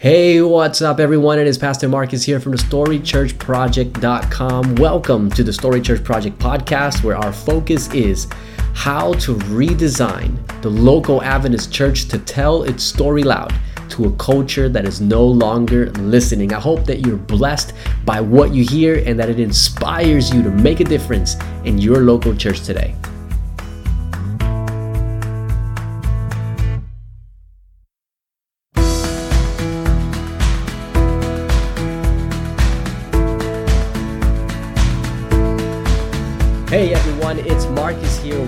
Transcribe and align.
Hey, 0.00 0.40
what's 0.40 0.80
up, 0.80 0.98
everyone? 0.98 1.38
It 1.38 1.46
is 1.46 1.58
Pastor 1.58 1.86
Marcus 1.86 2.22
here 2.22 2.40
from 2.40 2.52
the 2.52 2.58
StoryChurchProject.com. 2.58 4.76
Welcome 4.76 5.30
to 5.32 5.44
the 5.44 5.52
Story 5.52 5.82
Church 5.82 6.02
Project 6.02 6.38
podcast, 6.38 7.04
where 7.04 7.18
our 7.18 7.34
focus 7.34 7.92
is 7.92 8.26
how 8.72 9.12
to 9.12 9.34
redesign 9.34 10.38
the 10.62 10.70
local 10.70 11.22
Adventist 11.22 11.70
church 11.70 12.08
to 12.08 12.18
tell 12.18 12.62
its 12.62 12.82
story 12.82 13.22
loud 13.22 13.52
to 13.90 14.06
a 14.06 14.12
culture 14.12 14.70
that 14.70 14.86
is 14.86 15.02
no 15.02 15.22
longer 15.22 15.90
listening. 15.90 16.54
I 16.54 16.60
hope 16.60 16.86
that 16.86 17.04
you're 17.04 17.18
blessed 17.18 17.74
by 18.06 18.22
what 18.22 18.54
you 18.54 18.64
hear 18.64 19.02
and 19.04 19.20
that 19.20 19.28
it 19.28 19.38
inspires 19.38 20.32
you 20.32 20.42
to 20.42 20.50
make 20.50 20.80
a 20.80 20.84
difference 20.84 21.36
in 21.64 21.76
your 21.76 22.04
local 22.04 22.34
church 22.34 22.62
today. 22.62 22.94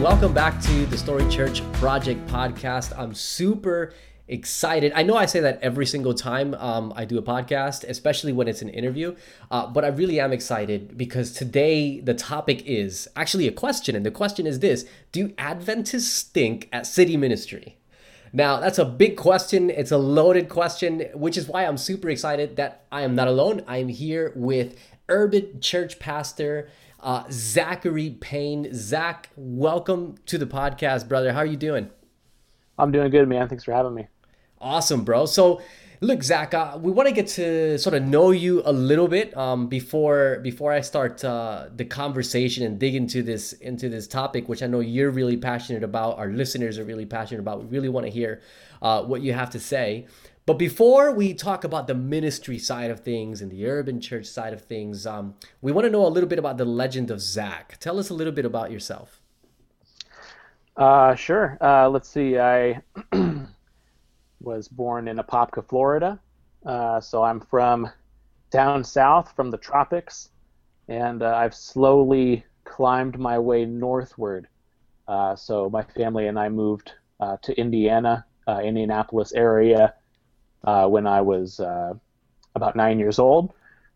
Welcome 0.02 0.34
back 0.34 0.60
to 0.62 0.84
the 0.86 0.98
Story 0.98 1.28
Church 1.30 1.62
Project 1.74 2.26
podcast. 2.26 2.92
I'm 2.98 3.14
super 3.14 3.94
excited. 4.26 4.90
I 4.96 5.04
know 5.04 5.14
I 5.16 5.26
say 5.26 5.38
that 5.38 5.60
every 5.62 5.86
single 5.86 6.12
time 6.12 6.54
um, 6.54 6.92
I 6.96 7.04
do 7.04 7.18
a 7.18 7.22
podcast, 7.22 7.84
especially 7.88 8.32
when 8.32 8.48
it's 8.48 8.62
an 8.62 8.68
interview, 8.68 9.14
uh, 9.52 9.68
but 9.68 9.84
I 9.84 9.88
really 9.88 10.18
am 10.18 10.32
excited 10.32 10.98
because 10.98 11.30
today 11.30 12.00
the 12.00 12.14
topic 12.14 12.64
is 12.66 13.08
actually 13.14 13.46
a 13.46 13.52
question. 13.52 13.94
And 13.94 14.04
the 14.04 14.10
question 14.10 14.44
is 14.44 14.58
this 14.58 14.86
Do 15.12 15.32
Adventists 15.38 16.12
stink 16.12 16.68
at 16.72 16.84
city 16.84 17.16
ministry? 17.16 17.78
Now, 18.32 18.58
that's 18.58 18.80
a 18.80 18.84
big 18.84 19.16
question. 19.16 19.70
It's 19.70 19.92
a 19.92 19.98
loaded 19.98 20.48
question, 20.48 21.10
which 21.14 21.36
is 21.36 21.46
why 21.46 21.64
I'm 21.64 21.76
super 21.76 22.10
excited 22.10 22.56
that 22.56 22.86
I 22.90 23.02
am 23.02 23.14
not 23.14 23.28
alone. 23.28 23.62
I 23.68 23.76
am 23.76 23.86
here 23.86 24.32
with 24.34 24.76
urban 25.08 25.60
church 25.60 26.00
pastor 26.00 26.68
uh, 27.02 27.24
Zachary 27.30 28.10
Payne. 28.10 28.72
Zach, 28.72 29.28
welcome 29.36 30.14
to 30.26 30.38
the 30.38 30.46
podcast, 30.46 31.08
brother. 31.08 31.32
How 31.32 31.40
are 31.40 31.46
you 31.46 31.56
doing? 31.56 31.90
I'm 32.78 32.92
doing 32.92 33.10
good, 33.10 33.28
man. 33.28 33.48
Thanks 33.48 33.64
for 33.64 33.72
having 33.72 33.94
me. 33.94 34.06
Awesome, 34.60 35.04
bro. 35.04 35.26
So, 35.26 35.60
look, 36.00 36.22
Zach, 36.22 36.54
uh, 36.54 36.78
we 36.80 36.92
want 36.92 37.08
to 37.08 37.14
get 37.14 37.26
to 37.28 37.76
sort 37.78 37.94
of 37.94 38.04
know 38.04 38.30
you 38.30 38.62
a 38.64 38.72
little 38.72 39.08
bit 39.08 39.36
um, 39.36 39.66
before 39.66 40.38
before 40.42 40.72
I 40.72 40.80
start 40.80 41.24
uh, 41.24 41.66
the 41.74 41.84
conversation 41.84 42.64
and 42.64 42.78
dig 42.78 42.94
into 42.94 43.22
this 43.22 43.52
into 43.54 43.88
this 43.88 44.06
topic, 44.06 44.48
which 44.48 44.62
I 44.62 44.68
know 44.68 44.80
you're 44.80 45.10
really 45.10 45.36
passionate 45.36 45.82
about. 45.82 46.18
Our 46.18 46.28
listeners 46.28 46.78
are 46.78 46.84
really 46.84 47.06
passionate 47.06 47.40
about. 47.40 47.64
We 47.64 47.66
really 47.66 47.88
want 47.88 48.06
to 48.06 48.12
hear 48.12 48.40
uh, 48.80 49.02
what 49.02 49.22
you 49.22 49.32
have 49.32 49.50
to 49.50 49.60
say. 49.60 50.06
But 50.44 50.58
before 50.58 51.12
we 51.12 51.34
talk 51.34 51.62
about 51.62 51.86
the 51.86 51.94
ministry 51.94 52.58
side 52.58 52.90
of 52.90 53.00
things 53.00 53.42
and 53.42 53.50
the 53.50 53.64
urban 53.66 54.00
church 54.00 54.26
side 54.26 54.52
of 54.52 54.62
things, 54.62 55.06
um, 55.06 55.34
we 55.60 55.70
want 55.70 55.84
to 55.84 55.90
know 55.90 56.04
a 56.04 56.08
little 56.08 56.28
bit 56.28 56.38
about 56.38 56.56
the 56.56 56.64
legend 56.64 57.12
of 57.12 57.20
Zach. 57.20 57.76
Tell 57.78 57.96
us 57.96 58.10
a 58.10 58.14
little 58.14 58.32
bit 58.32 58.44
about 58.44 58.72
yourself. 58.72 59.20
Uh, 60.76 61.14
sure. 61.14 61.58
Uh, 61.60 61.88
let's 61.88 62.08
see. 62.08 62.40
I 62.40 62.82
was 64.40 64.66
born 64.66 65.06
in 65.06 65.18
Apopka, 65.18 65.68
Florida. 65.68 66.18
Uh, 66.66 67.00
so 67.00 67.22
I'm 67.22 67.40
from 67.40 67.88
down 68.50 68.82
south 68.82 69.32
from 69.36 69.52
the 69.52 69.58
tropics, 69.58 70.30
and 70.88 71.22
uh, 71.22 71.36
I've 71.36 71.54
slowly 71.54 72.44
climbed 72.64 73.16
my 73.16 73.38
way 73.38 73.64
northward. 73.64 74.48
Uh, 75.06 75.36
so 75.36 75.70
my 75.70 75.82
family 75.82 76.26
and 76.26 76.36
I 76.36 76.48
moved 76.48 76.92
uh, 77.20 77.36
to 77.42 77.56
Indiana, 77.56 78.26
Indianapolis 78.48 79.32
area 79.34 79.94
uh, 80.64 80.86
when 80.86 81.06
I 81.06 81.20
was 81.20 81.60
uh, 81.60 81.94
about 82.54 82.76
nine 82.76 82.98
years 82.98 83.18
old. 83.18 83.52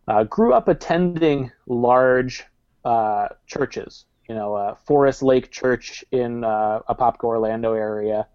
Uh, 0.09 0.25
grew 0.25 0.53
up 0.53 0.69
attending 0.69 1.51
large 1.67 2.45
uh, 2.85 3.29
churches, 3.47 4.05
you 4.29 4.35
know, 4.35 4.55
uh, 4.55 4.75
Forest 4.87 5.23
Lake 5.23 5.51
Church 5.51 6.05
in 6.13 6.45
uh, 6.45 6.81
Apopka, 6.89 7.25
Orlando 7.25 7.73
area, 7.73 8.29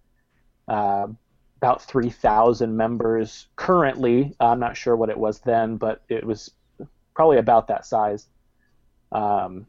about 0.67 1.81
3,000 1.83 2.75
members 2.75 3.47
currently. 3.55 4.35
I'm 4.39 4.59
not 4.59 4.75
sure 4.75 4.95
what 4.95 5.09
it 5.09 5.17
was 5.17 5.39
then, 5.39 5.77
but 5.77 6.01
it 6.09 6.25
was 6.25 6.51
probably 7.13 7.37
about 7.37 7.67
that 7.67 7.85
size. 7.85 8.27
Um, 9.11 9.67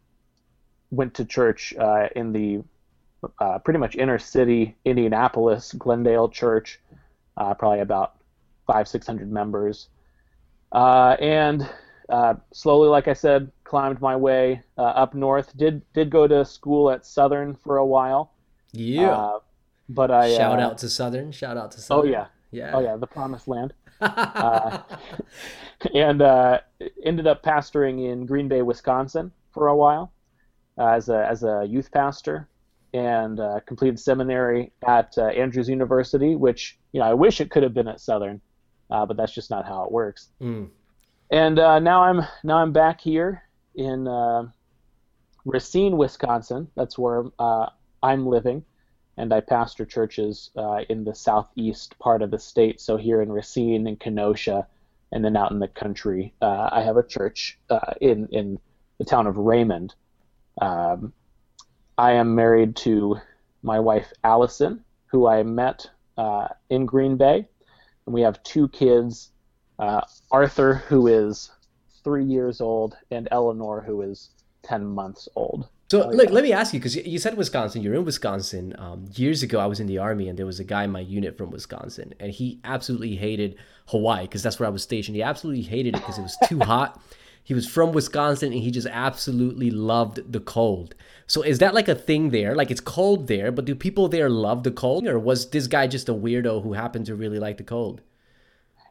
went 0.91 1.15
to 1.15 1.25
church 1.25 1.73
in 1.73 2.33
the 2.33 2.65
pretty 3.65 3.79
much 3.79 3.95
inner 3.95 4.19
city 4.19 4.77
Indianapolis, 4.85 5.73
Glendale 5.73 6.29
Church, 6.29 6.81
probably 7.37 7.81
about 7.81 8.17
five, 8.67 8.89
six 8.89 9.07
hundred 9.07 9.31
members, 9.31 9.89
uh, 10.73 11.17
and 11.21 11.69
uh, 12.09 12.35
slowly, 12.53 12.89
like 12.89 13.09
I 13.09 13.13
said, 13.13 13.51
climbed 13.65 14.01
my 14.01 14.17
way 14.17 14.63
uh, 14.79 14.83
up 14.83 15.15
north. 15.15 15.57
Did 15.57 15.83
did 15.93 16.11
go 16.11 16.27
to 16.27 16.45
school 16.45 16.91
at 16.91 17.07
Southern 17.07 17.55
for 17.55 17.79
a 17.79 17.87
while. 17.87 18.33
Yeah. 18.73 19.11
Uh, 19.11 19.39
but 19.89 20.11
I 20.11 20.35
shout 20.37 20.59
uh, 20.59 20.63
out 20.63 20.79
to 20.79 20.89
Southern. 20.89 21.33
Shout 21.33 21.57
out 21.57 21.73
to 21.73 21.81
Southern. 21.81 22.09
Oh 22.09 22.11
yeah. 22.11 22.27
Yeah. 22.51 22.73
Oh 22.75 22.81
yeah, 22.81 22.97
the 22.97 23.07
promised 23.07 23.49
land. 23.49 23.73
Uh, 24.03 24.83
and 25.95 26.23
ended 27.05 27.27
up 27.27 27.43
pastoring 27.45 28.11
in 28.11 28.27
Green 28.27 28.49
Bay, 28.49 28.63
Wisconsin 28.63 29.31
for 29.53 29.69
a 29.69 29.77
while 29.77 30.13
as 30.79 31.09
a 31.09 31.27
as 31.27 31.43
a 31.43 31.65
youth 31.69 31.91
pastor 31.93 32.49
and 32.95 33.41
uh, 33.41 33.61
completed 33.67 33.99
seminary 33.99 34.73
at 34.87 35.17
uh, 35.17 35.27
Andrews 35.27 35.69
University, 35.69 36.37
which 36.37 36.79
you 36.93 37.01
know 37.01 37.07
I 37.07 37.15
wish 37.15 37.41
it 37.41 37.51
could 37.51 37.63
have 37.63 37.75
been 37.75 37.89
at 37.89 38.01
Southern, 38.01 38.41
uh, 38.93 39.07
but 39.07 39.17
that's 39.17 39.33
just 39.33 39.51
not 39.51 39.67
how 39.67 39.85
it 39.85 39.91
works. 39.91 40.29
Mm. 40.41 40.69
And 41.31 41.59
uh, 41.59 41.79
now 41.79 42.03
I'm 42.03 42.21
now 42.45 42.59
I'm 42.59 42.73
back 42.73 43.01
here 43.01 43.43
in 43.75 44.07
uh, 44.07 44.49
Racine, 45.47 45.97
Wisconsin. 45.97 46.69
That's 46.77 46.99
where 46.99 47.25
uh, 47.39 47.71
I'm 48.03 48.27
living, 48.27 48.65
and 49.17 49.33
I 49.33 49.41
pastor 49.41 49.87
churches 49.87 50.51
uh, 50.57 50.83
in 50.91 51.05
the 51.05 51.15
southeast 51.15 51.99
part 51.99 52.21
of 52.21 52.31
the 52.31 52.39
state. 52.39 52.83
So 52.83 52.99
here 52.99 53.23
in 53.23 53.33
Racine 53.33 53.87
and 53.87 53.99
Kenosha, 53.99 54.67
and 55.11 55.25
then 55.25 55.37
out 55.39 55.53
in 55.53 55.59
the 55.59 55.69
country, 55.69 56.35
uh, 56.43 56.69
I 56.71 56.83
have 56.83 56.99
a 56.99 57.03
church 57.03 57.59
uh, 57.71 57.95
in 58.03 58.29
in 58.31 58.59
the 58.99 59.07
town 59.07 59.27
of 59.27 59.39
Raymond. 59.39 59.95
Um, 60.61 61.15
I 61.97 62.13
am 62.13 62.35
married 62.35 62.77
to 62.77 63.17
my 63.63 63.81
wife 63.81 64.13
Allison, 64.23 64.85
who 65.07 65.27
I 65.27 65.43
met 65.45 65.89
in 66.69 66.85
Green 66.85 67.17
Bay 67.17 67.49
and 68.07 68.15
we 68.15 68.23
have 68.23 68.43
two 68.43 68.69
kids 68.69 69.31
uh, 69.79 70.01
Arthur, 70.31 70.75
who 70.75 71.07
is 71.09 71.51
three 72.05 72.25
years 72.25 72.61
old, 72.61 72.97
and 73.11 73.27
Eleanor, 73.31 73.81
who 73.81 74.03
is 74.03 74.31
10 74.63 74.87
months 74.87 75.29
old. 75.35 75.69
So, 75.91 76.09
look, 76.09 76.31
let 76.31 76.43
me 76.43 76.53
ask 76.53 76.73
you 76.73 76.81
because 76.81 76.97
you 76.97 77.19
said 77.19 77.37
Wisconsin, 77.37 77.83
you're 77.83 77.95
in 77.95 78.05
Wisconsin. 78.05 78.75
Um, 78.79 79.07
years 79.15 79.43
ago, 79.43 79.59
I 79.59 79.67
was 79.67 79.79
in 79.79 79.87
the 79.87 79.99
Army, 79.99 80.29
and 80.29 80.39
there 80.39 80.47
was 80.47 80.59
a 80.59 80.65
guy 80.65 80.85
in 80.85 80.91
my 80.91 81.01
unit 81.01 81.37
from 81.37 81.51
Wisconsin, 81.51 82.15
and 82.19 82.33
he 82.33 82.61
absolutely 82.65 83.17
hated 83.17 83.57
Hawaii 83.89 84.23
because 84.23 84.43
that's 84.43 84.59
where 84.59 84.67
I 84.67 84.71
was 84.71 84.83
stationed. 84.83 85.17
He 85.17 85.23
absolutely 85.23 85.63
hated 85.63 85.97
it 85.97 86.01
because 86.01 86.19
it 86.19 86.23
was 86.23 86.39
too 86.49 86.61
hot. 86.61 86.99
He 87.45 87.55
was 87.55 87.69
from 87.69 87.93
Wisconsin, 87.93 88.53
and 88.53 88.63
he 88.63 88.71
just 88.71 88.87
absolutely 88.87 89.71
loved 89.71 90.33
the 90.33 90.41
cold. 90.41 90.95
So, 91.27 91.43
is 91.43 91.59
that 91.59 91.75
like 91.75 91.89
a 91.89 91.95
thing 91.95 92.31
there? 92.31 92.55
Like, 92.55 92.71
it's 92.71 92.81
cold 92.81 93.27
there, 93.27 93.51
but 93.51 93.65
do 93.65 93.75
people 93.75 94.09
there 94.09 94.29
love 94.29 94.63
the 94.63 94.71
cold, 94.71 95.07
or 95.07 95.19
was 95.19 95.51
this 95.51 95.67
guy 95.67 95.87
just 95.87 96.09
a 96.09 96.15
weirdo 96.15 96.63
who 96.63 96.73
happened 96.73 97.07
to 97.07 97.15
really 97.15 97.39
like 97.39 97.57
the 97.57 97.65
cold? 97.65 98.01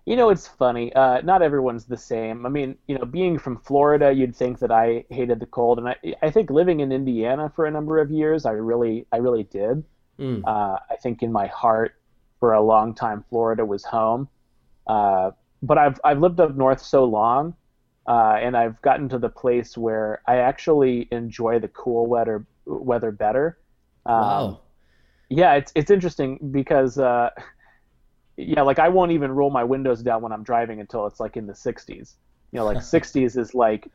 You 0.05 0.15
know, 0.15 0.29
it's 0.29 0.47
funny. 0.47 0.91
Uh, 0.93 1.21
not 1.21 1.41
everyone's 1.41 1.85
the 1.85 1.97
same. 1.97 2.45
I 2.45 2.49
mean, 2.49 2.75
you 2.87 2.97
know, 2.97 3.05
being 3.05 3.37
from 3.37 3.59
Florida, 3.59 4.11
you'd 4.11 4.35
think 4.35 4.59
that 4.59 4.71
I 4.71 5.05
hated 5.09 5.39
the 5.39 5.45
cold, 5.45 5.77
and 5.77 5.87
I, 5.87 5.95
I 6.21 6.31
think 6.31 6.49
living 6.49 6.79
in 6.79 6.91
Indiana 6.91 7.51
for 7.55 7.65
a 7.65 7.71
number 7.71 7.99
of 7.99 8.09
years, 8.09 8.45
I 8.45 8.51
really, 8.51 9.05
I 9.11 9.17
really 9.17 9.43
did. 9.43 9.83
Mm. 10.19 10.43
Uh, 10.45 10.77
I 10.89 10.95
think 11.01 11.21
in 11.21 11.31
my 11.31 11.47
heart, 11.47 11.95
for 12.39 12.53
a 12.53 12.61
long 12.61 12.95
time, 12.95 13.23
Florida 13.29 13.63
was 13.63 13.83
home. 13.83 14.27
Uh, 14.87 15.31
but 15.61 15.77
I've, 15.77 15.99
I've 16.03 16.19
lived 16.19 16.39
up 16.39 16.55
north 16.55 16.81
so 16.81 17.05
long, 17.05 17.55
uh, 18.07 18.37
and 18.41 18.57
I've 18.57 18.81
gotten 18.81 19.09
to 19.09 19.19
the 19.19 19.29
place 19.29 19.77
where 19.77 20.21
I 20.27 20.37
actually 20.37 21.07
enjoy 21.11 21.59
the 21.59 21.67
cool 21.67 22.07
weather, 22.07 22.45
weather 22.65 23.11
better. 23.11 23.59
Um, 24.05 24.21
wow. 24.21 24.61
Yeah, 25.29 25.53
it's 25.53 25.71
it's 25.75 25.91
interesting 25.91 26.49
because 26.51 26.97
uh, 26.97 27.29
yeah, 28.37 28.63
like 28.63 28.79
I 28.79 28.89
won't 28.89 29.11
even 29.11 29.31
roll 29.31 29.49
my 29.49 29.63
windows 29.63 30.01
down 30.01 30.21
when 30.21 30.31
I'm 30.31 30.43
driving 30.43 30.79
until 30.79 31.05
it's 31.05 31.19
like 31.19 31.37
in 31.37 31.47
the 31.47 31.53
60s. 31.53 32.15
You 32.51 32.59
know, 32.59 32.65
like 32.65 32.77
60s 32.79 33.37
is 33.37 33.53
like 33.53 33.89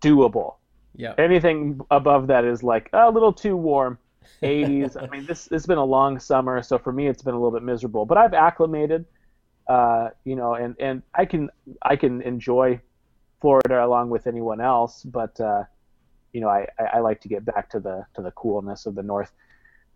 doable. 0.00 0.54
Yeah. 0.96 1.14
Anything 1.18 1.80
above 1.90 2.28
that 2.28 2.44
is 2.44 2.62
like 2.62 2.88
a 2.92 3.10
little 3.10 3.32
too 3.32 3.56
warm. 3.56 3.98
80s. 4.42 5.02
I 5.02 5.06
mean, 5.08 5.26
this 5.26 5.48
it's 5.50 5.66
been 5.66 5.78
a 5.78 5.84
long 5.84 6.18
summer, 6.18 6.62
so 6.62 6.78
for 6.78 6.92
me 6.92 7.08
it's 7.08 7.22
been 7.22 7.34
a 7.34 7.36
little 7.36 7.50
bit 7.50 7.62
miserable. 7.62 8.06
But 8.06 8.16
I've 8.18 8.34
acclimated, 8.34 9.04
uh, 9.66 10.10
you 10.24 10.36
know, 10.36 10.54
and 10.54 10.76
and 10.78 11.02
I 11.14 11.24
can 11.24 11.50
I 11.82 11.96
can 11.96 12.22
enjoy 12.22 12.80
Florida 13.40 13.84
along 13.84 14.10
with 14.10 14.26
anyone 14.26 14.60
else, 14.60 15.02
but 15.02 15.38
uh, 15.40 15.64
you 16.32 16.40
know, 16.40 16.48
I, 16.48 16.66
I 16.92 17.00
like 17.00 17.20
to 17.22 17.28
get 17.28 17.44
back 17.44 17.70
to 17.70 17.80
the 17.80 18.06
to 18.14 18.22
the 18.22 18.30
coolness 18.32 18.86
of 18.86 18.94
the 18.94 19.02
north. 19.02 19.32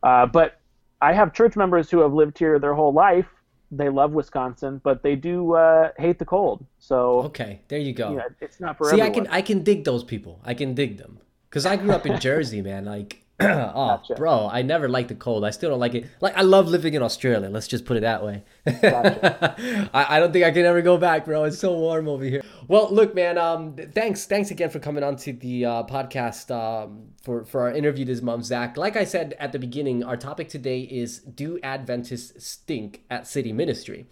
Uh, 0.02 0.26
but 0.26 0.60
I 1.00 1.12
have 1.12 1.32
church 1.32 1.56
members 1.56 1.90
who 1.90 1.98
have 2.00 2.12
lived 2.12 2.38
here 2.38 2.58
their 2.58 2.74
whole 2.74 2.92
life 2.92 3.28
they 3.76 3.88
love 3.88 4.12
Wisconsin, 4.12 4.80
but 4.82 5.02
they 5.02 5.16
do 5.16 5.54
uh, 5.54 5.90
hate 5.98 6.18
the 6.18 6.24
cold. 6.24 6.64
So 6.78 7.22
okay, 7.22 7.60
there 7.68 7.78
you 7.78 7.92
go. 7.92 8.14
Yeah, 8.14 8.28
it's 8.40 8.60
not 8.60 8.78
for 8.78 8.90
See, 8.90 9.00
everyone. 9.00 9.26
I 9.26 9.30
can 9.30 9.34
I 9.38 9.42
can 9.42 9.62
dig 9.62 9.84
those 9.84 10.04
people. 10.04 10.40
I 10.44 10.54
can 10.54 10.74
dig 10.74 10.98
them 10.98 11.18
because 11.48 11.66
I 11.66 11.76
grew 11.76 11.92
up 11.92 12.06
in 12.06 12.20
Jersey, 12.20 12.62
man. 12.62 12.84
Like 12.84 13.23
oh, 13.40 13.46
gotcha. 13.46 14.14
bro, 14.14 14.48
I 14.50 14.62
never 14.62 14.88
liked 14.88 15.08
the 15.08 15.16
cold. 15.16 15.44
I 15.44 15.50
still 15.50 15.70
don't 15.70 15.80
like 15.80 15.94
it. 15.94 16.06
Like, 16.20 16.36
I 16.36 16.42
love 16.42 16.68
living 16.68 16.94
in 16.94 17.02
Australia. 17.02 17.48
Let's 17.48 17.66
just 17.66 17.84
put 17.84 17.96
it 17.96 18.00
that 18.00 18.24
way. 18.24 18.44
Gotcha. 18.64 19.90
I, 19.94 20.16
I 20.16 20.20
don't 20.20 20.32
think 20.32 20.44
I 20.44 20.52
can 20.52 20.64
ever 20.64 20.82
go 20.82 20.96
back, 20.96 21.24
bro. 21.24 21.42
It's 21.44 21.58
so 21.58 21.76
warm 21.76 22.06
over 22.06 22.22
here. 22.22 22.42
Well, 22.68 22.88
look, 22.92 23.12
man. 23.12 23.36
Um, 23.36 23.74
thanks, 23.92 24.26
thanks 24.26 24.52
again 24.52 24.70
for 24.70 24.78
coming 24.78 25.02
on 25.02 25.16
to 25.16 25.32
the 25.32 25.64
uh, 25.64 25.82
podcast. 25.82 26.54
Um, 26.54 27.08
for 27.22 27.44
for 27.44 27.62
our 27.62 27.72
interview 27.72 28.04
this 28.04 28.22
month, 28.22 28.44
Zach. 28.44 28.76
Like 28.76 28.96
I 28.96 29.04
said 29.04 29.34
at 29.40 29.50
the 29.50 29.58
beginning, 29.58 30.04
our 30.04 30.16
topic 30.16 30.48
today 30.48 30.80
is: 30.82 31.18
Do 31.18 31.58
Adventists 31.62 32.46
stink 32.46 33.02
at 33.10 33.26
city 33.26 33.52
ministry? 33.52 34.06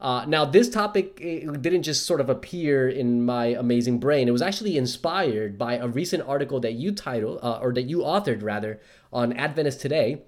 Uh, 0.00 0.24
now, 0.26 0.44
this 0.44 0.68
topic 0.68 1.16
didn't 1.16 1.82
just 1.82 2.04
sort 2.04 2.20
of 2.20 2.28
appear 2.28 2.88
in 2.88 3.24
my 3.24 3.46
amazing 3.46 3.98
brain. 3.98 4.28
It 4.28 4.32
was 4.32 4.42
actually 4.42 4.76
inspired 4.76 5.56
by 5.56 5.76
a 5.76 5.86
recent 5.86 6.22
article 6.28 6.60
that 6.60 6.72
you 6.72 6.92
titled, 6.92 7.38
uh, 7.42 7.58
or 7.62 7.72
that 7.72 7.82
you 7.82 7.98
authored 7.98 8.42
rather, 8.42 8.80
on 9.12 9.32
Adventist 9.32 9.80
Today, 9.80 10.22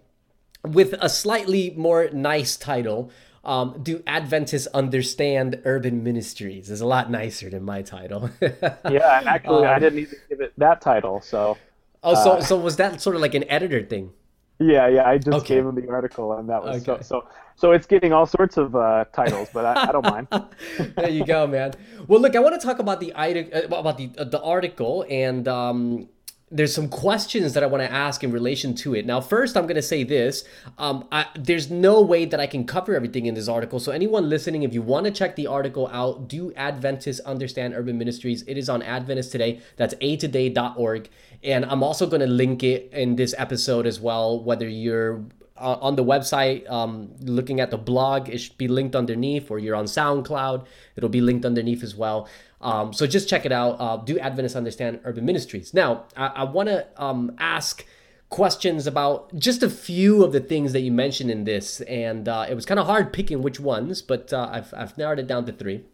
with 0.62 0.94
a 1.00 1.08
slightly 1.08 1.74
more 1.76 2.08
nice 2.12 2.56
title. 2.56 3.10
Um, 3.44 3.78
do 3.82 4.02
Adventists 4.06 4.66
understand 4.68 5.60
urban 5.64 6.02
ministries? 6.02 6.70
Is 6.70 6.80
a 6.80 6.86
lot 6.86 7.10
nicer 7.10 7.50
than 7.50 7.62
my 7.62 7.82
title. 7.82 8.30
yeah, 8.40 9.22
actually, 9.26 9.66
um, 9.66 9.74
I 9.74 9.78
didn't 9.78 10.00
even 10.00 10.18
give 10.28 10.40
it 10.40 10.52
that 10.56 10.80
title. 10.80 11.20
So. 11.20 11.56
Oh, 12.02 12.14
so 12.14 12.32
uh, 12.32 12.40
so 12.40 12.56
was 12.56 12.76
that 12.76 13.00
sort 13.00 13.14
of 13.16 13.22
like 13.22 13.34
an 13.34 13.44
editor 13.50 13.82
thing? 13.82 14.12
Yeah, 14.58 14.88
yeah. 14.88 15.08
I 15.08 15.18
just 15.18 15.36
okay. 15.38 15.56
gave 15.56 15.66
him 15.66 15.74
the 15.74 15.88
article, 15.90 16.32
and 16.32 16.48
that 16.48 16.62
was 16.62 16.86
okay. 16.88 17.02
so, 17.02 17.22
so. 17.22 17.28
So 17.58 17.72
it's 17.72 17.86
getting 17.86 18.12
all 18.12 18.26
sorts 18.26 18.58
of 18.58 18.76
uh, 18.76 19.06
titles, 19.14 19.48
but 19.52 19.64
I, 19.64 19.88
I 19.88 19.92
don't 19.92 20.04
mind. 20.04 20.28
there 20.96 21.08
you 21.08 21.24
go, 21.24 21.46
man. 21.46 21.72
Well, 22.06 22.20
look, 22.20 22.36
I 22.36 22.38
want 22.38 22.60
to 22.60 22.64
talk 22.64 22.80
about 22.80 23.00
the 23.00 23.14
uh, 23.14 23.62
about 23.62 23.96
the 23.96 24.10
uh, 24.18 24.24
the 24.24 24.42
article, 24.42 25.06
and 25.08 25.48
um, 25.48 26.06
there's 26.48 26.72
some 26.72 26.88
questions 26.88 27.54
that 27.54 27.64
I 27.64 27.66
want 27.66 27.82
to 27.82 27.90
ask 27.90 28.22
in 28.22 28.30
relation 28.30 28.74
to 28.76 28.94
it. 28.94 29.04
Now, 29.04 29.20
first, 29.20 29.56
I'm 29.56 29.64
going 29.64 29.76
to 29.76 29.82
say 29.82 30.04
this: 30.04 30.44
um, 30.78 31.06
I, 31.10 31.26
there's 31.34 31.70
no 31.70 32.00
way 32.00 32.24
that 32.24 32.38
I 32.38 32.46
can 32.46 32.64
cover 32.64 32.94
everything 32.94 33.26
in 33.26 33.34
this 33.34 33.48
article. 33.48 33.80
So, 33.80 33.90
anyone 33.90 34.28
listening, 34.28 34.62
if 34.62 34.72
you 34.72 34.80
want 34.80 35.06
to 35.06 35.10
check 35.10 35.34
the 35.34 35.48
article 35.48 35.88
out, 35.88 36.28
do 36.28 36.52
Adventists 36.54 37.20
understand 37.20 37.74
urban 37.74 37.98
ministries? 37.98 38.42
It 38.46 38.56
is 38.56 38.68
on 38.68 38.82
Adventist 38.82 39.32
Today. 39.32 39.60
That's 39.76 39.94
atoday.org. 39.94 41.08
And 41.42 41.64
I'm 41.64 41.82
also 41.82 42.06
going 42.06 42.20
to 42.20 42.26
link 42.26 42.62
it 42.62 42.90
in 42.92 43.16
this 43.16 43.34
episode 43.36 43.86
as 43.86 44.00
well, 44.00 44.42
whether 44.42 44.68
you're 44.68 45.24
uh, 45.58 45.78
on 45.80 45.96
the 45.96 46.04
website 46.04 46.68
um, 46.70 47.10
looking 47.20 47.60
at 47.60 47.70
the 47.70 47.78
blog 47.78 48.28
it 48.28 48.38
should 48.38 48.58
be 48.58 48.68
linked 48.68 48.94
underneath 48.94 49.50
or 49.50 49.58
you're 49.58 49.74
on 49.74 49.86
soundcloud 49.86 50.66
it'll 50.96 51.08
be 51.08 51.22
linked 51.22 51.46
underneath 51.46 51.82
as 51.82 51.94
well 51.94 52.28
um, 52.66 52.92
so 52.92 53.06
just 53.06 53.28
check 53.28 53.46
it 53.46 53.52
out. 53.52 53.76
Uh, 53.78 53.96
do 53.96 54.18
adventists 54.18 54.56
understand 54.56 55.00
urban 55.04 55.24
ministries? 55.24 55.72
Now 55.72 56.04
i, 56.16 56.26
I 56.26 56.44
want 56.44 56.68
to 56.68 56.86
um, 56.96 57.34
ask 57.38 57.84
questions 58.28 58.86
about 58.86 59.34
just 59.36 59.62
a 59.62 59.70
few 59.70 60.24
of 60.24 60.32
the 60.32 60.40
things 60.40 60.72
that 60.72 60.80
you 60.80 60.90
mentioned 60.90 61.30
in 61.30 61.44
this 61.44 61.80
and 61.82 62.28
uh, 62.28 62.44
it 62.48 62.54
was 62.54 62.66
kind 62.66 62.80
of 62.80 62.86
hard 62.86 63.12
picking 63.12 63.40
which 63.40 63.60
ones 63.60 64.02
but 64.02 64.32
uh, 64.32 64.48
I've, 64.50 64.74
I've 64.76 64.98
narrowed 64.98 65.20
it 65.20 65.28
down 65.28 65.46
to 65.46 65.52
three 65.52 65.84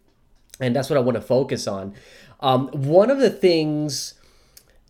and 0.59 0.75
that's 0.75 0.89
what 0.89 0.97
i 0.97 1.01
want 1.01 1.15
to 1.15 1.21
focus 1.21 1.67
on. 1.67 1.93
Um, 2.39 2.67
one 2.69 3.09
of 3.09 3.19
the 3.19 3.29
things 3.29 4.15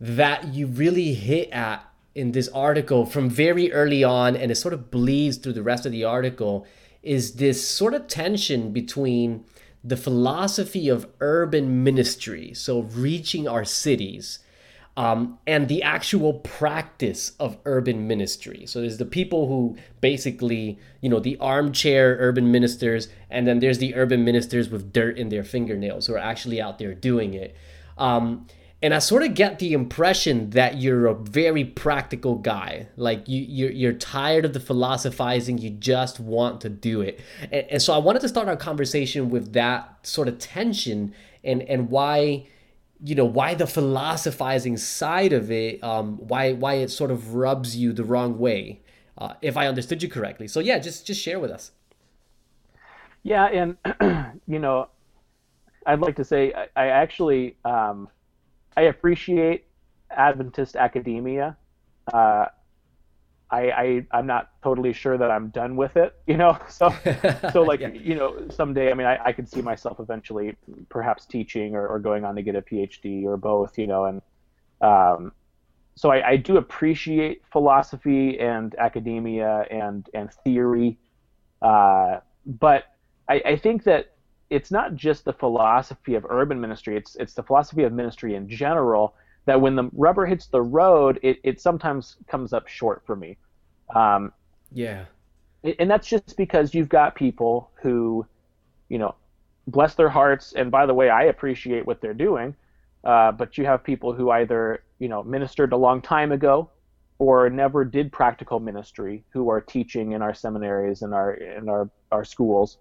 that 0.00 0.48
you 0.48 0.66
really 0.66 1.14
hit 1.14 1.50
at 1.50 1.88
in 2.14 2.32
this 2.32 2.48
article 2.48 3.06
from 3.06 3.28
very 3.30 3.72
early 3.72 4.04
on, 4.04 4.36
and 4.36 4.50
it 4.50 4.56
sort 4.56 4.74
of 4.74 4.90
bleeds 4.90 5.36
through 5.36 5.52
the 5.52 5.62
rest 5.62 5.86
of 5.86 5.92
the 5.92 6.04
article, 6.04 6.66
is 7.02 7.34
this 7.34 7.66
sort 7.68 7.94
of 7.94 8.06
tension 8.08 8.72
between 8.72 9.44
the 9.84 9.96
philosophy 9.96 10.88
of 10.88 11.06
urban 11.20 11.84
ministry, 11.84 12.54
so 12.54 12.80
reaching 12.80 13.46
our 13.46 13.64
cities, 13.64 14.38
um, 14.96 15.38
and 15.46 15.68
the 15.68 15.82
actual 15.82 16.34
practice 16.34 17.32
of 17.38 17.58
urban 17.64 18.06
ministry. 18.06 18.64
So 18.64 18.80
there's 18.80 18.98
the 18.98 19.04
people 19.04 19.48
who 19.48 19.76
basically, 20.00 20.78
you 21.00 21.10
know, 21.10 21.20
the 21.20 21.36
armchair 21.38 22.16
urban 22.18 22.50
ministers, 22.50 23.08
and 23.28 23.46
then 23.46 23.58
there's 23.58 23.78
the 23.78 23.94
urban 23.94 24.24
ministers 24.24 24.70
with 24.70 24.92
dirt 24.92 25.18
in 25.18 25.28
their 25.28 25.44
fingernails 25.44 26.06
who 26.06 26.14
are 26.14 26.18
actually 26.18 26.60
out 26.62 26.78
there 26.78 26.94
doing 26.94 27.34
it. 27.34 27.54
Um, 27.98 28.46
and 28.84 28.92
I 28.92 28.98
sort 28.98 29.22
of 29.22 29.32
get 29.32 29.60
the 29.60 29.72
impression 29.72 30.50
that 30.50 30.76
you're 30.76 31.06
a 31.06 31.14
very 31.14 31.64
practical 31.64 32.34
guy. 32.34 32.86
Like 32.98 33.26
you, 33.26 33.40
you're, 33.40 33.70
you're 33.70 33.92
tired 33.94 34.44
of 34.44 34.52
the 34.52 34.60
philosophizing. 34.60 35.56
You 35.56 35.70
just 35.70 36.20
want 36.20 36.60
to 36.60 36.68
do 36.68 37.00
it. 37.00 37.18
And, 37.40 37.64
and 37.70 37.82
so 37.82 37.94
I 37.94 37.96
wanted 37.96 38.20
to 38.20 38.28
start 38.28 38.46
our 38.46 38.58
conversation 38.58 39.30
with 39.30 39.54
that 39.54 40.00
sort 40.02 40.28
of 40.28 40.38
tension 40.38 41.14
and 41.42 41.62
and 41.62 41.88
why, 41.88 42.46
you 43.02 43.14
know, 43.14 43.24
why 43.24 43.54
the 43.54 43.66
philosophizing 43.66 44.76
side 44.76 45.32
of 45.32 45.50
it, 45.50 45.82
um, 45.82 46.18
why 46.18 46.52
why 46.52 46.74
it 46.74 46.90
sort 46.90 47.10
of 47.10 47.34
rubs 47.34 47.74
you 47.74 47.94
the 47.94 48.04
wrong 48.04 48.38
way, 48.38 48.82
uh, 49.16 49.32
if 49.40 49.56
I 49.56 49.66
understood 49.66 50.02
you 50.02 50.10
correctly. 50.10 50.46
So 50.46 50.60
yeah, 50.60 50.78
just 50.78 51.06
just 51.06 51.22
share 51.22 51.40
with 51.40 51.50
us. 51.50 51.70
Yeah, 53.22 53.46
and 53.46 54.42
you 54.46 54.58
know, 54.58 54.88
I'd 55.86 56.00
like 56.00 56.16
to 56.16 56.24
say 56.24 56.52
I, 56.52 56.66
I 56.76 56.88
actually. 56.88 57.56
Um, 57.64 58.10
I 58.76 58.82
appreciate 58.82 59.66
Adventist 60.10 60.76
academia. 60.76 61.56
Uh, 62.12 62.46
I, 63.50 63.70
I 63.70 64.06
I'm 64.10 64.26
not 64.26 64.50
totally 64.62 64.92
sure 64.92 65.16
that 65.16 65.30
I'm 65.30 65.48
done 65.48 65.76
with 65.76 65.96
it, 65.96 66.14
you 66.26 66.36
know. 66.36 66.58
So 66.68 66.92
so 67.52 67.62
like 67.70 67.80
yeah. 67.80 67.88
you 67.88 68.14
know 68.14 68.48
someday 68.48 68.90
I 68.90 68.94
mean 68.94 69.06
I, 69.06 69.18
I 69.24 69.32
could 69.32 69.48
see 69.48 69.62
myself 69.62 70.00
eventually 70.00 70.56
perhaps 70.88 71.26
teaching 71.26 71.74
or, 71.74 71.86
or 71.86 71.98
going 71.98 72.24
on 72.24 72.34
to 72.36 72.42
get 72.42 72.56
a 72.56 72.62
PhD 72.62 73.24
or 73.24 73.36
both, 73.36 73.78
you 73.78 73.86
know, 73.86 74.06
and 74.06 74.22
um, 74.80 75.32
so 75.96 76.10
I, 76.10 76.30
I 76.30 76.36
do 76.36 76.56
appreciate 76.56 77.42
philosophy 77.52 78.38
and 78.40 78.74
academia 78.76 79.66
and 79.70 80.08
and 80.14 80.32
theory, 80.44 80.98
uh, 81.62 82.18
but 82.44 82.84
I, 83.28 83.42
I 83.46 83.56
think 83.56 83.84
that 83.84 84.13
it's 84.50 84.70
not 84.70 84.94
just 84.94 85.24
the 85.24 85.32
philosophy 85.32 86.14
of 86.14 86.24
urban 86.28 86.60
ministry 86.60 86.96
it's 86.96 87.16
it's 87.16 87.34
the 87.34 87.42
philosophy 87.42 87.82
of 87.82 87.92
ministry 87.92 88.34
in 88.34 88.48
general 88.48 89.14
that 89.46 89.60
when 89.60 89.76
the 89.76 89.90
rubber 89.92 90.26
hits 90.26 90.46
the 90.46 90.62
road 90.62 91.18
it, 91.22 91.38
it 91.42 91.60
sometimes 91.60 92.16
comes 92.28 92.52
up 92.52 92.66
short 92.66 93.02
for 93.04 93.16
me. 93.16 93.36
Um, 93.94 94.32
yeah. 94.72 95.04
and 95.78 95.90
that's 95.90 96.08
just 96.08 96.36
because 96.36 96.74
you've 96.74 96.88
got 96.88 97.14
people 97.14 97.70
who 97.74 98.26
you 98.88 98.98
know 98.98 99.14
bless 99.66 99.94
their 99.94 100.08
hearts 100.08 100.52
and 100.54 100.70
by 100.70 100.84
the 100.86 100.94
way 100.94 101.08
i 101.10 101.24
appreciate 101.24 101.86
what 101.86 102.00
they're 102.00 102.14
doing 102.14 102.54
uh, 103.04 103.30
but 103.32 103.56
you 103.58 103.64
have 103.66 103.84
people 103.84 104.12
who 104.12 104.30
either 104.30 104.82
you 104.98 105.08
know 105.08 105.22
ministered 105.22 105.72
a 105.72 105.76
long 105.76 106.00
time 106.02 106.32
ago 106.32 106.70
or 107.18 107.48
never 107.48 107.84
did 107.84 108.10
practical 108.10 108.58
ministry 108.58 109.24
who 109.30 109.48
are 109.48 109.60
teaching 109.60 110.12
in 110.12 110.22
our 110.22 110.34
seminaries 110.34 111.02
and 111.02 111.14
our 111.14 111.34
in 111.34 111.68
our, 111.68 111.88
our 112.10 112.24
schools 112.24 112.78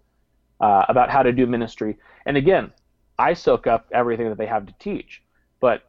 uh, 0.60 0.86
about 0.89 1.10
how 1.10 1.24
to 1.24 1.31
do 1.31 1.45
ministry. 1.45 1.98
And 2.25 2.38
again, 2.38 2.72
I 3.19 3.33
soak 3.33 3.67
up 3.67 3.88
everything 3.91 4.29
that 4.29 4.38
they 4.38 4.45
have 4.45 4.65
to 4.65 4.74
teach. 4.79 5.22
But 5.60 5.83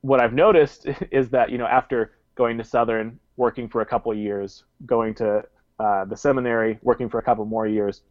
what 0.00 0.20
I've 0.20 0.32
noticed 0.32 0.86
is 1.10 1.30
that 1.30 1.50
you 1.50 1.58
know 1.58 1.66
after 1.66 2.12
going 2.34 2.58
to 2.58 2.64
Southern, 2.64 3.18
working 3.36 3.68
for 3.68 3.80
a 3.80 3.86
couple 3.86 4.12
of 4.12 4.18
years, 4.18 4.64
going 4.86 5.14
to 5.16 5.44
uh, 5.78 6.04
the 6.04 6.16
seminary, 6.16 6.78
working 6.82 7.08
for 7.08 7.18
a 7.18 7.22
couple 7.22 7.44
more 7.44 7.66
years, 7.66 8.02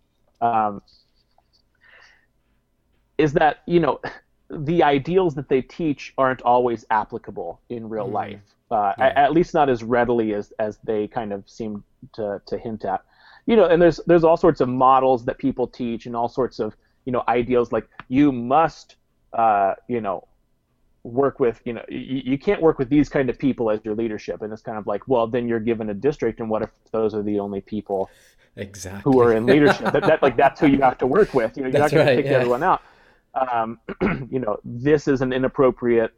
um, 0.42 0.82
is 3.18 3.34
that 3.34 3.62
you 3.66 3.80
know 3.80 4.00
the 4.50 4.84
ideals 4.84 5.36
that 5.36 5.48
they 5.50 5.62
teach 5.62 6.14
aren't 6.18 6.42
always 6.42 6.86
applicable 6.90 7.62
in 7.70 7.88
real 7.90 8.06
mm-hmm. 8.06 8.16
life. 8.16 8.42
Uh, 8.70 8.94
yeah. 8.98 9.12
at 9.18 9.34
least 9.34 9.54
not 9.54 9.70
as 9.70 9.84
readily 9.84 10.34
as 10.34 10.54
as 10.58 10.78
they 10.86 11.06
kind 11.06 11.34
of 11.34 11.44
seem 11.50 11.84
to 12.14 12.42
to 12.46 12.58
hint 12.58 12.86
at 12.86 13.04
you 13.46 13.56
know, 13.56 13.66
and 13.66 13.82
there's 13.82 14.00
there's 14.08 14.24
all 14.24 14.38
sorts 14.38 14.62
of 14.62 14.70
models 14.70 15.26
that 15.26 15.38
people 15.38 15.68
teach 15.68 16.06
and 16.06 16.16
all 16.16 16.30
sorts 16.30 16.60
of 16.60 16.76
you 17.06 17.12
know 17.12 17.24
ideals. 17.28 17.72
Like 17.72 17.88
you 18.08 18.32
must 18.32 18.96
uh, 19.34 19.74
you 19.88 20.02
know 20.02 20.28
work 21.04 21.40
with 21.40 21.60
you 21.66 21.74
know 21.74 21.84
you, 21.90 22.22
you 22.24 22.38
can't 22.38 22.62
work 22.62 22.78
with 22.78 22.90
these 22.90 23.10
kind 23.10 23.30
of 23.30 23.40
people 23.40 23.72
as 23.72 23.80
your 23.84 23.96
leadership. 23.96 24.42
And 24.42 24.54
it's 24.54 24.62
kind 24.62 24.78
of 24.78 24.88
like 24.88 25.08
well 25.08 25.28
then 25.28 25.48
you're 25.48 25.60
given 25.60 25.90
a 25.90 25.94
district 25.94 26.40
and 26.40 26.50
what 26.50 26.62
if 26.62 26.70
those 26.92 27.14
are 27.14 27.24
the 27.24 27.40
only 27.40 27.62
people 27.62 28.10
exactly. 28.56 29.12
who 29.12 29.20
are 29.22 29.34
in 29.34 29.46
leadership? 29.46 29.92
That, 29.92 30.04
that 30.04 30.22
like 30.22 30.38
that's 30.38 30.60
who 30.60 30.68
you 30.68 30.82
have 30.82 30.98
to 31.00 31.08
work 31.08 31.34
with. 31.34 31.58
You 31.58 31.64
know 31.64 31.70
you're 31.70 31.80
that's 31.80 31.94
not 31.94 31.98
going 31.98 32.08
right, 32.08 32.16
to 32.18 32.22
pick 32.22 32.32
yeah. 32.32 32.38
everyone 32.38 32.64
out. 32.64 32.82
Um, 33.34 33.80
you 34.32 34.40
know 34.40 34.60
this 34.64 35.08
is 35.08 35.22
an 35.22 35.34
inappropriate 35.34 36.14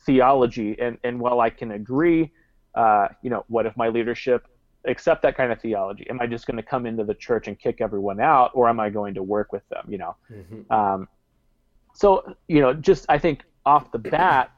theology. 0.00 0.78
And 0.80 0.98
and 1.04 1.20
while 1.20 1.40
i 1.40 1.50
can 1.50 1.72
agree 1.72 2.32
uh, 2.74 3.08
you 3.22 3.30
know 3.30 3.44
what 3.48 3.66
if 3.66 3.76
my 3.76 3.88
leadership 3.88 4.46
accept 4.86 5.22
that 5.22 5.36
kind 5.36 5.52
of 5.52 5.60
theology? 5.60 6.08
Am 6.10 6.20
I 6.20 6.26
just 6.26 6.46
going 6.46 6.56
to 6.56 6.62
come 6.62 6.86
into 6.86 7.04
the 7.04 7.14
church 7.14 7.48
and 7.48 7.58
kick 7.58 7.80
everyone 7.80 8.20
out, 8.20 8.50
or 8.54 8.68
am 8.68 8.80
I 8.80 8.90
going 8.90 9.14
to 9.14 9.22
work 9.22 9.52
with 9.52 9.68
them? 9.68 9.86
You 9.88 9.98
know, 9.98 10.16
mm-hmm. 10.30 10.72
um, 10.72 11.08
so 11.94 12.36
you 12.48 12.60
know, 12.60 12.74
just 12.74 13.06
I 13.08 13.18
think 13.18 13.42
off 13.64 13.92
the 13.92 13.98
bat, 13.98 14.50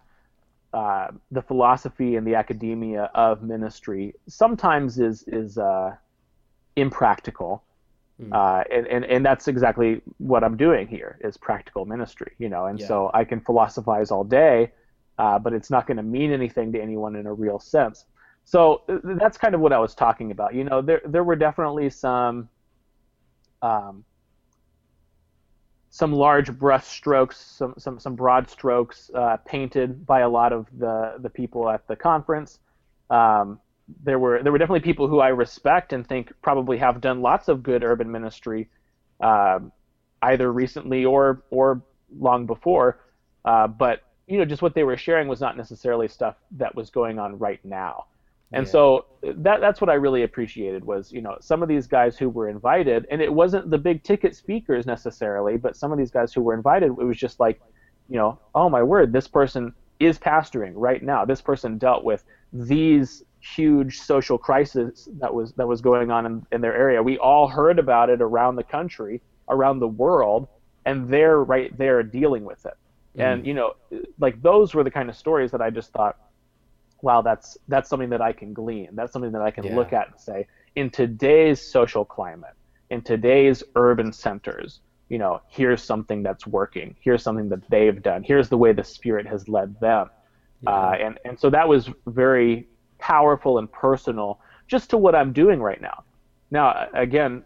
uh, 0.73 1.09
the 1.31 1.43
philosophy 1.43 2.17
and 2.17 2.27
the 2.27 2.35
academia 2.35 3.11
of 3.15 3.43
ministry 3.43 4.15
sometimes 4.29 4.99
is 4.99 5.25
is 5.29 5.59
uh, 5.59 5.95
impractical, 6.77 7.63
Mm. 8.21 8.33
Uh, 8.33 8.65
and, 8.73 8.87
and, 8.87 9.05
and 9.05 9.27
that's 9.27 9.47
exactly 9.47 10.01
what 10.19 10.43
I'm 10.43 10.57
doing 10.57 10.87
here 10.87 11.19
is 11.23 11.37
practical 11.37 11.85
ministry, 11.85 12.33
you 12.39 12.49
know, 12.49 12.67
and 12.67 12.81
yeah. 12.81 12.87
so 12.87 13.11
I 13.13 13.25
can 13.25 13.41
philosophize 13.41 14.11
all 14.11 14.25
day, 14.25 14.73
uh, 15.19 15.39
but 15.39 15.53
it's 15.53 15.71
not 15.71 15.87
going 15.87 15.99
to 15.99 16.03
mean 16.03 16.33
anything 16.33 16.73
to 16.73 16.81
anyone 16.81 17.17
in 17.17 17.27
a 17.27 17.33
real 17.33 17.59
sense. 17.59 18.07
So 18.47 18.83
that's 19.03 19.37
kind 19.37 19.55
of 19.57 19.61
what 19.61 19.73
I 19.73 19.79
was 19.79 19.95
talking 19.95 20.31
about. 20.31 20.55
You 20.55 20.65
know, 20.65 20.81
there, 20.81 21.03
there 21.05 21.25
were 21.25 21.35
definitely 21.35 21.91
some, 21.91 22.49
um, 23.61 24.05
some 25.91 26.13
large 26.13 26.57
brush 26.57 26.87
strokes, 26.87 27.39
some, 27.39 27.75
some, 27.77 27.99
some 27.99 28.15
broad 28.15 28.49
strokes 28.49 29.11
uh, 29.13 29.39
painted 29.45 30.07
by 30.07 30.21
a 30.21 30.29
lot 30.29 30.53
of 30.53 30.67
the, 30.79 31.17
the 31.19 31.29
people 31.29 31.69
at 31.69 31.89
the 31.89 31.97
conference. 31.97 32.61
Um, 33.11 33.59
there 34.03 34.19
were 34.19 34.43
there 34.43 34.53
were 34.53 34.59
definitely 34.59 34.81
people 34.81 35.09
who 35.09 35.21
I 35.21 35.29
respect 35.29 35.93
and 35.93 36.07
think 36.07 36.33
probably 36.43 36.79
have 36.79 37.01
done 37.01 37.23
lots 37.23 37.49
of 37.49 37.63
good 37.63 37.85
urban 37.85 38.11
ministry, 38.11 38.69
uh, 39.21 39.61
either 40.23 40.53
recently 40.53 41.05
or 41.05 41.45
or 41.51 41.83
long 42.19 42.47
before. 42.47 42.99
Uh, 43.45 43.69
but 43.69 44.03
you 44.27 44.39
know, 44.39 44.45
just 44.45 44.63
what 44.63 44.75
they 44.75 44.83
were 44.83 44.97
sharing 44.97 45.29
was 45.29 45.41
not 45.41 45.57
necessarily 45.57 46.09
stuff 46.09 46.35
that 46.53 46.75
was 46.75 46.91
going 46.91 47.19
on 47.19 47.39
right 47.39 47.65
now. 47.65 48.07
And 48.53 48.67
yeah. 48.67 48.73
so 48.73 49.07
that 49.23 49.61
that's 49.61 49.81
what 49.81 49.91
I 49.91 49.95
really 49.95 50.23
appreciated 50.23 50.85
was 50.85 51.11
you 51.11 51.21
know 51.21 51.37
some 51.41 51.63
of 51.63 51.69
these 51.69 51.87
guys 51.87 52.17
who 52.17 52.29
were 52.29 52.49
invited, 52.49 53.07
and 53.11 53.21
it 53.21 53.33
wasn't 53.33 53.71
the 53.71 53.79
big 53.79 54.03
ticket 54.03 54.37
speakers 54.37 54.87
necessarily, 54.87 55.57
but 55.57 55.77
some 55.77 55.93
of 55.93 55.99
these 55.99 56.11
guys 56.11 56.33
who 56.33 56.43
were 56.43 56.55
invited, 56.55 56.87
it 56.87 57.05
was 57.05 57.17
just 57.17 57.41
like, 57.41 57.61
you 58.09 58.17
know, 58.17 58.39
oh 58.55 58.69
my 58.69 58.83
word, 58.83 59.13
this 59.13 59.27
person 59.27 59.73
is 59.99 60.19
pastoring 60.19 60.73
right 60.75 61.03
now. 61.03 61.25
This 61.25 61.41
person 61.41 61.79
dealt 61.79 62.05
with 62.05 62.25
these 62.53 63.25
huge 63.41 64.01
social 64.01 64.39
crisis 64.39 65.09
that 65.21 65.33
was 65.33 65.53
that 65.55 65.67
was 65.67 65.81
going 65.81 66.11
on 66.11 66.27
in, 66.27 66.47
in 66.53 66.61
their 66.61 66.77
area. 66.77 67.03
We 67.03 67.19
all 67.19 67.49
heard 67.49 67.79
about 67.79 68.11
it 68.11 68.21
around 68.21 68.57
the 68.57 68.65
country, 68.65 69.23
around 69.49 69.81
the 69.81 69.89
world, 69.89 70.49
and 70.85 71.09
they're 71.09 71.43
right 71.43 71.77
there 71.77 72.03
dealing 72.03 72.45
with 72.45 72.65
it. 72.67 72.75
Mm. 73.17 73.23
And 73.23 73.47
you 73.47 73.55
know, 73.55 73.75
like 74.19 74.41
those 74.43 74.75
were 74.75 74.85
the 74.85 74.91
kind 74.91 75.09
of 75.09 75.17
stories 75.17 75.51
that 75.53 75.61
I 75.61 75.71
just 75.71 75.93
thought, 75.93 76.17
wow, 77.03 77.23
that's 77.23 77.57
that's 77.69 77.89
something 77.89 78.11
that 78.11 78.21
I 78.21 78.33
can 78.33 78.53
glean. 78.53 78.89
That's 78.93 79.13
something 79.13 79.33
that 79.33 79.43
I 79.43 79.51
can 79.51 79.65
yeah. 79.65 79.77
look 79.77 79.93
at 79.93 80.09
and 80.11 80.21
say, 80.21 80.47
in 80.75 80.91
today's 80.91 81.61
social 81.61 82.05
climate, 82.05 82.55
in 82.91 83.03
today's 83.03 83.63
urban 83.75 84.13
centers, 84.13 84.81
you 85.09 85.19
know, 85.19 85.41
here's 85.49 85.83
something 85.83 86.23
that's 86.23 86.47
working. 86.47 86.97
Here's 87.01 87.23
something 87.23 87.49
that 87.51 87.69
they've 87.71 88.03
done. 88.03 88.23
Here's 88.23 88.49
the 88.49 88.57
way 88.57 88.73
the 88.73 88.85
Spirit 88.85 89.27
has 89.27 89.49
led 89.49 89.79
them. 89.81 90.11
Yeah. 90.63 90.71
Uh, 90.71 90.97
and 91.01 91.19
and 91.25 91.39
so 91.39 91.51
that 91.51 91.69
was 91.69 91.89
very 92.07 92.67
powerful 92.99 93.59
and 93.59 93.71
personal 93.71 94.41
just 94.69 94.91
to 94.91 94.99
what 94.99 95.15
I'm 95.15 95.33
doing 95.33 95.61
right 95.61 95.81
now. 95.81 96.05
Now, 96.51 96.89
again, 96.95 97.45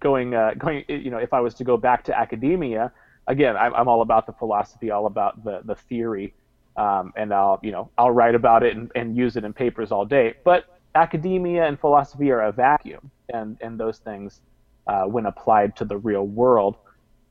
going 0.00 0.34
uh, 0.34 0.54
going 0.56 0.84
you 0.88 1.10
know 1.10 1.18
if 1.18 1.32
I 1.32 1.40
was 1.40 1.54
to 1.54 1.64
go 1.64 1.76
back 1.76 2.04
to 2.04 2.18
academia, 2.18 2.92
again, 3.26 3.56
I'm, 3.56 3.74
I'm 3.74 3.88
all 3.88 4.02
about 4.02 4.26
the 4.26 4.32
philosophy, 4.32 4.90
all 4.90 5.06
about 5.06 5.44
the 5.44 5.60
the 5.64 5.74
theory, 5.74 6.34
um, 6.76 7.12
and 7.16 7.32
I'll 7.32 7.58
you 7.62 7.72
know 7.72 7.90
I'll 7.98 8.10
write 8.10 8.34
about 8.34 8.62
it 8.62 8.76
and, 8.76 8.90
and 8.94 9.16
use 9.16 9.36
it 9.36 9.44
in 9.44 9.52
papers 9.52 9.92
all 9.92 10.04
day. 10.04 10.34
But 10.44 10.64
academia 10.94 11.66
and 11.66 11.78
philosophy 11.78 12.30
are 12.30 12.42
a 12.42 12.52
vacuum, 12.52 13.10
and 13.32 13.56
and 13.60 13.78
those 13.78 13.98
things, 13.98 14.40
uh, 14.86 15.04
when 15.04 15.26
applied 15.26 15.76
to 15.76 15.84
the 15.84 15.96
real 15.96 16.26
world, 16.26 16.76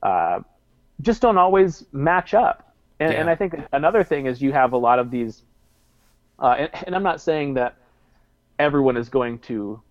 uh, 0.03 0.39
just 1.01 1.22
don't 1.22 1.38
always 1.38 1.86
match 1.91 2.34
up. 2.34 2.65
And, 3.01 3.13
yeah. 3.13 3.19
and 3.22 3.29
I 3.29 3.36
think 3.36 3.55
another 3.72 4.03
thing 4.03 4.25
is 4.25 4.41
you 4.41 4.51
have 4.51 4.74
a 4.74 4.77
lot 4.77 5.00
of 5.00 5.10
these 5.10 5.43
uh, 6.39 6.55
and, 6.58 6.69
and, 6.86 6.96
I'm 6.96 7.03
not 7.03 7.22
saying 7.22 7.55
that 7.55 7.75
everyone 8.58 8.96
is 8.98 9.10
going 9.10 9.39
to 9.39 9.81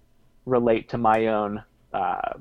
relate 0.47 0.89
to 0.91 0.99
my 0.99 1.27
own 1.27 1.63
uh, 1.93 2.35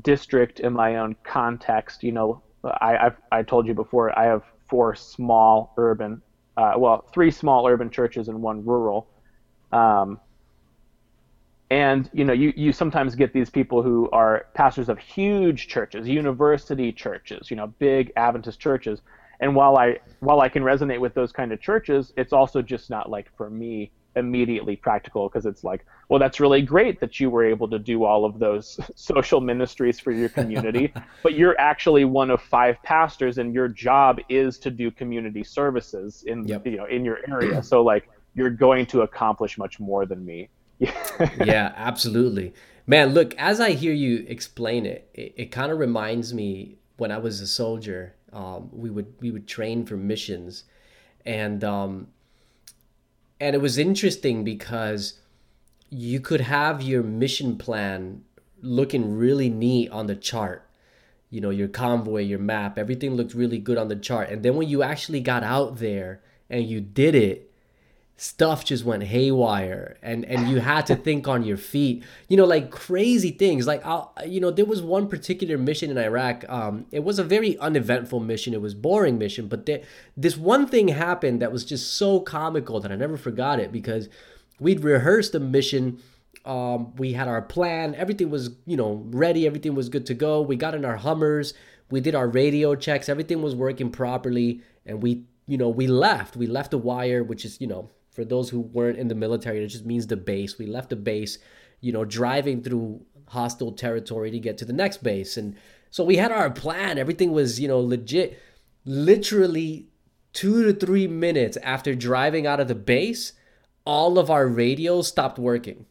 district 0.00 0.60
and 0.60 0.74
my 0.74 0.96
own 0.96 1.16
context. 1.24 2.04
You 2.04 2.12
know, 2.12 2.42
I, 2.64 2.96
I've 2.96 3.16
I 3.32 3.42
told 3.42 3.66
you 3.66 3.74
before 3.74 4.16
I 4.16 4.24
have 4.24 4.44
four 4.68 4.94
small 4.94 5.72
urban, 5.76 6.22
uh, 6.56 6.74
well, 6.76 7.04
three 7.12 7.30
small 7.30 7.66
urban 7.66 7.90
churches 7.90 8.28
and 8.28 8.42
one 8.42 8.64
rural. 8.64 9.08
Um, 9.72 10.20
and 11.70 12.10
you 12.12 12.24
know, 12.24 12.34
you, 12.34 12.52
you 12.54 12.72
sometimes 12.72 13.14
get 13.14 13.32
these 13.32 13.48
people 13.48 13.82
who 13.82 14.10
are 14.10 14.46
pastors 14.54 14.90
of 14.90 14.98
huge 14.98 15.68
churches, 15.68 16.06
university 16.06 16.92
churches, 16.92 17.50
you 17.50 17.56
know, 17.56 17.68
big 17.78 18.12
Adventist 18.16 18.60
churches, 18.60 19.00
and 19.40 19.56
while 19.56 19.78
I 19.78 19.98
while 20.20 20.40
I 20.40 20.48
can 20.50 20.62
resonate 20.62 21.00
with 21.00 21.14
those 21.14 21.32
kind 21.32 21.50
of 21.50 21.60
churches, 21.60 22.12
it's 22.16 22.32
also 22.32 22.60
just 22.60 22.90
not 22.90 23.08
like 23.08 23.34
for 23.36 23.48
me 23.48 23.90
immediately 24.16 24.76
practical 24.76 25.28
because 25.28 25.46
it's 25.46 25.64
like, 25.64 25.84
well, 26.08 26.18
that's 26.18 26.40
really 26.40 26.62
great 26.62 27.00
that 27.00 27.20
you 27.20 27.30
were 27.30 27.44
able 27.44 27.68
to 27.68 27.78
do 27.78 28.04
all 28.04 28.24
of 28.24 28.38
those 28.38 28.78
social 28.94 29.40
ministries 29.40 29.98
for 29.98 30.12
your 30.12 30.28
community, 30.28 30.92
but 31.22 31.34
you're 31.34 31.58
actually 31.60 32.04
one 32.04 32.30
of 32.30 32.40
five 32.40 32.82
pastors, 32.82 33.38
and 33.38 33.54
your 33.54 33.68
job 33.68 34.18
is 34.28 34.58
to 34.58 34.70
do 34.70 34.90
community 34.90 35.44
services 35.44 36.24
in 36.26 36.46
yep. 36.46 36.66
you 36.66 36.76
know 36.76 36.86
in 36.86 37.04
your 37.04 37.18
area. 37.28 37.62
So 37.72 37.82
like 37.82 38.08
you're 38.34 38.50
going 38.50 38.86
to 38.86 39.02
accomplish 39.02 39.56
much 39.56 39.80
more 39.80 40.04
than 40.04 40.26
me. 40.26 40.48
yeah, 40.78 41.72
absolutely. 41.76 42.52
Man, 42.86 43.14
look, 43.14 43.34
as 43.36 43.60
I 43.60 43.70
hear 43.70 43.92
you 43.92 44.26
explain 44.28 44.84
it, 44.84 45.08
it, 45.14 45.34
it 45.36 45.46
kind 45.46 45.70
of 45.72 45.78
reminds 45.78 46.34
me 46.34 46.78
when 46.96 47.12
I 47.12 47.18
was 47.18 47.40
a 47.40 47.46
soldier 47.46 48.14
um, 48.32 48.70
we 48.72 48.90
would 48.90 49.12
we 49.20 49.30
would 49.30 49.46
train 49.46 49.84
for 49.84 49.96
missions, 49.96 50.64
and 51.26 51.62
um, 51.62 52.08
and 53.42 53.56
it 53.56 53.58
was 53.60 53.76
interesting 53.76 54.44
because 54.44 55.14
you 55.90 56.20
could 56.20 56.42
have 56.42 56.80
your 56.80 57.02
mission 57.02 57.58
plan 57.58 58.22
looking 58.60 59.16
really 59.16 59.50
neat 59.50 59.90
on 59.90 60.06
the 60.06 60.14
chart. 60.14 60.64
You 61.28 61.40
know 61.40 61.50
your 61.50 61.66
convoy 61.66 62.20
your 62.20 62.38
map 62.38 62.78
everything 62.78 63.14
looked 63.16 63.34
really 63.34 63.58
good 63.58 63.78
on 63.78 63.88
the 63.88 63.96
chart. 63.96 64.30
And 64.30 64.44
then 64.44 64.54
when 64.54 64.68
you 64.68 64.84
actually 64.84 65.20
got 65.20 65.42
out 65.42 65.78
there 65.78 66.22
and 66.48 66.64
you 66.66 66.80
did 66.80 67.16
it 67.16 67.51
stuff 68.22 68.64
just 68.64 68.84
went 68.84 69.02
haywire 69.02 69.96
and 70.00 70.24
and 70.26 70.48
you 70.48 70.60
had 70.60 70.86
to 70.86 70.94
think 70.94 71.26
on 71.26 71.42
your 71.42 71.56
feet. 71.56 72.04
You 72.28 72.36
know 72.36 72.44
like 72.44 72.70
crazy 72.70 73.32
things. 73.32 73.66
Like 73.66 73.84
i 73.84 74.04
you 74.24 74.40
know 74.40 74.52
there 74.52 74.64
was 74.64 74.80
one 74.80 75.08
particular 75.08 75.58
mission 75.58 75.90
in 75.90 75.98
iraq 75.98 76.48
um 76.48 76.86
it 76.92 77.02
was 77.02 77.18
a 77.18 77.24
very 77.24 77.58
uneventful 77.58 78.20
mission. 78.20 78.54
It 78.54 78.62
was 78.62 78.76
boring 78.76 79.18
mission 79.18 79.48
but 79.48 79.66
there, 79.66 79.82
this 80.16 80.36
one 80.36 80.68
thing 80.68 80.86
happened 80.86 81.42
that 81.42 81.50
was 81.50 81.64
just 81.64 81.94
so 81.94 82.20
comical 82.20 82.78
that 82.78 82.92
i 82.92 82.94
never 82.94 83.16
forgot 83.16 83.58
it 83.58 83.72
because 83.72 84.08
we'd 84.60 84.84
rehearsed 84.84 85.32
the 85.32 85.40
mission 85.40 85.98
um 86.44 86.94
we 86.94 87.14
had 87.14 87.26
our 87.26 87.42
plan 87.42 87.92
everything 87.96 88.30
was 88.30 88.50
you 88.66 88.76
know 88.76 89.02
ready 89.10 89.48
everything 89.48 89.74
was 89.74 89.88
good 89.88 90.06
to 90.06 90.14
go. 90.14 90.40
We 90.40 90.54
got 90.54 90.76
in 90.76 90.84
our 90.84 90.98
hummers 90.98 91.54
we 91.90 92.00
did 92.00 92.14
our 92.14 92.28
radio 92.28 92.76
checks 92.76 93.08
everything 93.08 93.42
was 93.42 93.56
working 93.56 93.90
properly 93.90 94.60
and 94.86 95.02
we 95.02 95.24
you 95.48 95.58
know 95.58 95.68
we 95.68 95.88
left. 95.88 96.36
We 96.36 96.46
left 96.46 96.70
the 96.70 96.78
wire 96.78 97.24
which 97.24 97.44
is 97.44 97.60
you 97.60 97.66
know 97.66 97.90
for 98.12 98.24
those 98.24 98.50
who 98.50 98.60
weren't 98.60 98.98
in 98.98 99.08
the 99.08 99.14
military, 99.14 99.64
it 99.64 99.68
just 99.68 99.86
means 99.86 100.06
the 100.06 100.16
base. 100.16 100.58
We 100.58 100.66
left 100.66 100.90
the 100.90 100.96
base, 100.96 101.38
you 101.80 101.92
know, 101.92 102.04
driving 102.04 102.62
through 102.62 103.04
hostile 103.26 103.72
territory 103.72 104.30
to 104.30 104.38
get 104.38 104.58
to 104.58 104.64
the 104.64 104.72
next 104.72 105.02
base. 105.02 105.36
And 105.36 105.56
so 105.90 106.04
we 106.04 106.16
had 106.16 106.30
our 106.30 106.50
plan. 106.50 106.98
Everything 106.98 107.32
was, 107.32 107.58
you 107.58 107.68
know, 107.68 107.80
legit. 107.80 108.38
Literally 108.84 109.86
two 110.32 110.64
to 110.64 110.72
three 110.72 111.06
minutes 111.06 111.56
after 111.58 111.94
driving 111.94 112.46
out 112.46 112.60
of 112.60 112.68
the 112.68 112.74
base, 112.74 113.32
all 113.84 114.18
of 114.18 114.30
our 114.30 114.46
radios 114.46 115.08
stopped 115.08 115.38
working. 115.38 115.86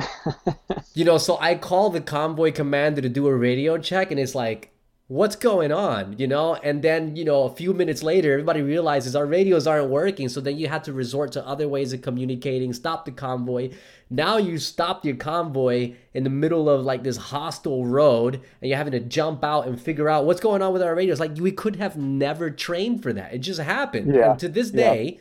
you 0.94 1.04
know, 1.04 1.18
so 1.18 1.38
I 1.40 1.54
call 1.56 1.90
the 1.90 2.00
convoy 2.00 2.52
commander 2.52 3.00
to 3.00 3.08
do 3.08 3.26
a 3.26 3.34
radio 3.34 3.78
check, 3.78 4.10
and 4.10 4.20
it's 4.20 4.34
like, 4.34 4.73
what's 5.08 5.36
going 5.36 5.70
on 5.70 6.16
you 6.18 6.26
know 6.26 6.54
and 6.54 6.80
then 6.80 7.14
you 7.14 7.26
know 7.26 7.42
a 7.42 7.54
few 7.54 7.74
minutes 7.74 8.02
later 8.02 8.32
everybody 8.32 8.62
realizes 8.62 9.14
our 9.14 9.26
radios 9.26 9.66
aren't 9.66 9.90
working 9.90 10.30
so 10.30 10.40
then 10.40 10.56
you 10.56 10.66
had 10.66 10.82
to 10.82 10.94
resort 10.94 11.30
to 11.30 11.46
other 11.46 11.68
ways 11.68 11.92
of 11.92 12.00
communicating 12.00 12.72
stop 12.72 13.04
the 13.04 13.12
convoy 13.12 13.70
now 14.08 14.38
you 14.38 14.56
stopped 14.56 15.04
your 15.04 15.16
convoy 15.16 15.92
in 16.14 16.24
the 16.24 16.30
middle 16.30 16.70
of 16.70 16.86
like 16.86 17.02
this 17.02 17.18
hostile 17.18 17.84
road 17.84 18.36
and 18.62 18.70
you're 18.70 18.78
having 18.78 18.92
to 18.92 19.00
jump 19.00 19.44
out 19.44 19.66
and 19.66 19.78
figure 19.78 20.08
out 20.08 20.24
what's 20.24 20.40
going 20.40 20.62
on 20.62 20.72
with 20.72 20.82
our 20.82 20.94
radios 20.94 21.20
like 21.20 21.36
we 21.36 21.52
could 21.52 21.76
have 21.76 21.98
never 21.98 22.50
trained 22.50 23.02
for 23.02 23.12
that 23.12 23.34
it 23.34 23.38
just 23.38 23.60
happened 23.60 24.14
yeah. 24.14 24.30
and 24.30 24.40
to 24.40 24.48
this 24.48 24.70
day 24.70 25.04
yeah. 25.04 25.20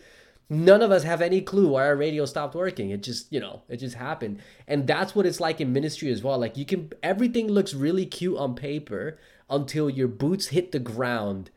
None 0.50 0.82
of 0.82 0.92
us 0.92 1.04
have 1.04 1.22
any 1.22 1.42
clue 1.42 1.70
why 1.70 1.86
our 1.86 1.96
radio 1.96 2.26
stopped 2.26 2.54
working. 2.54 2.90
It 2.92 3.02
just, 3.02 3.32
you 3.32 3.40
know, 3.40 3.64
it 3.70 3.78
just 3.78 3.96
happened. 3.96 4.40
And 4.68 4.86
that's 4.86 5.16
what 5.16 5.26
it's 5.26 5.40
like 5.40 5.62
in 5.62 5.74
ministry 5.74 6.12
as 6.12 6.22
well. 6.22 6.38
Like 6.38 6.58
you 6.58 6.66
can 6.66 6.92
everything 7.02 7.48
looks 7.48 7.74
really 7.74 8.06
cute 8.06 8.38
on 8.38 8.54
paper, 8.54 9.18
until 9.50 9.90
your 9.90 10.08
boots 10.08 10.48
hit 10.48 10.72
the 10.72 10.80
ground 10.80 11.50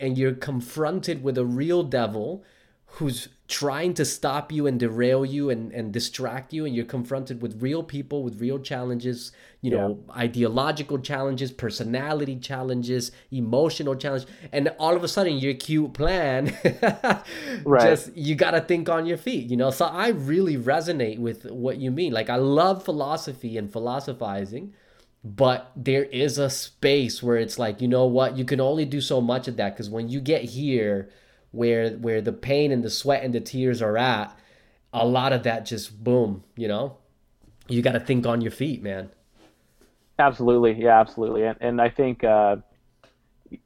and 0.00 0.18
you're 0.18 0.34
confronted 0.34 1.22
with 1.22 1.38
a 1.38 1.44
real 1.44 1.82
devil 1.82 2.44
who's 2.98 3.28
trying 3.46 3.92
to 3.92 4.04
stop 4.04 4.50
you 4.50 4.66
and 4.66 4.80
derail 4.80 5.24
you 5.24 5.50
and, 5.50 5.70
and 5.72 5.92
distract 5.92 6.52
you 6.52 6.64
and 6.64 6.74
you're 6.74 6.84
confronted 6.84 7.42
with 7.42 7.60
real 7.60 7.82
people 7.82 8.22
with 8.22 8.40
real 8.40 8.58
challenges 8.58 9.32
you 9.60 9.70
know 9.70 9.98
yeah. 10.08 10.16
ideological 10.16 10.98
challenges 10.98 11.52
personality 11.52 12.36
challenges 12.36 13.12
emotional 13.30 13.94
challenges 13.94 14.26
and 14.50 14.72
all 14.78 14.96
of 14.96 15.04
a 15.04 15.08
sudden 15.08 15.36
your 15.36 15.52
cute 15.52 15.92
plan 15.92 16.56
right. 17.64 17.82
just 17.82 18.16
you 18.16 18.34
got 18.34 18.52
to 18.52 18.60
think 18.62 18.88
on 18.88 19.04
your 19.04 19.18
feet 19.18 19.50
you 19.50 19.56
know 19.56 19.70
so 19.70 19.84
i 19.86 20.08
really 20.08 20.56
resonate 20.56 21.18
with 21.18 21.44
what 21.50 21.76
you 21.76 21.90
mean 21.90 22.14
like 22.14 22.30
i 22.30 22.36
love 22.36 22.82
philosophy 22.82 23.58
and 23.58 23.70
philosophizing 23.70 24.72
but 25.24 25.72
there 25.74 26.04
is 26.04 26.36
a 26.36 26.50
space 26.50 27.22
where 27.22 27.38
it's 27.38 27.58
like 27.58 27.80
you 27.80 27.88
know 27.88 28.04
what? 28.04 28.36
You 28.36 28.44
can 28.44 28.60
only 28.60 28.84
do 28.84 29.00
so 29.00 29.22
much 29.22 29.48
of 29.48 29.56
that 29.56 29.74
because 29.74 29.88
when 29.88 30.10
you 30.10 30.20
get 30.20 30.44
here 30.44 31.08
where 31.50 31.90
where 31.92 32.20
the 32.20 32.32
pain 32.32 32.70
and 32.70 32.82
the 32.84 32.90
sweat 32.90 33.24
and 33.24 33.34
the 33.34 33.40
tears 33.40 33.80
are 33.80 33.96
at 33.96 34.36
a 34.92 35.06
lot 35.06 35.32
of 35.32 35.42
that 35.44 35.64
just 35.64 36.04
boom 36.04 36.44
you 36.56 36.68
know? 36.68 36.98
You 37.68 37.80
got 37.80 37.92
to 37.92 38.00
think 38.00 38.26
on 38.26 38.42
your 38.42 38.50
feet 38.50 38.82
man. 38.82 39.10
Absolutely. 40.18 40.74
Yeah 40.74 41.00
absolutely. 41.00 41.44
And, 41.44 41.56
and 41.60 41.80
i 41.80 41.88
think 41.88 42.22
uh, 42.22 42.56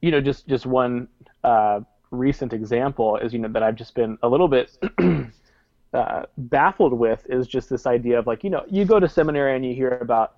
you 0.00 0.12
know 0.12 0.20
just 0.20 0.46
just 0.46 0.64
one 0.64 1.08
uh, 1.42 1.80
recent 2.10 2.52
example 2.52 3.16
is 3.16 3.32
you 3.32 3.38
know 3.38 3.48
that 3.48 3.62
i've 3.62 3.74
just 3.74 3.94
been 3.94 4.16
a 4.22 4.28
little 4.28 4.48
bit 4.48 4.78
uh, 5.92 6.22
baffled 6.36 6.92
with 6.92 7.26
is 7.28 7.46
just 7.46 7.68
this 7.68 7.86
idea 7.86 8.18
of 8.18 8.26
like 8.26 8.44
you 8.44 8.50
know 8.50 8.64
you 8.68 8.84
go 8.84 9.00
to 9.00 9.08
seminary 9.08 9.56
and 9.56 9.64
you 9.64 9.74
hear 9.74 9.98
about 9.98 10.36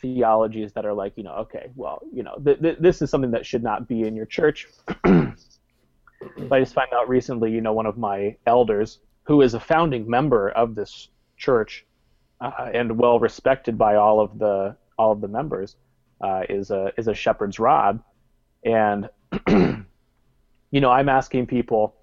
theologies 0.00 0.72
that 0.74 0.84
are 0.84 0.94
like, 0.94 1.12
you 1.16 1.24
know, 1.24 1.32
okay, 1.32 1.70
well, 1.74 2.02
you 2.12 2.22
know, 2.22 2.36
th- 2.44 2.60
th- 2.60 2.78
this 2.80 3.02
is 3.02 3.10
something 3.10 3.30
that 3.32 3.46
should 3.46 3.62
not 3.62 3.88
be 3.88 4.02
in 4.02 4.14
your 4.14 4.26
church. 4.26 4.68
but 5.02 6.52
I 6.52 6.60
just 6.60 6.74
found 6.74 6.92
out 6.94 7.08
recently, 7.08 7.50
you 7.52 7.60
know, 7.60 7.72
one 7.72 7.86
of 7.86 7.96
my 7.96 8.36
elders, 8.46 9.00
who 9.24 9.42
is 9.42 9.54
a 9.54 9.60
founding 9.60 10.08
member 10.08 10.50
of 10.50 10.74
this 10.74 11.08
church 11.36 11.84
uh, 12.40 12.70
and 12.72 12.98
well 12.98 13.18
respected 13.18 13.76
by 13.78 13.96
all 13.96 14.20
of 14.20 14.38
the 14.38 14.76
all 14.98 15.12
of 15.12 15.20
the 15.20 15.28
members, 15.28 15.76
uh, 16.20 16.42
is 16.48 16.70
a 16.70 16.92
is 16.96 17.08
a 17.08 17.14
shepherd's 17.14 17.58
rod, 17.58 18.00
and 18.64 19.08
you 19.48 20.80
know, 20.80 20.90
I'm 20.90 21.08
asking 21.08 21.46
people 21.46 21.96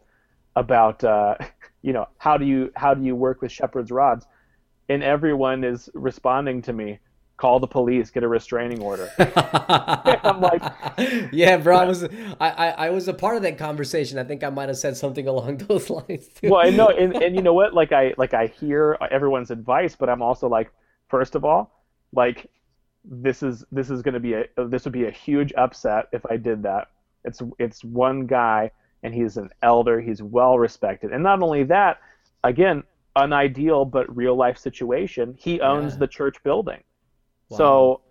about, 0.55 1.03
uh, 1.03 1.35
you 1.81 1.93
know, 1.93 2.07
how 2.17 2.37
do 2.37 2.45
you 2.45 2.71
how 2.75 2.93
do 2.93 3.03
you 3.03 3.15
work 3.15 3.41
with 3.41 3.51
shepherd's 3.51 3.91
rods, 3.91 4.25
and 4.89 5.03
everyone 5.03 5.63
is 5.63 5.89
responding 5.93 6.61
to 6.63 6.73
me 6.73 6.99
call 7.43 7.59
the 7.59 7.67
police, 7.67 8.09
get 8.09 8.23
a 8.23 8.27
restraining 8.27 8.81
order. 8.81 9.11
I'm 9.19 10.39
like, 10.39 10.63
yeah, 11.33 11.57
bro. 11.57 11.75
I 11.75 11.83
was 11.83 12.05
I, 12.05 12.09
I, 12.39 12.67
I 12.69 12.89
was 12.89 13.09
a 13.09 13.13
part 13.13 13.35
of 13.35 13.43
that 13.43 13.57
conversation. 13.57 14.17
I 14.17 14.23
think 14.23 14.45
I 14.45 14.49
might 14.49 14.69
have 14.69 14.77
said 14.77 14.95
something 14.95 15.27
along 15.27 15.57
those 15.67 15.89
lines. 15.89 16.29
Too. 16.29 16.49
Well, 16.49 16.65
I 16.65 16.69
know, 16.69 16.87
and, 16.87 17.21
and 17.21 17.35
you 17.35 17.41
know 17.41 17.53
what? 17.53 17.73
Like 17.73 17.91
I 17.91 18.13
like 18.17 18.33
I 18.33 18.47
hear 18.47 18.97
everyone's 19.11 19.51
advice, 19.51 19.93
but 19.93 20.07
I'm 20.07 20.21
also 20.21 20.47
like, 20.47 20.71
first 21.09 21.35
of 21.35 21.43
all, 21.43 21.83
like 22.13 22.49
this 23.03 23.43
is 23.43 23.65
this 23.73 23.89
is 23.89 24.01
going 24.01 24.13
to 24.13 24.21
be 24.21 24.35
a 24.35 24.45
this 24.69 24.85
would 24.85 24.93
be 24.93 25.07
a 25.07 25.11
huge 25.11 25.51
upset 25.57 26.07
if 26.13 26.25
I 26.31 26.37
did 26.37 26.63
that. 26.63 26.91
It's 27.25 27.41
it's 27.59 27.83
one 27.83 28.25
guy 28.25 28.71
and 29.03 29.13
he's 29.13 29.35
an 29.35 29.49
elder. 29.61 29.99
He's 29.99 30.23
well 30.23 30.57
respected, 30.57 31.11
and 31.11 31.21
not 31.21 31.41
only 31.41 31.63
that, 31.65 31.99
again, 32.45 32.83
an 33.17 33.33
ideal 33.33 33.83
but 33.83 34.15
real 34.15 34.37
life 34.37 34.57
situation. 34.57 35.35
He 35.37 35.59
owns 35.59 35.95
yeah. 35.95 35.99
the 35.99 36.07
church 36.07 36.41
building 36.41 36.81
so 37.57 38.01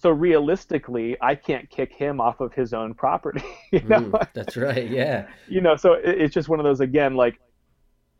so 0.00 0.08
realistically, 0.08 1.18
I 1.20 1.34
can't 1.34 1.68
kick 1.68 1.92
him 1.92 2.22
off 2.22 2.40
of 2.40 2.54
his 2.54 2.72
own 2.72 2.94
property. 2.94 3.42
You 3.72 3.80
know? 3.82 4.00
Ooh, 4.00 4.12
that's 4.34 4.56
right. 4.56 4.90
Yeah. 4.90 5.28
you 5.48 5.60
know, 5.60 5.76
so 5.76 5.92
it, 5.92 6.20
it's 6.22 6.34
just 6.34 6.48
one 6.48 6.58
of 6.58 6.64
those 6.64 6.80
again, 6.80 7.14
like 7.14 7.38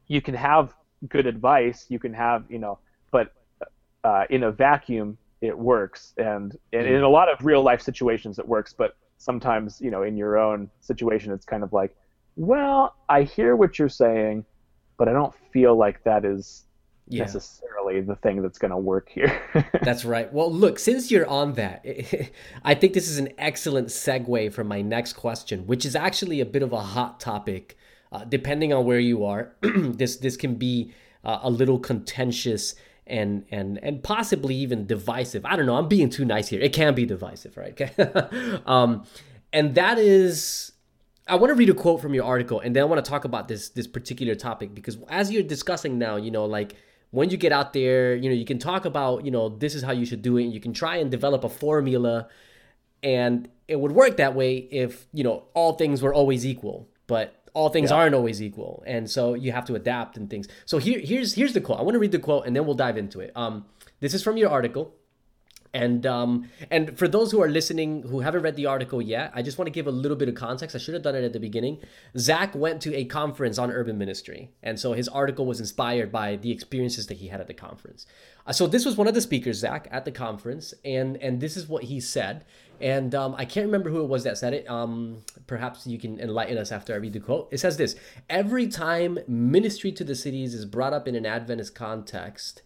you 0.06 0.20
can 0.20 0.34
have 0.34 0.74
good 1.08 1.26
advice, 1.26 1.86
you 1.88 1.98
can 1.98 2.14
have, 2.14 2.44
you 2.48 2.58
know, 2.58 2.78
but 3.10 3.32
uh, 4.04 4.24
in 4.30 4.44
a 4.44 4.52
vacuum, 4.52 5.18
it 5.40 5.58
works, 5.58 6.12
and, 6.18 6.56
and 6.72 6.86
mm. 6.86 6.96
in 6.96 7.02
a 7.02 7.08
lot 7.08 7.32
of 7.32 7.44
real 7.44 7.62
life 7.62 7.80
situations, 7.80 8.38
it 8.38 8.46
works. 8.46 8.72
But 8.72 8.96
sometimes, 9.16 9.80
you 9.80 9.90
know, 9.90 10.02
in 10.02 10.16
your 10.16 10.38
own 10.38 10.70
situation, 10.80 11.32
it's 11.32 11.46
kind 11.46 11.64
of 11.64 11.72
like, 11.72 11.96
well, 12.36 12.94
I 13.08 13.22
hear 13.22 13.56
what 13.56 13.78
you're 13.78 13.88
saying, 13.88 14.44
but 14.98 15.08
I 15.08 15.12
don't 15.12 15.34
feel 15.52 15.74
like 15.76 16.04
that 16.04 16.24
is 16.24 16.64
yeah. 17.10 17.24
necessarily 17.24 18.00
the 18.00 18.16
thing 18.16 18.42
that's 18.42 18.58
going 18.58 18.70
to 18.70 18.76
work 18.76 19.08
here. 19.08 19.42
that's 19.82 20.04
right. 20.04 20.32
Well, 20.32 20.52
look, 20.52 20.78
since 20.78 21.10
you're 21.10 21.26
on 21.26 21.54
that, 21.54 21.84
I 22.64 22.74
think 22.74 22.94
this 22.94 23.08
is 23.08 23.18
an 23.18 23.30
excellent 23.38 23.88
segue 23.88 24.52
for 24.52 24.64
my 24.64 24.82
next 24.82 25.14
question, 25.14 25.66
which 25.66 25.84
is 25.84 25.96
actually 25.96 26.40
a 26.40 26.46
bit 26.46 26.62
of 26.62 26.72
a 26.72 26.80
hot 26.80 27.20
topic. 27.20 27.76
Uh, 28.12 28.24
depending 28.24 28.72
on 28.72 28.84
where 28.84 28.98
you 28.98 29.24
are, 29.24 29.52
this 29.60 30.16
this 30.16 30.36
can 30.36 30.56
be 30.56 30.92
uh, 31.24 31.38
a 31.42 31.50
little 31.50 31.78
contentious 31.78 32.74
and 33.06 33.44
and 33.50 33.78
and 33.82 34.02
possibly 34.02 34.54
even 34.56 34.86
divisive. 34.86 35.44
I 35.44 35.54
don't 35.54 35.66
know. 35.66 35.76
I'm 35.76 35.86
being 35.88 36.10
too 36.10 36.24
nice 36.24 36.48
here. 36.48 36.60
It 36.60 36.72
can 36.72 36.94
be 36.94 37.06
divisive, 37.06 37.56
right? 37.56 37.80
um, 38.66 39.04
and 39.52 39.76
that 39.76 39.98
is 39.98 40.72
I 41.28 41.36
want 41.36 41.50
to 41.50 41.54
read 41.54 41.70
a 41.70 41.74
quote 41.74 42.00
from 42.00 42.14
your 42.14 42.24
article, 42.24 42.58
and 42.60 42.74
then 42.74 42.82
I 42.82 42.86
want 42.86 43.04
to 43.04 43.08
talk 43.08 43.24
about 43.24 43.46
this 43.46 43.68
this 43.68 43.86
particular 43.86 44.34
topic 44.34 44.74
because 44.74 44.98
as 45.08 45.30
you're 45.30 45.44
discussing 45.44 45.98
now, 45.98 46.16
you 46.16 46.30
know, 46.30 46.46
like 46.46 46.74
when 47.10 47.30
you 47.30 47.36
get 47.36 47.52
out 47.52 47.72
there, 47.72 48.14
you 48.14 48.28
know, 48.28 48.34
you 48.34 48.44
can 48.44 48.58
talk 48.58 48.84
about, 48.84 49.24
you 49.24 49.30
know, 49.30 49.48
this 49.48 49.74
is 49.74 49.82
how 49.82 49.92
you 49.92 50.04
should 50.06 50.22
do 50.22 50.36
it. 50.36 50.44
You 50.44 50.60
can 50.60 50.72
try 50.72 50.96
and 50.96 51.10
develop 51.10 51.44
a 51.44 51.48
formula 51.48 52.28
and 53.02 53.48
it 53.66 53.76
would 53.80 53.92
work 53.92 54.16
that 54.18 54.34
way 54.34 54.56
if, 54.56 55.06
you 55.12 55.24
know, 55.24 55.44
all 55.54 55.74
things 55.74 56.02
were 56.02 56.14
always 56.14 56.46
equal. 56.46 56.88
But 57.06 57.34
all 57.54 57.68
things 57.68 57.90
yeah. 57.90 57.96
aren't 57.96 58.14
always 58.14 58.40
equal. 58.40 58.84
And 58.86 59.10
so 59.10 59.34
you 59.34 59.52
have 59.52 59.64
to 59.66 59.74
adapt 59.74 60.16
and 60.16 60.30
things. 60.30 60.46
So 60.64 60.78
here 60.78 61.00
here's 61.00 61.34
here's 61.34 61.52
the 61.52 61.60
quote. 61.60 61.80
I 61.80 61.82
want 61.82 61.94
to 61.94 61.98
read 61.98 62.12
the 62.12 62.18
quote 62.18 62.46
and 62.46 62.54
then 62.54 62.64
we'll 62.64 62.76
dive 62.76 62.96
into 62.96 63.20
it. 63.20 63.32
Um 63.34 63.64
this 63.98 64.14
is 64.14 64.22
from 64.22 64.36
your 64.36 64.50
article. 64.50 64.94
And 65.72 66.04
um, 66.04 66.50
and 66.70 66.98
for 66.98 67.06
those 67.06 67.30
who 67.30 67.40
are 67.40 67.48
listening 67.48 68.02
who 68.02 68.20
haven't 68.20 68.42
read 68.42 68.56
the 68.56 68.66
article 68.66 69.00
yet, 69.00 69.30
I 69.34 69.42
just 69.42 69.56
want 69.56 69.66
to 69.66 69.70
give 69.70 69.86
a 69.86 69.92
little 69.92 70.16
bit 70.16 70.28
of 70.28 70.34
context. 70.34 70.74
I 70.74 70.80
should 70.80 70.94
have 70.94 71.02
done 71.04 71.14
it 71.14 71.22
at 71.22 71.32
the 71.32 71.38
beginning. 71.38 71.78
Zach 72.18 72.54
went 72.56 72.82
to 72.82 72.94
a 72.96 73.04
conference 73.04 73.56
on 73.56 73.70
urban 73.70 73.96
ministry, 73.96 74.50
and 74.64 74.80
so 74.80 74.94
his 74.94 75.06
article 75.06 75.46
was 75.46 75.60
inspired 75.60 76.10
by 76.10 76.36
the 76.36 76.50
experiences 76.50 77.06
that 77.06 77.18
he 77.18 77.28
had 77.28 77.40
at 77.40 77.46
the 77.46 77.54
conference. 77.54 78.04
Uh, 78.46 78.52
so 78.52 78.66
this 78.66 78.84
was 78.84 78.96
one 78.96 79.06
of 79.06 79.14
the 79.14 79.20
speakers, 79.20 79.58
Zach, 79.58 79.86
at 79.92 80.04
the 80.04 80.10
conference, 80.10 80.74
and 80.84 81.16
and 81.18 81.40
this 81.40 81.56
is 81.56 81.68
what 81.68 81.84
he 81.84 82.00
said. 82.00 82.44
And 82.80 83.14
um, 83.14 83.34
I 83.36 83.44
can't 83.44 83.66
remember 83.66 83.90
who 83.90 84.02
it 84.02 84.08
was 84.08 84.24
that 84.24 84.38
said 84.38 84.54
it. 84.54 84.68
Um, 84.68 85.18
perhaps 85.46 85.86
you 85.86 85.98
can 85.98 86.18
enlighten 86.18 86.56
us 86.58 86.72
after 86.72 86.94
I 86.94 86.96
read 86.96 87.12
the 87.12 87.20
quote. 87.20 87.48
It 87.52 87.58
says 87.58 87.76
this: 87.76 87.94
Every 88.28 88.66
time 88.66 89.20
ministry 89.28 89.92
to 89.92 90.02
the 90.02 90.16
cities 90.16 90.52
is 90.52 90.64
brought 90.64 90.92
up 90.92 91.06
in 91.06 91.14
an 91.14 91.26
Adventist 91.26 91.76
context 91.76 92.62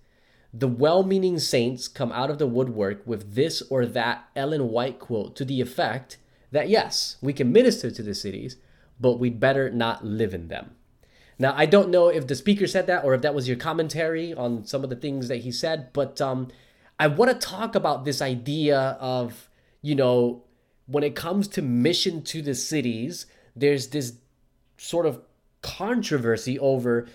the 0.56 0.68
well 0.68 1.02
meaning 1.02 1.38
saints 1.40 1.88
come 1.88 2.12
out 2.12 2.30
of 2.30 2.38
the 2.38 2.46
woodwork 2.46 3.04
with 3.04 3.34
this 3.34 3.60
or 3.70 3.84
that 3.84 4.28
Ellen 4.36 4.68
White 4.68 5.00
quote 5.00 5.34
to 5.36 5.44
the 5.44 5.60
effect 5.60 6.16
that 6.52 6.68
yes, 6.68 7.16
we 7.20 7.32
can 7.32 7.52
minister 7.52 7.90
to 7.90 8.02
the 8.02 8.14
cities, 8.14 8.56
but 9.00 9.18
we'd 9.18 9.40
better 9.40 9.68
not 9.68 10.04
live 10.04 10.32
in 10.32 10.46
them. 10.46 10.76
Now, 11.36 11.52
I 11.56 11.66
don't 11.66 11.90
know 11.90 12.06
if 12.08 12.28
the 12.28 12.36
speaker 12.36 12.68
said 12.68 12.86
that 12.86 13.04
or 13.04 13.14
if 13.14 13.22
that 13.22 13.34
was 13.34 13.48
your 13.48 13.56
commentary 13.56 14.32
on 14.32 14.64
some 14.64 14.84
of 14.84 14.90
the 14.90 14.96
things 14.96 15.26
that 15.26 15.38
he 15.38 15.50
said, 15.50 15.92
but 15.92 16.20
um, 16.20 16.48
I 17.00 17.08
want 17.08 17.32
to 17.32 17.46
talk 17.46 17.74
about 17.74 18.04
this 18.04 18.22
idea 18.22 18.96
of, 19.00 19.48
you 19.82 19.96
know, 19.96 20.44
when 20.86 21.02
it 21.02 21.16
comes 21.16 21.48
to 21.48 21.62
mission 21.62 22.22
to 22.22 22.40
the 22.40 22.54
cities, 22.54 23.26
there's 23.56 23.88
this 23.88 24.18
sort 24.76 25.06
of 25.06 25.20
controversy 25.60 26.56
over 26.58 27.08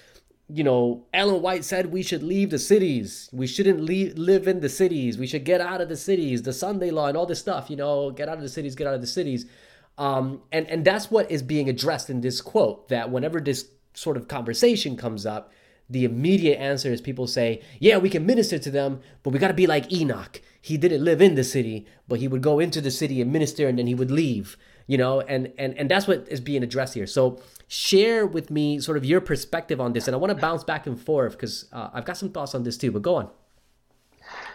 you 0.52 0.64
know, 0.64 1.06
Ellen 1.14 1.42
White 1.42 1.64
said 1.64 1.92
we 1.92 2.02
should 2.02 2.24
leave 2.24 2.50
the 2.50 2.60
cities. 2.60 3.30
We 3.32 3.46
shouldn't 3.46 3.82
leave, 3.82 4.18
live 4.18 4.48
in 4.48 4.62
the 4.62 4.70
cities. 4.70 5.18
We 5.18 5.28
should 5.28 5.46
get 5.46 5.62
out 5.62 5.80
of 5.80 5.90
the 5.90 5.96
cities. 5.96 6.42
The 6.42 6.54
Sunday 6.54 6.90
law 6.90 7.08
and 7.08 7.16
all 7.16 7.28
this 7.28 7.40
stuff, 7.40 7.70
you 7.70 7.76
know, 7.76 8.10
get 8.10 8.28
out 8.28 8.38
of 8.38 8.42
the 8.42 8.50
cities, 8.50 8.76
get 8.76 8.88
out 8.88 8.96
of 8.96 9.02
the 9.02 9.08
cities. 9.08 9.46
Um, 10.00 10.42
and 10.52 10.68
and 10.68 10.84
that's 10.84 11.12
what 11.12 11.30
is 11.30 11.44
being 11.44 11.70
addressed 11.70 12.10
in 12.10 12.22
this 12.22 12.42
quote. 12.42 12.90
That 12.90 13.12
whenever 13.12 13.40
this 13.40 13.68
sort 13.94 14.18
of 14.18 14.28
conversation 14.28 14.98
comes 14.98 15.26
up, 15.26 15.52
the 15.90 16.06
immediate 16.06 16.58
answer 16.58 16.92
is 16.92 17.02
people 17.02 17.28
say, 17.28 17.62
"Yeah, 17.80 17.98
we 17.98 18.10
can 18.10 18.26
minister 18.26 18.58
to 18.58 18.72
them, 18.72 19.02
but 19.22 19.32
we 19.32 19.40
got 19.40 19.50
to 19.50 19.54
be 19.54 19.68
like 19.68 19.92
Enoch. 19.92 20.42
He 20.62 20.78
didn't 20.78 21.04
live 21.04 21.22
in 21.22 21.36
the 21.36 21.44
city, 21.44 21.86
but 22.08 22.20
he 22.20 22.28
would 22.28 22.42
go 22.42 22.60
into 22.60 22.82
the 22.82 22.92
city 22.92 23.22
and 23.22 23.32
minister, 23.32 23.68
and 23.68 23.78
then 23.78 23.88
he 23.88 23.96
would 23.96 24.10
leave." 24.10 24.58
You 24.90 24.98
know, 24.98 25.22
and 25.22 25.54
and 25.60 25.78
and 25.78 25.90
that's 25.90 26.08
what 26.08 26.28
is 26.30 26.42
being 26.42 26.64
addressed 26.64 26.96
here. 26.96 27.06
So 27.06 27.40
share 27.68 28.26
with 28.26 28.50
me 28.50 28.80
sort 28.80 28.98
of 28.98 29.06
your 29.06 29.22
perspective 29.22 29.80
on 29.80 29.94
this. 29.94 30.08
And 30.08 30.16
I 30.16 30.18
want 30.18 30.32
to 30.32 30.42
bounce 30.42 30.64
back 30.64 30.88
and 30.88 31.00
forth 31.00 31.34
because 31.34 31.68
uh, 31.72 31.92
I've 31.94 32.06
got 32.06 32.18
some 32.18 32.32
thoughts 32.32 32.56
on 32.56 32.64
this 32.64 32.76
too. 32.76 32.92
But 32.92 33.04
go 33.04 33.16
on. 33.16 33.30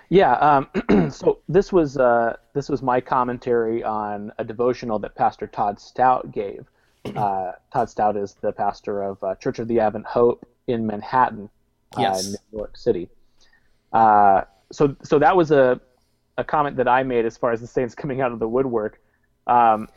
Yeah. 0.08 0.32
Um, 0.34 1.10
so 1.12 1.38
this 1.48 1.72
was 1.72 1.96
uh, 1.96 2.36
this 2.52 2.68
was 2.68 2.82
my 2.82 3.00
commentary 3.00 3.84
on 3.84 4.32
a 4.38 4.44
devotional 4.44 4.98
that 4.98 5.14
Pastor 5.14 5.46
Todd 5.46 5.78
Stout 5.78 6.32
gave. 6.32 6.66
Uh, 7.14 7.52
Todd 7.72 7.88
Stout 7.88 8.16
is 8.16 8.34
the 8.40 8.50
pastor 8.50 9.02
of 9.02 9.22
uh, 9.22 9.36
Church 9.36 9.60
of 9.60 9.68
the 9.68 9.78
Advent 9.78 10.06
Hope 10.06 10.44
in 10.66 10.84
Manhattan, 10.84 11.48
uh, 11.96 12.00
yes. 12.00 12.26
in 12.26 12.32
New 12.32 12.58
York 12.58 12.76
City. 12.76 13.08
Uh, 13.92 14.42
so 14.72 14.96
so 15.04 15.20
that 15.20 15.36
was 15.36 15.52
a 15.52 15.80
a 16.36 16.44
comment 16.44 16.76
that 16.76 16.88
I 16.88 17.04
made 17.04 17.24
as 17.24 17.36
far 17.36 17.52
as 17.52 17.60
the 17.60 17.68
Saints 17.68 17.94
coming 17.94 18.20
out 18.20 18.32
of 18.32 18.40
the 18.40 18.48
woodwork. 18.48 19.00
Um, 19.46 19.88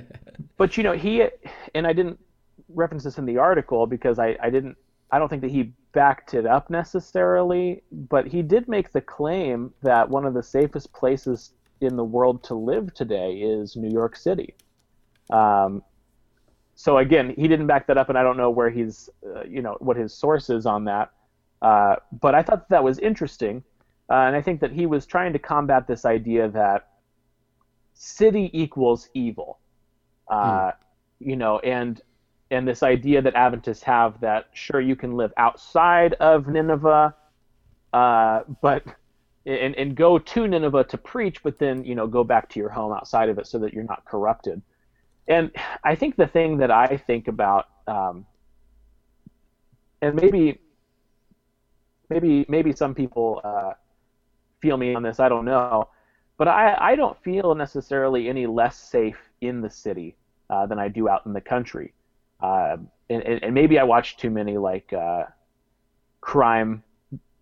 but 0.56 0.76
you 0.76 0.82
know 0.82 0.92
he 0.92 1.24
and 1.74 1.86
I 1.86 1.92
didn't 1.92 2.18
reference 2.68 3.04
this 3.04 3.18
in 3.18 3.26
the 3.26 3.38
article 3.38 3.86
because 3.86 4.18
I, 4.18 4.36
I 4.42 4.50
didn't 4.50 4.76
I 5.10 5.18
don't 5.18 5.28
think 5.28 5.42
that 5.42 5.50
he 5.50 5.72
backed 5.92 6.34
it 6.34 6.46
up 6.46 6.70
necessarily, 6.70 7.82
but 7.92 8.26
he 8.26 8.42
did 8.42 8.68
make 8.68 8.92
the 8.92 9.00
claim 9.00 9.72
that 9.82 10.08
one 10.08 10.24
of 10.24 10.34
the 10.34 10.42
safest 10.42 10.92
places 10.92 11.52
in 11.80 11.96
the 11.96 12.04
world 12.04 12.42
to 12.44 12.54
live 12.54 12.92
today 12.94 13.34
is 13.34 13.76
New 13.76 13.90
York 13.90 14.16
City. 14.16 14.54
Um, 15.30 15.82
so 16.74 16.98
again, 16.98 17.32
he 17.36 17.46
didn't 17.46 17.68
back 17.68 17.86
that 17.86 17.96
up, 17.96 18.08
and 18.08 18.18
I 18.18 18.24
don't 18.24 18.36
know 18.36 18.50
where 18.50 18.70
he's, 18.70 19.08
uh, 19.24 19.44
you 19.44 19.62
know, 19.62 19.76
what 19.78 19.96
his 19.96 20.12
source 20.12 20.50
is 20.50 20.66
on 20.66 20.84
that. 20.86 21.12
Uh, 21.62 21.96
but 22.20 22.34
I 22.34 22.42
thought 22.42 22.68
that, 22.68 22.70
that 22.70 22.84
was 22.84 22.98
interesting 22.98 23.62
uh, 24.10 24.14
and 24.14 24.36
I 24.36 24.42
think 24.42 24.60
that 24.60 24.72
he 24.72 24.86
was 24.86 25.06
trying 25.06 25.32
to 25.32 25.38
combat 25.38 25.86
this 25.86 26.04
idea 26.04 26.48
that 26.50 26.88
city 27.94 28.50
equals 28.52 29.08
evil, 29.14 29.58
uh, 30.28 30.66
mm. 30.66 30.72
you 31.20 31.36
know, 31.36 31.58
and 31.60 32.02
and 32.50 32.68
this 32.68 32.82
idea 32.82 33.22
that 33.22 33.34
Adventists 33.34 33.82
have 33.82 34.20
that 34.20 34.48
sure 34.52 34.80
you 34.80 34.94
can 34.96 35.16
live 35.16 35.32
outside 35.36 36.14
of 36.14 36.46
Nineveh, 36.46 37.14
uh, 37.92 38.40
but 38.60 38.84
and, 39.46 39.74
and 39.76 39.94
go 39.96 40.18
to 40.18 40.48
Nineveh 40.48 40.84
to 40.84 40.98
preach, 40.98 41.42
but 41.42 41.58
then 41.58 41.84
you 41.84 41.94
know 41.94 42.06
go 42.06 42.24
back 42.24 42.48
to 42.50 42.60
your 42.60 42.68
home 42.68 42.92
outside 42.92 43.28
of 43.28 43.38
it 43.38 43.46
so 43.46 43.58
that 43.58 43.72
you're 43.72 43.84
not 43.84 44.04
corrupted. 44.04 44.60
And 45.26 45.50
I 45.82 45.94
think 45.94 46.16
the 46.16 46.26
thing 46.26 46.58
that 46.58 46.70
I 46.70 46.98
think 46.98 47.28
about, 47.28 47.66
um, 47.86 48.26
and 50.02 50.14
maybe 50.14 50.58
maybe 52.10 52.44
maybe 52.48 52.72
some 52.72 52.94
people 52.94 53.40
uh, 53.42 53.72
feel 54.60 54.76
me 54.76 54.94
on 54.94 55.02
this, 55.02 55.20
I 55.20 55.28
don't 55.28 55.44
know, 55.44 55.88
but 56.36 56.48
I 56.48 56.76
I 56.92 56.96
don't 56.96 57.16
feel 57.22 57.54
necessarily 57.54 58.28
any 58.28 58.46
less 58.46 58.76
safe 58.76 59.18
in 59.40 59.60
the 59.60 59.70
city 59.70 60.16
uh, 60.50 60.66
than 60.66 60.78
I 60.78 60.88
do 60.88 61.08
out 61.08 61.26
in 61.26 61.32
the 61.32 61.40
country. 61.40 61.92
Uh, 62.40 62.76
and, 63.08 63.22
and, 63.22 63.54
maybe 63.54 63.78
I 63.78 63.84
watch 63.84 64.16
too 64.16 64.30
many 64.30 64.58
like 64.58 64.92
uh, 64.92 65.24
crime 66.20 66.82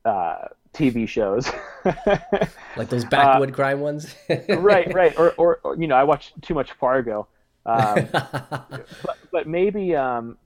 uh, 0.05 0.47
TV 0.75 1.09
shows, 1.09 1.51
like 2.77 2.89
those 2.89 3.05
backwood 3.05 3.51
uh, 3.51 3.55
crime 3.55 3.81
ones. 3.81 4.15
right, 4.49 4.93
right, 4.93 5.17
or, 5.19 5.33
or, 5.33 5.61
or 5.63 5.77
you 5.77 5.87
know 5.87 5.95
I 5.95 6.05
watch 6.05 6.33
too 6.43 6.55
much 6.55 6.73
Fargo, 6.73 7.27
um, 7.67 8.09
but, 8.13 9.19
but, 9.31 9.47
maybe 9.47 9.95
um, 9.95 10.37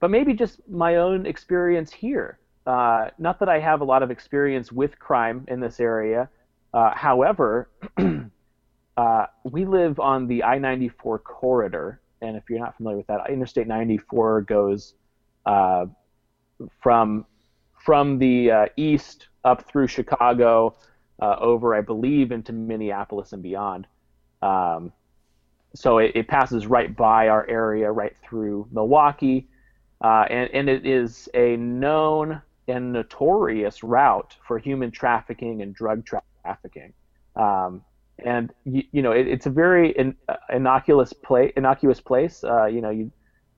but 0.00 0.10
maybe 0.10 0.32
just 0.34 0.60
my 0.68 0.96
own 0.96 1.26
experience 1.26 1.92
here. 1.92 2.38
Uh, 2.66 3.10
not 3.18 3.38
that 3.38 3.48
I 3.48 3.60
have 3.60 3.80
a 3.80 3.84
lot 3.84 4.02
of 4.02 4.10
experience 4.10 4.72
with 4.72 4.98
crime 4.98 5.44
in 5.48 5.60
this 5.60 5.78
area. 5.78 6.28
Uh, 6.76 6.94
however, 6.94 7.70
uh, 8.98 9.26
we 9.44 9.64
live 9.64 9.98
on 9.98 10.26
the 10.26 10.44
I-94 10.44 11.22
corridor, 11.24 12.02
and 12.20 12.36
if 12.36 12.42
you're 12.50 12.58
not 12.58 12.76
familiar 12.76 12.98
with 12.98 13.06
that, 13.06 13.30
Interstate 13.30 13.66
94 13.66 14.42
goes 14.42 14.92
uh, 15.46 15.86
from 16.82 17.24
from 17.82 18.18
the 18.18 18.50
uh, 18.50 18.66
east 18.76 19.28
up 19.42 19.66
through 19.66 19.86
Chicago, 19.86 20.76
uh, 21.22 21.36
over 21.38 21.74
I 21.74 21.80
believe 21.80 22.30
into 22.30 22.52
Minneapolis 22.52 23.32
and 23.32 23.42
beyond. 23.42 23.86
Um, 24.42 24.92
so 25.74 25.96
it, 25.96 26.12
it, 26.14 26.28
passes 26.28 26.66
right 26.66 26.94
by 26.94 27.28
our 27.28 27.48
area, 27.48 27.90
right 27.90 28.14
through 28.22 28.68
Milwaukee, 28.70 29.48
uh, 30.04 30.26
and 30.28 30.50
and 30.52 30.68
it 30.68 30.84
is 30.84 31.26
a 31.32 31.56
known 31.56 32.42
and 32.68 32.92
notorious 32.92 33.82
route 33.82 34.36
for 34.46 34.58
human 34.58 34.90
trafficking 34.90 35.62
and 35.62 35.74
drug 35.74 36.04
trafficking. 36.04 36.35
Um, 37.36 37.82
and 38.24 38.52
you, 38.64 38.82
you 38.92 39.02
know 39.02 39.12
it, 39.12 39.26
it's 39.28 39.46
a 39.46 39.50
very 39.50 39.90
in, 39.90 40.16
uh, 40.28 40.36
innocuous 40.52 41.12
place. 41.12 41.52
Innocuous 41.56 42.00
place. 42.00 42.42
Uh, 42.44 42.66
you 42.66 42.80
know 42.80 42.90
you 42.90 43.10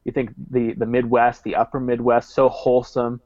you 0.04 0.12
think 0.12 0.30
the 0.50 0.74
the 0.74 0.86
Midwest, 0.86 1.44
the 1.44 1.54
Upper 1.54 1.80
Midwest, 1.80 2.30
so 2.30 2.48
wholesome. 2.48 3.20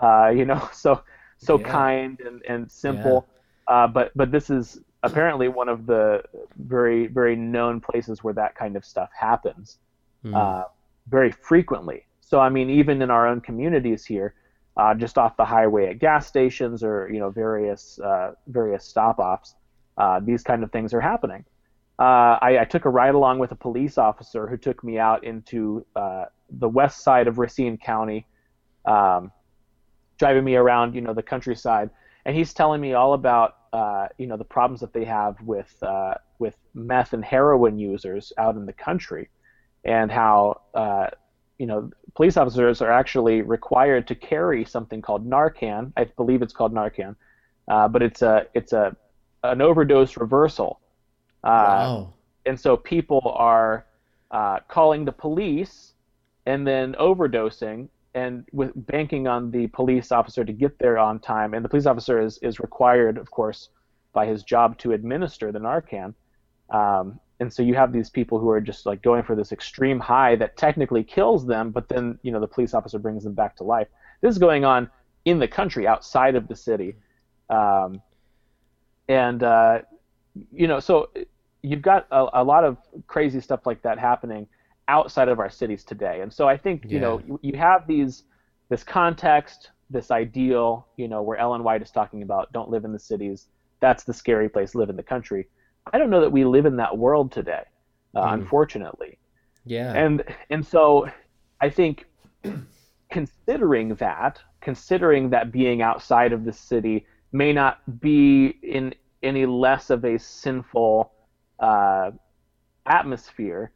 Uh, 0.00 0.28
you 0.28 0.44
know 0.44 0.68
so 0.72 1.02
so 1.38 1.58
yeah. 1.58 1.68
kind 1.68 2.20
and 2.20 2.42
and 2.48 2.70
simple. 2.70 3.26
Yeah. 3.68 3.74
Uh, 3.74 3.86
but 3.88 4.12
but 4.14 4.30
this 4.30 4.48
is 4.50 4.80
apparently 5.02 5.48
one 5.48 5.68
of 5.68 5.86
the 5.86 6.22
very 6.56 7.06
very 7.08 7.36
known 7.36 7.80
places 7.80 8.22
where 8.22 8.34
that 8.34 8.54
kind 8.54 8.76
of 8.76 8.84
stuff 8.84 9.10
happens 9.18 9.78
mm. 10.24 10.64
very 11.08 11.32
frequently. 11.32 12.06
So 12.20 12.40
I 12.40 12.48
mean 12.48 12.70
even 12.70 13.02
in 13.02 13.10
our 13.10 13.26
own 13.26 13.40
communities 13.40 14.04
here. 14.04 14.34
Uh, 14.76 14.94
just 14.94 15.16
off 15.16 15.36
the 15.38 15.44
highway 15.44 15.88
at 15.88 15.98
gas 15.98 16.26
stations 16.26 16.84
or 16.84 17.08
you 17.10 17.18
know 17.18 17.30
various 17.30 17.98
uh, 18.00 18.32
various 18.46 18.84
stop 18.84 19.18
offs 19.18 19.54
uh, 19.98 20.20
these 20.20 20.42
kind 20.42 20.62
of 20.62 20.70
things 20.70 20.92
are 20.92 21.00
happening. 21.00 21.44
Uh, 21.98 22.36
I, 22.42 22.58
I, 22.60 22.64
took 22.66 22.84
a 22.84 22.90
ride 22.90 23.14
along 23.14 23.38
with 23.38 23.52
a 23.52 23.54
police 23.54 23.96
officer 23.96 24.46
who 24.46 24.58
took 24.58 24.84
me 24.84 24.98
out 24.98 25.24
into 25.24 25.86
uh, 25.96 26.26
the 26.50 26.68
west 26.68 27.02
side 27.02 27.26
of 27.26 27.38
Racine 27.38 27.78
County, 27.78 28.26
um, 28.84 29.32
driving 30.18 30.44
me 30.44 30.56
around, 30.56 30.94
you 30.94 31.00
know, 31.00 31.14
the 31.14 31.22
countryside, 31.22 31.88
and 32.26 32.36
he's 32.36 32.52
telling 32.52 32.82
me 32.82 32.92
all 32.92 33.14
about, 33.14 33.56
uh, 33.72 34.08
you 34.18 34.26
know, 34.26 34.36
the 34.36 34.44
problems 34.44 34.80
that 34.80 34.92
they 34.92 35.04
have 35.04 35.40
with 35.40 35.72
with 36.38 36.54
meth 36.74 37.14
and 37.14 37.24
heroin 37.24 37.78
users 37.78 38.30
out 38.36 38.56
in 38.56 38.66
the 38.66 38.72
country, 38.74 39.30
and 39.86 40.12
how, 40.12 40.60
you 41.58 41.64
know, 41.64 41.90
police 42.16 42.36
officers 42.36 42.82
are 42.82 42.90
actually 42.90 43.42
required 43.42 44.08
to 44.08 44.14
carry 44.14 44.64
something 44.64 45.02
called 45.02 45.28
Narcan. 45.28 45.92
I 45.96 46.04
believe 46.04 46.42
it's 46.42 46.52
called 46.52 46.74
Narcan, 46.74 47.14
but 47.66 48.02
it's 48.02 48.22
a 48.22 48.46
it's 48.54 48.72
a 48.72 48.96
an 49.44 49.60
overdose 49.60 50.16
reversal. 50.16 50.80
Uh, 51.44 51.48
wow. 51.48 52.12
And 52.46 52.58
so 52.58 52.76
people 52.76 53.20
are 53.36 53.86
uh, 54.30 54.60
calling 54.68 55.04
the 55.04 55.12
police 55.12 55.92
and 56.46 56.66
then 56.66 56.94
overdosing 56.94 57.88
and 58.14 58.44
with 58.52 58.72
banking 58.86 59.28
on 59.28 59.50
the 59.50 59.66
police 59.68 60.10
officer 60.10 60.44
to 60.44 60.52
get 60.52 60.78
there 60.78 60.98
on 60.98 61.18
time. 61.20 61.54
And 61.54 61.64
the 61.64 61.68
police 61.68 61.86
officer 61.86 62.20
is, 62.20 62.38
is 62.38 62.58
required, 62.58 63.18
of 63.18 63.30
course, 63.30 63.68
by 64.12 64.26
his 64.26 64.42
job 64.42 64.78
to 64.78 64.92
administer 64.92 65.52
the 65.52 65.58
Narcan. 65.58 66.14
Um, 66.70 67.20
and 67.40 67.52
so 67.52 67.62
you 67.62 67.74
have 67.74 67.92
these 67.92 68.08
people 68.08 68.38
who 68.38 68.48
are 68.48 68.60
just 68.60 68.86
like 68.86 69.02
going 69.02 69.22
for 69.22 69.36
this 69.36 69.52
extreme 69.52 70.00
high 70.00 70.36
that 70.36 70.56
technically 70.56 71.04
kills 71.04 71.46
them, 71.46 71.70
but 71.70 71.88
then 71.88 72.18
you 72.22 72.32
know 72.32 72.40
the 72.40 72.48
police 72.48 72.72
officer 72.72 72.98
brings 72.98 73.24
them 73.24 73.34
back 73.34 73.56
to 73.56 73.64
life. 73.64 73.88
This 74.22 74.30
is 74.30 74.38
going 74.38 74.64
on 74.64 74.90
in 75.24 75.38
the 75.38 75.48
country 75.48 75.86
outside 75.86 76.34
of 76.34 76.48
the 76.48 76.56
city. 76.56 76.96
Um, 77.50 78.00
and 79.08 79.42
uh, 79.42 79.80
you 80.52 80.66
know, 80.66 80.80
so 80.80 81.10
you've 81.62 81.82
got 81.82 82.06
a, 82.10 82.26
a, 82.34 82.44
lot 82.44 82.64
of 82.64 82.78
crazy 83.06 83.40
stuff 83.40 83.66
like 83.66 83.82
that 83.82 83.98
happening 83.98 84.46
outside 84.88 85.28
of 85.28 85.38
our 85.38 85.50
cities 85.50 85.84
today. 85.84 86.20
And 86.22 86.32
so 86.32 86.48
I 86.48 86.56
think 86.56 86.84
yeah. 86.84 86.90
you 86.92 87.00
know 87.00 87.22
you, 87.26 87.40
you 87.42 87.58
have 87.58 87.86
these 87.86 88.24
this 88.68 88.82
context, 88.82 89.70
this 89.90 90.10
ideal, 90.10 90.88
you 90.96 91.06
know, 91.06 91.22
where 91.22 91.36
Ellen 91.36 91.62
White 91.62 91.82
is 91.82 91.90
talking 91.90 92.22
about 92.22 92.52
don't 92.52 92.70
live 92.70 92.84
in 92.84 92.92
the 92.92 92.98
cities. 92.98 93.46
That's 93.80 94.04
the 94.04 94.14
scary 94.14 94.48
place. 94.48 94.74
Live 94.74 94.88
in 94.88 94.96
the 94.96 95.02
country. 95.02 95.48
I 95.92 95.98
don't 95.98 96.10
know 96.10 96.20
that 96.20 96.32
we 96.32 96.44
live 96.44 96.66
in 96.66 96.76
that 96.76 96.96
world 96.96 97.32
today, 97.32 97.62
uh, 98.14 98.26
mm. 98.26 98.34
unfortunately. 98.34 99.18
Yeah. 99.64 99.92
And 99.92 100.22
and 100.50 100.64
so 100.64 101.08
I 101.60 101.70
think 101.70 102.06
considering 103.10 103.94
that, 103.96 104.40
considering 104.60 105.30
that 105.30 105.52
being 105.52 105.82
outside 105.82 106.32
of 106.32 106.44
the 106.44 106.52
city 106.52 107.06
may 107.32 107.52
not 107.52 108.00
be 108.00 108.58
in 108.62 108.94
any 109.22 109.46
less 109.46 109.90
of 109.90 110.04
a 110.04 110.18
sinful 110.18 111.12
uh, 111.58 112.10
atmosphere, 112.86 113.72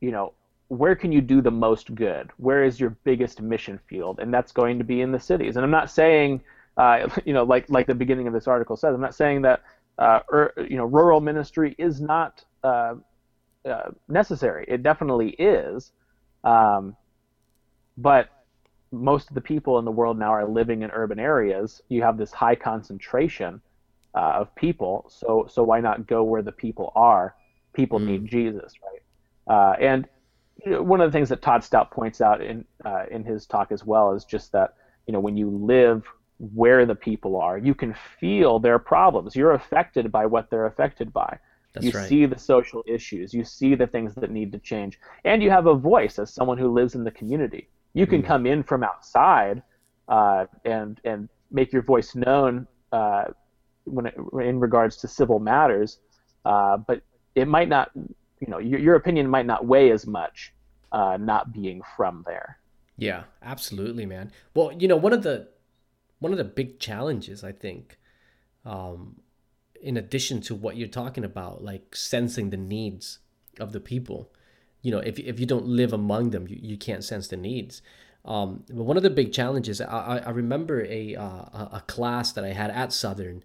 you 0.00 0.10
know, 0.10 0.34
where 0.68 0.94
can 0.94 1.12
you 1.12 1.20
do 1.20 1.40
the 1.42 1.50
most 1.50 1.94
good? 1.94 2.30
Where 2.38 2.64
is 2.64 2.80
your 2.80 2.90
biggest 3.04 3.42
mission 3.42 3.78
field? 3.88 4.20
And 4.20 4.32
that's 4.32 4.52
going 4.52 4.78
to 4.78 4.84
be 4.84 5.00
in 5.00 5.12
the 5.12 5.20
cities. 5.20 5.56
And 5.56 5.64
I'm 5.64 5.70
not 5.70 5.90
saying, 5.90 6.42
uh, 6.76 7.08
you 7.24 7.32
know, 7.32 7.44
like 7.44 7.68
like 7.68 7.86
the 7.86 7.94
beginning 7.94 8.26
of 8.26 8.32
this 8.32 8.48
article 8.48 8.76
says, 8.76 8.94
I'm 8.94 9.00
not 9.00 9.14
saying 9.14 9.42
that, 9.42 9.62
uh, 9.98 10.20
er, 10.32 10.54
you 10.68 10.76
know, 10.76 10.84
rural 10.84 11.20
ministry 11.20 11.74
is 11.78 12.00
not 12.00 12.44
uh, 12.64 12.94
uh 13.68 13.90
necessary. 14.08 14.64
It 14.68 14.82
definitely 14.82 15.30
is. 15.30 15.92
Um, 16.44 16.96
but 17.96 18.28
most 18.90 19.28
of 19.28 19.34
the 19.34 19.40
people 19.40 19.78
in 19.78 19.84
the 19.84 19.90
world 19.90 20.18
now 20.18 20.32
are 20.32 20.46
living 20.46 20.82
in 20.82 20.90
urban 20.90 21.18
areas. 21.18 21.82
You 21.88 22.02
have 22.02 22.18
this 22.18 22.32
high 22.32 22.54
concentration 22.54 23.60
uh, 24.14 24.32
of 24.40 24.54
people, 24.54 25.06
so 25.08 25.46
so 25.50 25.62
why 25.62 25.80
not 25.80 26.06
go 26.06 26.22
where 26.22 26.42
the 26.42 26.52
people 26.52 26.92
are? 26.94 27.34
People 27.72 27.98
mm. 27.98 28.06
need 28.06 28.26
Jesus, 28.26 28.74
right? 28.82 29.02
Uh, 29.54 29.76
and 29.80 30.08
you 30.64 30.72
know, 30.72 30.82
one 30.82 31.00
of 31.00 31.10
the 31.10 31.16
things 31.16 31.30
that 31.30 31.40
Todd 31.40 31.64
Stout 31.64 31.90
points 31.90 32.20
out 32.20 32.42
in 32.42 32.64
uh, 32.84 33.04
in 33.10 33.24
his 33.24 33.46
talk 33.46 33.72
as 33.72 33.84
well 33.84 34.12
is 34.12 34.24
just 34.24 34.52
that 34.52 34.74
you 35.06 35.12
know 35.12 35.20
when 35.20 35.36
you 35.36 35.48
live 35.48 36.04
where 36.54 36.84
the 36.84 36.94
people 36.94 37.40
are, 37.40 37.56
you 37.56 37.74
can 37.74 37.94
feel 38.18 38.58
their 38.58 38.78
problems. 38.78 39.36
You're 39.36 39.52
affected 39.52 40.10
by 40.10 40.26
what 40.26 40.50
they're 40.50 40.66
affected 40.66 41.12
by. 41.12 41.38
That's 41.72 41.86
you 41.86 41.92
right. 41.92 42.08
see 42.08 42.26
the 42.26 42.38
social 42.38 42.82
issues. 42.86 43.32
You 43.32 43.44
see 43.44 43.74
the 43.74 43.86
things 43.86 44.14
that 44.16 44.30
need 44.30 44.52
to 44.52 44.58
change, 44.58 44.98
and 45.24 45.42
you 45.42 45.50
have 45.50 45.66
a 45.66 45.74
voice 45.74 46.18
as 46.18 46.34
someone 46.34 46.58
who 46.58 46.72
lives 46.72 46.94
in 46.94 47.04
the 47.04 47.10
community. 47.10 47.68
You 47.94 48.06
can 48.06 48.22
mm. 48.22 48.26
come 48.26 48.46
in 48.46 48.62
from 48.62 48.82
outside 48.82 49.62
uh, 50.08 50.46
and 50.64 51.00
and 51.04 51.28
make 51.50 51.72
your 51.72 51.82
voice 51.82 52.14
known 52.14 52.66
uh, 52.90 53.24
when 53.84 54.06
it, 54.06 54.14
in 54.40 54.60
regards 54.60 54.96
to 54.98 55.08
civil 55.08 55.38
matters, 55.38 55.98
uh, 56.44 56.76
but 56.76 57.02
it 57.34 57.48
might 57.48 57.68
not, 57.68 57.90
you 57.94 58.48
know, 58.48 58.58
your, 58.58 58.80
your 58.80 58.94
opinion 58.96 59.28
might 59.28 59.46
not 59.46 59.64
weigh 59.64 59.90
as 59.92 60.06
much 60.06 60.52
uh, 60.92 61.16
not 61.18 61.52
being 61.52 61.82
from 61.96 62.22
there. 62.26 62.58
Yeah, 62.98 63.24
absolutely, 63.42 64.06
man. 64.06 64.30
Well, 64.54 64.72
you 64.72 64.88
know, 64.88 64.96
one 64.96 65.12
of 65.12 65.22
the 65.22 65.48
one 66.22 66.32
of 66.34 66.38
the 66.38 66.52
big 66.60 66.70
challenges 66.86 67.38
I 67.50 67.52
think, 67.64 67.84
um, 68.64 68.98
in 69.88 69.96
addition 69.96 70.40
to 70.42 70.54
what 70.54 70.76
you're 70.76 71.00
talking 71.02 71.24
about, 71.24 71.54
like 71.70 71.96
sensing 72.12 72.50
the 72.50 72.62
needs 72.76 73.04
of 73.64 73.72
the 73.72 73.80
people, 73.80 74.20
you 74.84 74.90
know 74.92 75.02
if, 75.10 75.18
if 75.32 75.36
you 75.40 75.46
don't 75.46 75.66
live 75.80 75.92
among 75.92 76.30
them 76.30 76.44
you, 76.50 76.58
you 76.70 76.76
can't 76.86 77.04
sense 77.04 77.26
the 77.28 77.36
needs 77.36 77.82
Um, 78.24 78.62
but 78.68 78.84
one 78.84 78.96
of 78.96 79.02
the 79.02 79.10
big 79.10 79.32
challenges, 79.32 79.80
I, 79.80 80.22
I 80.24 80.30
remember 80.30 80.84
a, 80.84 81.16
uh, 81.16 81.78
a 81.78 81.82
class 81.86 82.32
that 82.32 82.44
I 82.44 82.52
had 82.52 82.70
at 82.70 82.92
Southern 82.92 83.42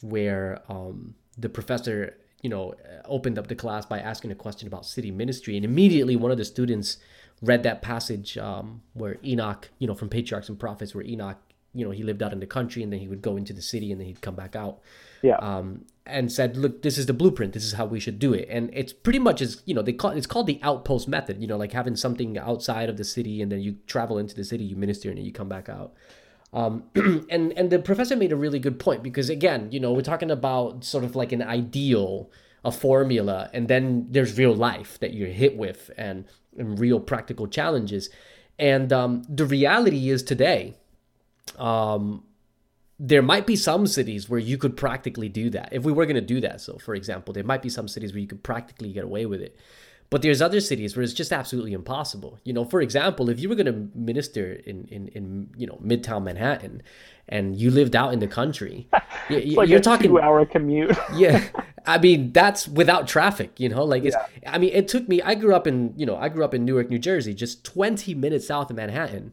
where 0.00 0.62
um, 0.68 1.14
the 1.36 1.48
professor, 1.48 2.16
you 2.40 2.50
know, 2.50 2.74
opened 3.04 3.38
up 3.38 3.48
the 3.48 3.54
class 3.54 3.84
by 3.86 3.98
asking 3.98 4.30
a 4.30 4.34
question 4.34 4.68
about 4.68 4.86
city 4.86 5.10
ministry. 5.10 5.56
And 5.56 5.64
immediately 5.64 6.16
one 6.16 6.30
of 6.30 6.38
the 6.38 6.44
students 6.44 6.98
read 7.40 7.62
that 7.64 7.82
passage 7.82 8.38
um, 8.38 8.82
where 8.94 9.18
Enoch, 9.24 9.70
you 9.78 9.86
know, 9.88 9.94
from 9.94 10.08
Patriarchs 10.08 10.48
and 10.48 10.58
Prophets, 10.58 10.94
where 10.94 11.04
Enoch, 11.04 11.38
you 11.74 11.84
know, 11.84 11.90
he 11.90 12.02
lived 12.02 12.22
out 12.22 12.32
in 12.32 12.40
the 12.40 12.46
country 12.46 12.82
and 12.82 12.92
then 12.92 13.00
he 13.00 13.08
would 13.08 13.22
go 13.22 13.36
into 13.36 13.52
the 13.52 13.62
city 13.62 13.92
and 13.92 14.00
then 14.00 14.06
he'd 14.06 14.20
come 14.20 14.34
back 14.34 14.54
out. 14.54 14.80
Yeah. 15.22 15.36
Um, 15.36 15.84
and 16.04 16.32
said, 16.32 16.56
look, 16.56 16.82
this 16.82 16.98
is 16.98 17.06
the 17.06 17.12
blueprint. 17.12 17.52
This 17.52 17.64
is 17.64 17.74
how 17.74 17.86
we 17.86 18.00
should 18.00 18.18
do 18.18 18.34
it. 18.34 18.48
And 18.50 18.70
it's 18.72 18.92
pretty 18.92 19.20
much 19.20 19.40
as 19.40 19.62
you 19.64 19.74
know, 19.74 19.82
they 19.82 19.92
call 19.92 20.10
it's 20.10 20.26
called 20.26 20.48
the 20.48 20.58
outpost 20.62 21.06
method. 21.08 21.40
You 21.40 21.46
know, 21.46 21.56
like 21.56 21.72
having 21.72 21.96
something 21.96 22.36
outside 22.36 22.88
of 22.88 22.96
the 22.96 23.04
city 23.04 23.40
and 23.40 23.52
then 23.52 23.60
you 23.60 23.76
travel 23.86 24.18
into 24.18 24.34
the 24.34 24.44
city, 24.44 24.64
you 24.64 24.76
minister, 24.76 25.08
and 25.08 25.18
then 25.18 25.24
you 25.24 25.32
come 25.32 25.48
back 25.48 25.68
out. 25.68 25.94
Um, 26.52 26.84
and 27.30 27.52
and 27.52 27.70
the 27.70 27.78
professor 27.78 28.16
made 28.16 28.32
a 28.32 28.36
really 28.36 28.58
good 28.58 28.78
point 28.78 29.02
because 29.02 29.30
again, 29.30 29.70
you 29.70 29.80
know, 29.80 29.92
we're 29.92 30.02
talking 30.02 30.30
about 30.30 30.84
sort 30.84 31.04
of 31.04 31.14
like 31.14 31.32
an 31.32 31.40
ideal, 31.40 32.30
a 32.64 32.72
formula, 32.72 33.48
and 33.54 33.68
then 33.68 34.06
there's 34.10 34.36
real 34.36 34.54
life 34.54 34.98
that 34.98 35.14
you're 35.14 35.28
hit 35.28 35.56
with 35.56 35.90
and, 35.96 36.24
and 36.58 36.78
real 36.78 37.00
practical 37.00 37.46
challenges. 37.46 38.10
And 38.58 38.92
um, 38.92 39.22
the 39.28 39.46
reality 39.46 40.10
is 40.10 40.22
today, 40.22 40.74
um, 41.58 42.24
there 42.98 43.22
might 43.22 43.46
be 43.46 43.56
some 43.56 43.86
cities 43.86 44.28
where 44.28 44.40
you 44.40 44.56
could 44.56 44.76
practically 44.76 45.28
do 45.28 45.50
that 45.50 45.70
if 45.72 45.82
we 45.82 45.92
were 45.92 46.06
going 46.06 46.14
to 46.14 46.20
do 46.20 46.40
that. 46.40 46.60
So, 46.60 46.78
for 46.78 46.94
example, 46.94 47.34
there 47.34 47.44
might 47.44 47.62
be 47.62 47.68
some 47.68 47.88
cities 47.88 48.12
where 48.12 48.20
you 48.20 48.28
could 48.28 48.42
practically 48.42 48.92
get 48.92 49.04
away 49.04 49.26
with 49.26 49.40
it. 49.40 49.56
But 50.12 50.20
there's 50.20 50.42
other 50.42 50.60
cities 50.60 50.94
where 50.94 51.02
it's 51.02 51.14
just 51.14 51.32
absolutely 51.32 51.72
impossible. 51.72 52.38
You 52.44 52.52
know, 52.52 52.66
for 52.66 52.82
example, 52.82 53.30
if 53.30 53.40
you 53.40 53.48
were 53.48 53.54
going 53.54 53.64
to 53.64 53.88
minister 53.94 54.52
in, 54.52 54.84
in, 54.90 55.08
in 55.08 55.48
you 55.56 55.66
know 55.66 55.80
Midtown 55.82 56.22
Manhattan, 56.22 56.82
and 57.30 57.56
you 57.56 57.70
lived 57.70 57.96
out 57.96 58.12
in 58.12 58.18
the 58.18 58.26
country, 58.26 58.90
you, 59.30 59.56
like 59.56 59.70
you're 59.70 59.80
talking 59.80 60.10
two-hour 60.10 60.44
commute. 60.44 60.94
yeah, 61.14 61.48
I 61.86 61.96
mean 61.96 62.30
that's 62.30 62.68
without 62.68 63.08
traffic. 63.08 63.58
You 63.58 63.70
know, 63.70 63.84
like 63.84 64.04
it's. 64.04 64.14
Yeah. 64.42 64.52
I 64.52 64.58
mean, 64.58 64.74
it 64.74 64.86
took 64.86 65.08
me. 65.08 65.22
I 65.22 65.34
grew 65.34 65.54
up 65.54 65.66
in 65.66 65.94
you 65.96 66.04
know 66.04 66.18
I 66.18 66.28
grew 66.28 66.44
up 66.44 66.52
in 66.52 66.66
Newark, 66.66 66.90
New 66.90 66.98
Jersey, 66.98 67.32
just 67.32 67.64
20 67.64 68.14
minutes 68.14 68.46
south 68.46 68.68
of 68.68 68.76
Manhattan, 68.76 69.32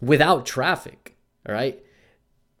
without 0.00 0.46
traffic. 0.46 1.15
All 1.48 1.54
right, 1.54 1.78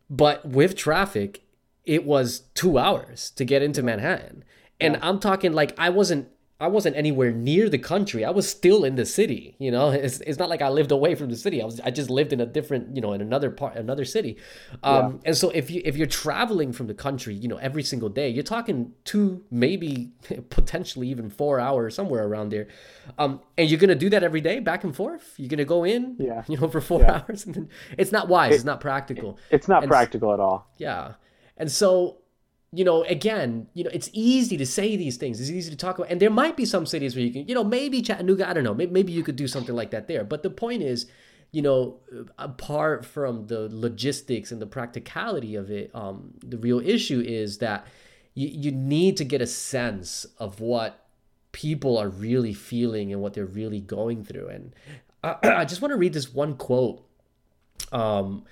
but 0.08 0.46
with 0.46 0.76
traffic, 0.76 1.42
it 1.84 2.04
was 2.04 2.40
two 2.54 2.78
hours 2.78 3.30
to 3.32 3.44
get 3.44 3.62
into 3.62 3.82
Manhattan. 3.82 4.44
And 4.80 4.94
yeah. 4.94 5.00
I'm 5.02 5.18
talking 5.18 5.52
like 5.52 5.74
I 5.78 5.88
wasn't 5.90 6.28
I 6.58 6.68
wasn't 6.68 6.96
anywhere 6.96 7.32
near 7.32 7.68
the 7.68 7.78
country. 7.78 8.24
I 8.24 8.30
was 8.30 8.48
still 8.48 8.84
in 8.84 8.94
the 8.96 9.04
city. 9.04 9.56
You 9.58 9.70
know, 9.70 9.90
it's, 10.06 10.20
it's 10.20 10.38
not 10.38 10.48
like 10.48 10.62
I 10.62 10.70
lived 10.70 10.90
away 10.90 11.14
from 11.14 11.28
the 11.28 11.36
city. 11.36 11.60
I 11.60 11.66
was 11.66 11.80
I 11.80 11.90
just 11.90 12.08
lived 12.08 12.32
in 12.32 12.40
a 12.40 12.46
different, 12.46 12.96
you 12.96 13.02
know, 13.02 13.12
in 13.12 13.20
another 13.20 13.50
part, 13.50 13.76
another 13.76 14.04
city. 14.04 14.38
Um, 14.82 14.96
yeah. 14.96 15.18
And 15.26 15.36
so 15.36 15.50
if 15.50 15.70
you 15.70 15.82
if 15.84 15.96
you're 15.96 16.06
traveling 16.06 16.72
from 16.72 16.86
the 16.86 16.94
country, 16.94 17.34
you 17.34 17.48
know, 17.48 17.58
every 17.58 17.82
single 17.82 18.08
day, 18.08 18.28
you're 18.28 18.42
talking 18.42 18.92
two, 19.04 19.44
maybe 19.50 20.12
potentially 20.50 21.08
even 21.08 21.28
four 21.28 21.60
hours, 21.60 21.94
somewhere 21.94 22.26
around 22.26 22.50
there. 22.50 22.68
Um, 23.18 23.40
and 23.58 23.70
you're 23.70 23.80
gonna 23.80 23.94
do 23.94 24.10
that 24.10 24.22
every 24.22 24.40
day, 24.40 24.60
back 24.60 24.84
and 24.84 24.96
forth. 24.96 25.34
You're 25.36 25.50
gonna 25.50 25.64
go 25.66 25.84
in, 25.84 26.16
yeah, 26.18 26.44
you 26.48 26.56
know, 26.56 26.68
for 26.68 26.80
four 26.80 27.00
yeah. 27.00 27.22
hours, 27.28 27.44
and 27.44 27.54
then 27.54 27.68
it's 27.98 28.12
not 28.12 28.28
wise. 28.28 28.52
It, 28.52 28.54
it's 28.56 28.64
not 28.64 28.80
practical. 28.80 29.38
It's 29.50 29.68
not 29.68 29.82
and 29.82 29.90
practical 29.90 30.32
at 30.32 30.40
all. 30.40 30.70
Yeah, 30.78 31.14
and 31.58 31.70
so 31.70 32.18
you 32.76 32.84
know, 32.84 33.04
again, 33.04 33.68
you 33.72 33.84
know, 33.84 33.90
it's 33.90 34.10
easy 34.12 34.58
to 34.58 34.66
say 34.66 34.96
these 34.96 35.16
things. 35.16 35.40
It's 35.40 35.48
easy 35.48 35.70
to 35.70 35.76
talk 35.76 35.98
about, 35.98 36.10
and 36.10 36.20
there 36.20 36.30
might 36.30 36.58
be 36.58 36.66
some 36.66 36.84
cities 36.84 37.16
where 37.16 37.24
you 37.24 37.32
can, 37.32 37.48
you 37.48 37.54
know, 37.54 37.64
maybe 37.64 38.02
Chattanooga. 38.02 38.46
I 38.46 38.52
don't 38.52 38.64
know. 38.64 38.74
Maybe, 38.74 39.12
you 39.12 39.22
could 39.22 39.36
do 39.36 39.48
something 39.48 39.74
like 39.74 39.92
that 39.92 40.08
there. 40.08 40.24
But 40.24 40.42
the 40.42 40.50
point 40.50 40.82
is, 40.82 41.06
you 41.52 41.62
know, 41.62 42.00
apart 42.38 43.06
from 43.06 43.46
the 43.46 43.70
logistics 43.72 44.52
and 44.52 44.60
the 44.60 44.66
practicality 44.66 45.54
of 45.54 45.70
it, 45.70 45.90
um, 45.94 46.34
the 46.44 46.58
real 46.58 46.80
issue 46.80 47.20
is 47.26 47.58
that 47.58 47.86
you 48.34 48.48
you 48.48 48.72
need 48.72 49.16
to 49.16 49.24
get 49.24 49.40
a 49.40 49.46
sense 49.46 50.26
of 50.38 50.60
what 50.60 51.06
people 51.52 51.96
are 51.96 52.10
really 52.10 52.52
feeling 52.52 53.10
and 53.10 53.22
what 53.22 53.32
they're 53.32 53.46
really 53.46 53.80
going 53.80 54.22
through. 54.22 54.48
And 54.48 54.74
I, 55.24 55.36
I 55.42 55.64
just 55.64 55.80
want 55.80 55.92
to 55.92 55.98
read 55.98 56.12
this 56.12 56.34
one 56.34 56.56
quote. 56.56 57.02
Um, 57.90 58.44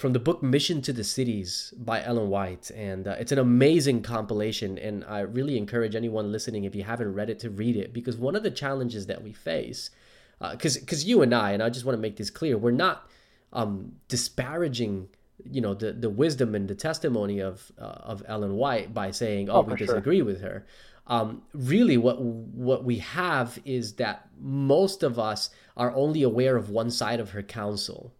from 0.00 0.14
the 0.14 0.18
book 0.18 0.42
Mission 0.42 0.80
to 0.80 0.94
the 0.94 1.04
Cities 1.04 1.74
by 1.76 2.02
Ellen 2.02 2.30
White. 2.30 2.70
And 2.70 3.06
uh, 3.06 3.16
it's 3.20 3.32
an 3.32 3.38
amazing 3.38 4.00
compilation. 4.00 4.78
And 4.78 5.04
I 5.04 5.20
really 5.20 5.58
encourage 5.58 5.94
anyone 5.94 6.32
listening, 6.32 6.64
if 6.64 6.74
you 6.74 6.84
haven't 6.84 7.12
read 7.12 7.28
it, 7.28 7.38
to 7.40 7.50
read 7.50 7.76
it. 7.76 7.92
Because 7.92 8.16
one 8.16 8.34
of 8.34 8.42
the 8.42 8.50
challenges 8.50 9.04
that 9.08 9.22
we 9.22 9.34
face, 9.34 9.90
because 10.52 10.78
uh, 10.78 10.80
because 10.80 11.04
you 11.04 11.20
and 11.20 11.34
I, 11.34 11.50
and 11.50 11.62
I 11.62 11.68
just 11.68 11.84
want 11.84 11.98
to 11.98 12.00
make 12.00 12.16
this 12.16 12.30
clear, 12.30 12.56
we're 12.56 12.70
not 12.70 13.10
um, 13.52 13.92
disparaging 14.08 15.10
you 15.50 15.60
know 15.60 15.74
the 15.74 15.92
the 15.92 16.10
wisdom 16.10 16.54
and 16.54 16.66
the 16.68 16.74
testimony 16.74 17.40
of 17.40 17.70
uh, 17.78 18.12
of 18.12 18.22
Ellen 18.26 18.54
White 18.56 18.94
by 18.94 19.10
saying 19.10 19.48
oh, 19.48 19.56
oh 19.56 19.60
we 19.62 19.74
disagree 19.74 20.18
sure. 20.18 20.26
with 20.26 20.42
her 20.42 20.66
um, 21.06 21.42
really 21.54 21.96
what 21.96 22.20
what 22.20 22.84
we 22.84 22.98
have 22.98 23.58
is 23.64 23.94
that 23.94 24.28
most 24.38 25.02
of 25.02 25.18
us 25.18 25.48
are 25.78 25.94
only 25.94 26.22
aware 26.22 26.56
of 26.56 26.68
one 26.68 26.90
side 26.90 27.20
of 27.20 27.30
her 27.30 27.42
counsel 27.42 28.12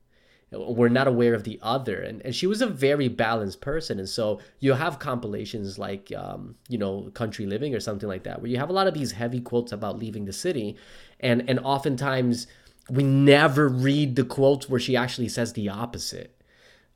we're 0.53 0.89
not 0.89 1.07
aware 1.07 1.35
of 1.35 1.45
the 1.45 1.59
other. 1.63 2.01
And, 2.01 2.23
and 2.25 2.35
she 2.35 2.47
was 2.47 2.61
a 2.61 2.67
very 2.67 3.09
balanced 3.09 3.61
person. 3.61 3.99
And 3.99 4.09
so 4.09 4.41
you 4.59 4.73
have 4.73 4.99
compilations 4.99 5.79
like 5.79 6.13
um, 6.17 6.57
you 6.69 6.79
know 6.79 7.11
country 7.15 7.47
living 7.47 7.75
or 7.75 7.81
something 7.81 8.09
like 8.09 8.25
that 8.25 8.41
where 8.41 8.51
you 8.51 8.59
have 8.59 8.71
a 8.71 8.73
lot 8.73 8.87
of 8.87 8.95
these 8.95 9.13
heavy 9.13 9.41
quotes 9.41 9.73
about 9.73 9.99
leaving 9.99 10.25
the 10.25 10.33
city. 10.33 10.77
And 11.21 11.49
and 11.49 11.61
oftentimes 11.61 12.47
we 12.89 13.05
never 13.05 13.69
read 13.69 14.17
the 14.17 14.25
quotes 14.25 14.69
where 14.69 14.81
she 14.81 14.97
actually 14.97 15.29
says 15.29 15.53
the 15.53 15.69
opposite. 15.69 16.37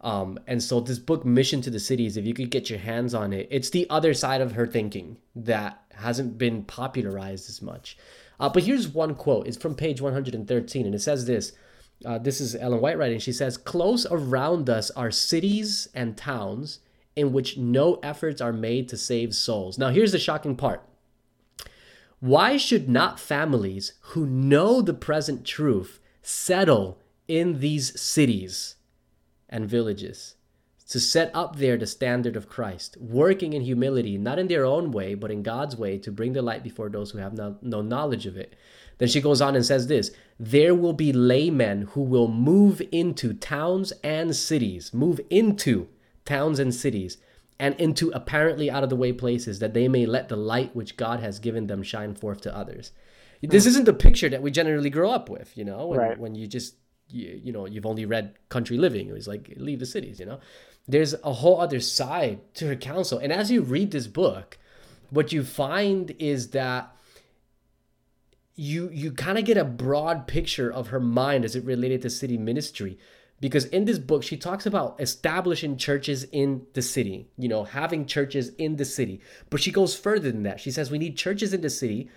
Um, 0.00 0.38
and 0.46 0.62
so 0.62 0.80
this 0.80 0.98
book 0.98 1.24
mission 1.24 1.62
to 1.62 1.70
the 1.70 1.80
cities 1.80 2.18
if 2.18 2.26
you 2.26 2.34
could 2.34 2.50
get 2.50 2.68
your 2.68 2.78
hands 2.78 3.14
on 3.14 3.32
it 3.32 3.48
it's 3.50 3.70
the 3.70 3.88
other 3.88 4.12
side 4.12 4.42
of 4.42 4.52
her 4.52 4.66
thinking 4.66 5.16
that 5.34 5.82
hasn't 5.94 6.36
been 6.36 6.64
popularized 6.64 7.48
as 7.48 7.62
much. 7.62 7.96
Uh, 8.38 8.50
but 8.50 8.64
here's 8.64 8.88
one 8.88 9.14
quote. 9.14 9.46
It's 9.46 9.56
from 9.56 9.74
page 9.74 10.02
113 10.02 10.84
and 10.84 10.94
it 10.94 11.00
says 11.00 11.24
this 11.24 11.52
uh, 12.04 12.18
this 12.18 12.40
is 12.40 12.54
Ellen 12.54 12.80
White 12.80 12.98
writing. 12.98 13.18
She 13.18 13.32
says, 13.32 13.56
Close 13.56 14.06
around 14.06 14.68
us 14.68 14.90
are 14.92 15.10
cities 15.10 15.88
and 15.94 16.16
towns 16.16 16.80
in 17.16 17.32
which 17.32 17.56
no 17.56 17.94
efforts 18.02 18.40
are 18.40 18.52
made 18.52 18.88
to 18.88 18.96
save 18.96 19.34
souls. 19.34 19.78
Now, 19.78 19.90
here's 19.90 20.12
the 20.12 20.18
shocking 20.18 20.56
part. 20.56 20.82
Why 22.20 22.56
should 22.56 22.88
not 22.88 23.20
families 23.20 23.92
who 24.00 24.26
know 24.26 24.80
the 24.80 24.94
present 24.94 25.44
truth 25.44 26.00
settle 26.22 26.98
in 27.28 27.60
these 27.60 28.00
cities 28.00 28.76
and 29.48 29.68
villages 29.68 30.34
to 30.88 31.00
set 31.00 31.30
up 31.34 31.56
there 31.56 31.76
the 31.76 31.86
standard 31.86 32.36
of 32.36 32.48
Christ, 32.48 32.96
working 32.98 33.52
in 33.52 33.62
humility, 33.62 34.18
not 34.18 34.38
in 34.38 34.48
their 34.48 34.64
own 34.64 34.90
way, 34.90 35.14
but 35.14 35.30
in 35.30 35.42
God's 35.42 35.76
way, 35.76 35.98
to 35.98 36.12
bring 36.12 36.32
the 36.32 36.42
light 36.42 36.62
before 36.62 36.88
those 36.88 37.10
who 37.10 37.18
have 37.18 37.32
no, 37.34 37.56
no 37.62 37.80
knowledge 37.80 38.26
of 38.26 38.36
it? 38.36 38.54
Then 38.98 39.08
she 39.08 39.20
goes 39.20 39.40
on 39.40 39.56
and 39.56 39.64
says 39.64 39.86
this 39.86 40.10
there 40.38 40.74
will 40.74 40.92
be 40.92 41.12
laymen 41.12 41.82
who 41.92 42.02
will 42.02 42.28
move 42.28 42.82
into 42.90 43.32
towns 43.32 43.92
and 44.02 44.34
cities, 44.34 44.92
move 44.92 45.20
into 45.30 45.88
towns 46.24 46.58
and 46.58 46.74
cities, 46.74 47.18
and 47.58 47.74
into 47.76 48.10
apparently 48.10 48.70
out 48.70 48.82
of 48.82 48.90
the 48.90 48.96
way 48.96 49.12
places 49.12 49.60
that 49.60 49.74
they 49.74 49.86
may 49.86 50.06
let 50.06 50.28
the 50.28 50.36
light 50.36 50.74
which 50.74 50.96
God 50.96 51.20
has 51.20 51.38
given 51.38 51.66
them 51.66 51.82
shine 51.82 52.14
forth 52.14 52.40
to 52.42 52.56
others. 52.56 52.92
This 53.42 53.64
hmm. 53.64 53.68
isn't 53.68 53.84
the 53.84 53.92
picture 53.92 54.28
that 54.28 54.42
we 54.42 54.50
generally 54.50 54.90
grow 54.90 55.10
up 55.10 55.28
with, 55.28 55.56
you 55.56 55.64
know, 55.64 55.86
when, 55.86 55.98
right. 55.98 56.18
when 56.18 56.34
you 56.34 56.46
just, 56.46 56.74
you, 57.08 57.40
you 57.42 57.52
know, 57.52 57.66
you've 57.66 57.86
only 57.86 58.06
read 58.06 58.34
country 58.48 58.76
living. 58.76 59.08
It 59.08 59.12
was 59.12 59.28
like, 59.28 59.52
leave 59.56 59.78
the 59.78 59.86
cities, 59.86 60.18
you 60.18 60.26
know. 60.26 60.40
There's 60.88 61.14
a 61.22 61.32
whole 61.32 61.60
other 61.60 61.80
side 61.80 62.40
to 62.54 62.66
her 62.66 62.76
counsel. 62.76 63.18
And 63.18 63.32
as 63.32 63.50
you 63.50 63.62
read 63.62 63.90
this 63.90 64.06
book, 64.06 64.58
what 65.10 65.32
you 65.32 65.44
find 65.44 66.14
is 66.18 66.50
that 66.50 66.94
you 68.56 68.88
you 68.92 69.12
kind 69.12 69.38
of 69.38 69.44
get 69.44 69.56
a 69.56 69.64
broad 69.64 70.26
picture 70.26 70.72
of 70.72 70.88
her 70.88 71.00
mind 71.00 71.44
as 71.44 71.56
it 71.56 71.64
related 71.64 72.02
to 72.02 72.10
city 72.10 72.38
ministry. 72.38 72.98
Because 73.40 73.64
in 73.66 73.84
this 73.84 73.98
book 73.98 74.22
she 74.22 74.36
talks 74.36 74.64
about 74.64 75.00
establishing 75.00 75.76
churches 75.76 76.24
in 76.32 76.66
the 76.72 76.82
city 76.82 77.28
you 77.36 77.48
know 77.48 77.64
having 77.64 78.06
churches 78.06 78.50
in 78.58 78.76
the 78.76 78.84
city. 78.84 79.20
But 79.50 79.60
she 79.60 79.72
goes 79.72 79.96
further 79.96 80.30
than 80.30 80.44
that. 80.44 80.60
She 80.60 80.70
says 80.70 80.90
we 80.90 80.98
need 80.98 81.16
churches 81.16 81.52
in 81.52 81.60
the 81.60 81.70
city 81.70 82.10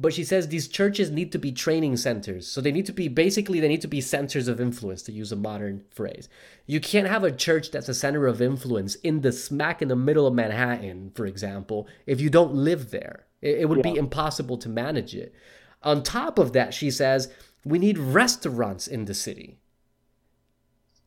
but 0.00 0.14
she 0.14 0.24
says 0.24 0.48
these 0.48 0.66
churches 0.66 1.10
need 1.10 1.30
to 1.32 1.38
be 1.38 1.52
training 1.52 1.96
centers. 1.98 2.46
So 2.46 2.62
they 2.62 2.72
need 2.72 2.86
to 2.86 2.92
be 2.92 3.08
basically 3.08 3.60
they 3.60 3.68
need 3.68 3.82
to 3.82 3.88
be 3.88 4.00
centers 4.00 4.48
of 4.48 4.60
influence 4.60 5.02
to 5.02 5.12
use 5.12 5.30
a 5.30 5.36
modern 5.36 5.84
phrase. 5.90 6.28
You 6.66 6.80
can't 6.80 7.06
have 7.06 7.22
a 7.22 7.30
church 7.30 7.70
that's 7.70 7.88
a 7.88 7.94
center 7.94 8.26
of 8.26 8.40
influence 8.40 8.94
in 8.96 9.20
the 9.20 9.32
smack 9.32 9.82
in 9.82 9.88
the 9.88 9.96
middle 9.96 10.26
of 10.26 10.32
manhattan 10.32 11.12
for 11.14 11.26
example 11.26 11.86
if 12.06 12.20
you 12.20 12.30
don't 12.30 12.54
live 12.54 12.90
there. 12.90 13.26
It, 13.42 13.58
it 13.60 13.68
would 13.68 13.84
yeah. 13.84 13.92
be 13.92 13.98
impossible 13.98 14.56
to 14.58 14.68
manage 14.68 15.14
it 15.14 15.34
on 15.82 16.02
top 16.02 16.38
of 16.38 16.52
that, 16.52 16.74
she 16.74 16.90
says, 16.90 17.28
we 17.64 17.78
need 17.78 17.98
restaurants 17.98 18.86
in 18.86 19.04
the 19.06 19.14
city. 19.14 19.58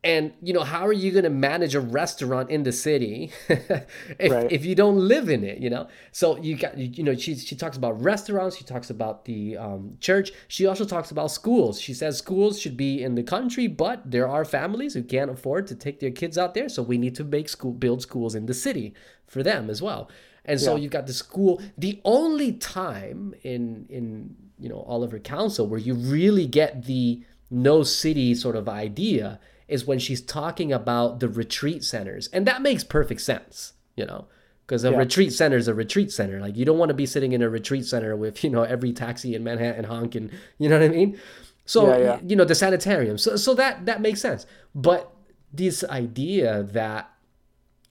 and 0.05 0.33
you 0.41 0.51
know 0.53 0.63
how 0.63 0.85
are 0.85 0.91
you 1.03 1.11
going 1.11 1.23
to 1.23 1.29
manage 1.29 1.75
a 1.75 1.79
restaurant 1.79 2.49
in 2.49 2.63
the 2.63 2.71
city 2.73 3.31
if, 3.49 4.31
Right. 4.31 4.51
if 4.51 4.65
you 4.65 4.75
don't 4.75 4.97
live 4.97 5.29
in 5.29 5.43
it 5.45 5.59
you 5.59 5.69
know 5.69 5.87
so 6.11 6.37
you 6.37 6.57
got 6.57 6.77
you 6.77 7.03
know 7.03 7.15
she, 7.15 7.35
she 7.35 7.55
talks 7.55 7.77
about 7.77 8.01
restaurants 8.01 8.57
she 8.57 8.65
talks 8.65 8.89
about 8.89 9.23
the 9.25 9.55
um, 9.57 9.95
church 10.01 10.31
she 10.49 10.65
also 10.65 10.83
talks 10.83 11.09
about 11.11 11.31
schools 11.31 11.79
she 11.79 11.93
says 11.93 12.17
schools 12.17 12.59
should 12.59 12.75
be 12.75 13.01
in 13.01 13.15
the 13.15 13.23
country 13.23 13.65
but 13.67 13.97
there 14.11 14.27
are 14.27 14.43
families 14.43 14.93
who 14.93 15.03
can't 15.03 15.31
afford 15.31 15.67
to 15.67 15.75
take 15.75 16.01
their 16.01 16.11
kids 16.11 16.37
out 16.37 16.53
there 16.53 16.67
so 16.67 16.83
we 16.83 16.97
need 16.97 17.15
to 17.15 17.23
make 17.23 17.47
school 17.47 17.71
build 17.71 18.01
schools 18.01 18.35
in 18.35 18.45
the 18.45 18.53
city 18.53 18.93
for 19.25 19.41
them 19.41 19.69
as 19.69 19.81
well 19.81 20.09
and 20.43 20.59
so 20.59 20.75
Yeah. 20.75 20.81
you've 20.81 20.91
got 20.91 21.07
the 21.07 21.13
school 21.13 21.61
the 21.77 22.01
only 22.03 22.51
time 22.51 23.33
in 23.43 23.85
in 23.89 24.35
you 24.59 24.69
know 24.69 24.77
all 24.87 25.03
of 25.03 25.11
her 25.11 25.19
counsel 25.19 25.67
where 25.67 25.79
you 25.79 25.93
really 25.93 26.47
get 26.47 26.85
the 26.85 27.21
no 27.49 27.83
city 27.83 28.33
sort 28.35 28.55
of 28.55 28.67
idea 28.69 29.39
is 29.67 29.85
when 29.85 29.99
she's 29.99 30.21
talking 30.21 30.71
about 30.73 31.19
the 31.19 31.29
retreat 31.29 31.83
centers. 31.83 32.27
And 32.33 32.45
that 32.47 32.61
makes 32.61 32.83
perfect 32.83 33.21
sense 33.21 33.73
you 33.95 34.05
know 34.05 34.27
because 34.65 34.83
a 34.83 34.91
Yeah. 34.91 34.97
retreat 34.97 35.33
center 35.33 35.57
is 35.57 35.67
a 35.67 35.73
retreat 35.73 36.11
center. 36.11 36.39
Like 36.39 36.55
you 36.55 36.65
don't 36.65 36.77
want 36.77 36.89
to 36.89 36.93
be 36.95 37.05
sitting 37.05 37.33
in 37.33 37.41
a 37.41 37.49
retreat 37.49 37.85
center 37.85 38.15
with 38.15 38.43
you 38.43 38.49
know 38.49 38.63
every 38.63 38.93
taxi 38.93 39.35
in 39.35 39.43
manhattan 39.43 39.85
honking 39.85 40.29
you 40.57 40.69
know 40.69 40.79
what 40.79 40.85
i 40.85 40.89
mean? 40.89 41.19
So 41.65 41.87
Yeah, 41.89 41.97
yeah. 41.97 42.19
you 42.25 42.35
know 42.35 42.45
the 42.45 42.55
sanitarium. 42.55 43.17
So 43.17 43.35
so 43.35 43.53
that 43.55 43.85
that 43.85 44.01
makes 44.01 44.21
sense. 44.21 44.45
But 44.75 45.11
this 45.53 45.83
idea 45.85 46.63
that 46.63 47.09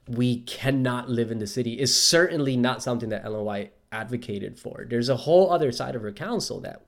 we 0.08 0.40
cannot 0.40 1.08
live 1.08 1.30
in 1.30 1.38
the 1.38 1.46
city 1.46 1.78
is 1.78 1.94
certainly 1.94 2.56
not 2.56 2.82
something 2.82 3.08
that 3.10 3.24
Ellen 3.24 3.44
White 3.44 3.72
advocated 3.92 4.58
for. 4.58 4.86
There's 4.88 5.08
a 5.08 5.16
whole 5.16 5.50
other 5.50 5.70
side 5.70 5.94
of 5.94 6.02
her 6.02 6.12
counsel 6.12 6.60
that 6.62 6.82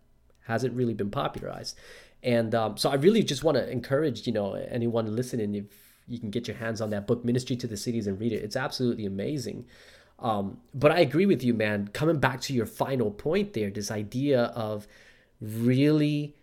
hasn't 0.46 0.74
really 0.74 0.94
been 0.94 1.10
popularized, 1.10 1.76
and 2.22 2.54
um, 2.54 2.76
so 2.76 2.90
I 2.90 2.94
really 2.94 3.22
just 3.22 3.44
want 3.44 3.56
to 3.56 3.70
encourage 3.70 4.26
you 4.26 4.32
know 4.32 4.54
anyone 4.54 5.14
listening 5.14 5.54
if 5.54 5.66
you 6.08 6.18
can 6.18 6.30
get 6.30 6.48
your 6.48 6.56
hands 6.56 6.80
on 6.80 6.90
that 6.90 7.06
book, 7.06 7.24
Ministry 7.24 7.56
to 7.56 7.66
the 7.66 7.76
Cities, 7.76 8.06
and 8.06 8.18
read 8.20 8.32
it. 8.32 8.42
It's 8.42 8.56
absolutely 8.56 9.06
amazing. 9.06 9.66
Um, 10.18 10.58
but 10.72 10.90
I 10.90 11.00
agree 11.00 11.26
with 11.26 11.42
you, 11.42 11.54
man. 11.54 11.88
Coming 11.88 12.18
back 12.18 12.40
to 12.42 12.52
your 12.52 12.66
final 12.66 13.10
point 13.10 13.52
there, 13.52 13.70
this 13.70 13.90
idea 13.90 14.44
of 14.44 14.86
really 15.40 16.36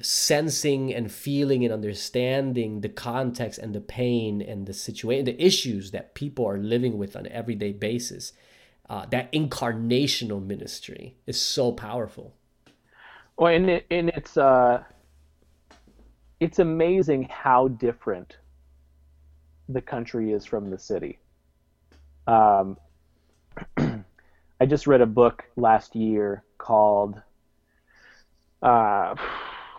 sensing 0.00 0.92
and 0.92 1.10
feeling 1.10 1.64
and 1.64 1.72
understanding 1.72 2.80
the 2.80 2.88
context 2.88 3.58
and 3.58 3.74
the 3.74 3.80
pain 3.80 4.42
and 4.42 4.66
the 4.66 4.74
situation, 4.74 5.24
the 5.24 5.42
issues 5.42 5.90
that 5.92 6.14
people 6.14 6.46
are 6.46 6.58
living 6.58 6.98
with 6.98 7.16
on 7.16 7.26
an 7.26 7.32
everyday 7.32 7.72
basis. 7.72 8.32
Uh, 8.88 9.04
that 9.06 9.32
incarnational 9.32 10.44
ministry 10.44 11.16
is 11.26 11.40
so 11.40 11.72
powerful. 11.72 12.34
Well, 13.36 13.52
and 13.52 13.68
it, 13.68 13.86
and 13.90 14.10
it's 14.10 14.36
uh, 14.36 14.84
it's 16.38 16.58
amazing 16.58 17.24
how 17.24 17.68
different 17.68 18.36
the 19.68 19.80
country 19.80 20.32
is 20.32 20.44
from 20.44 20.70
the 20.70 20.78
city. 20.78 21.18
Um, 22.26 22.76
I 23.76 24.66
just 24.66 24.86
read 24.86 25.00
a 25.00 25.06
book 25.06 25.44
last 25.56 25.96
year 25.96 26.44
called 26.56 27.20
uh, 28.62 29.14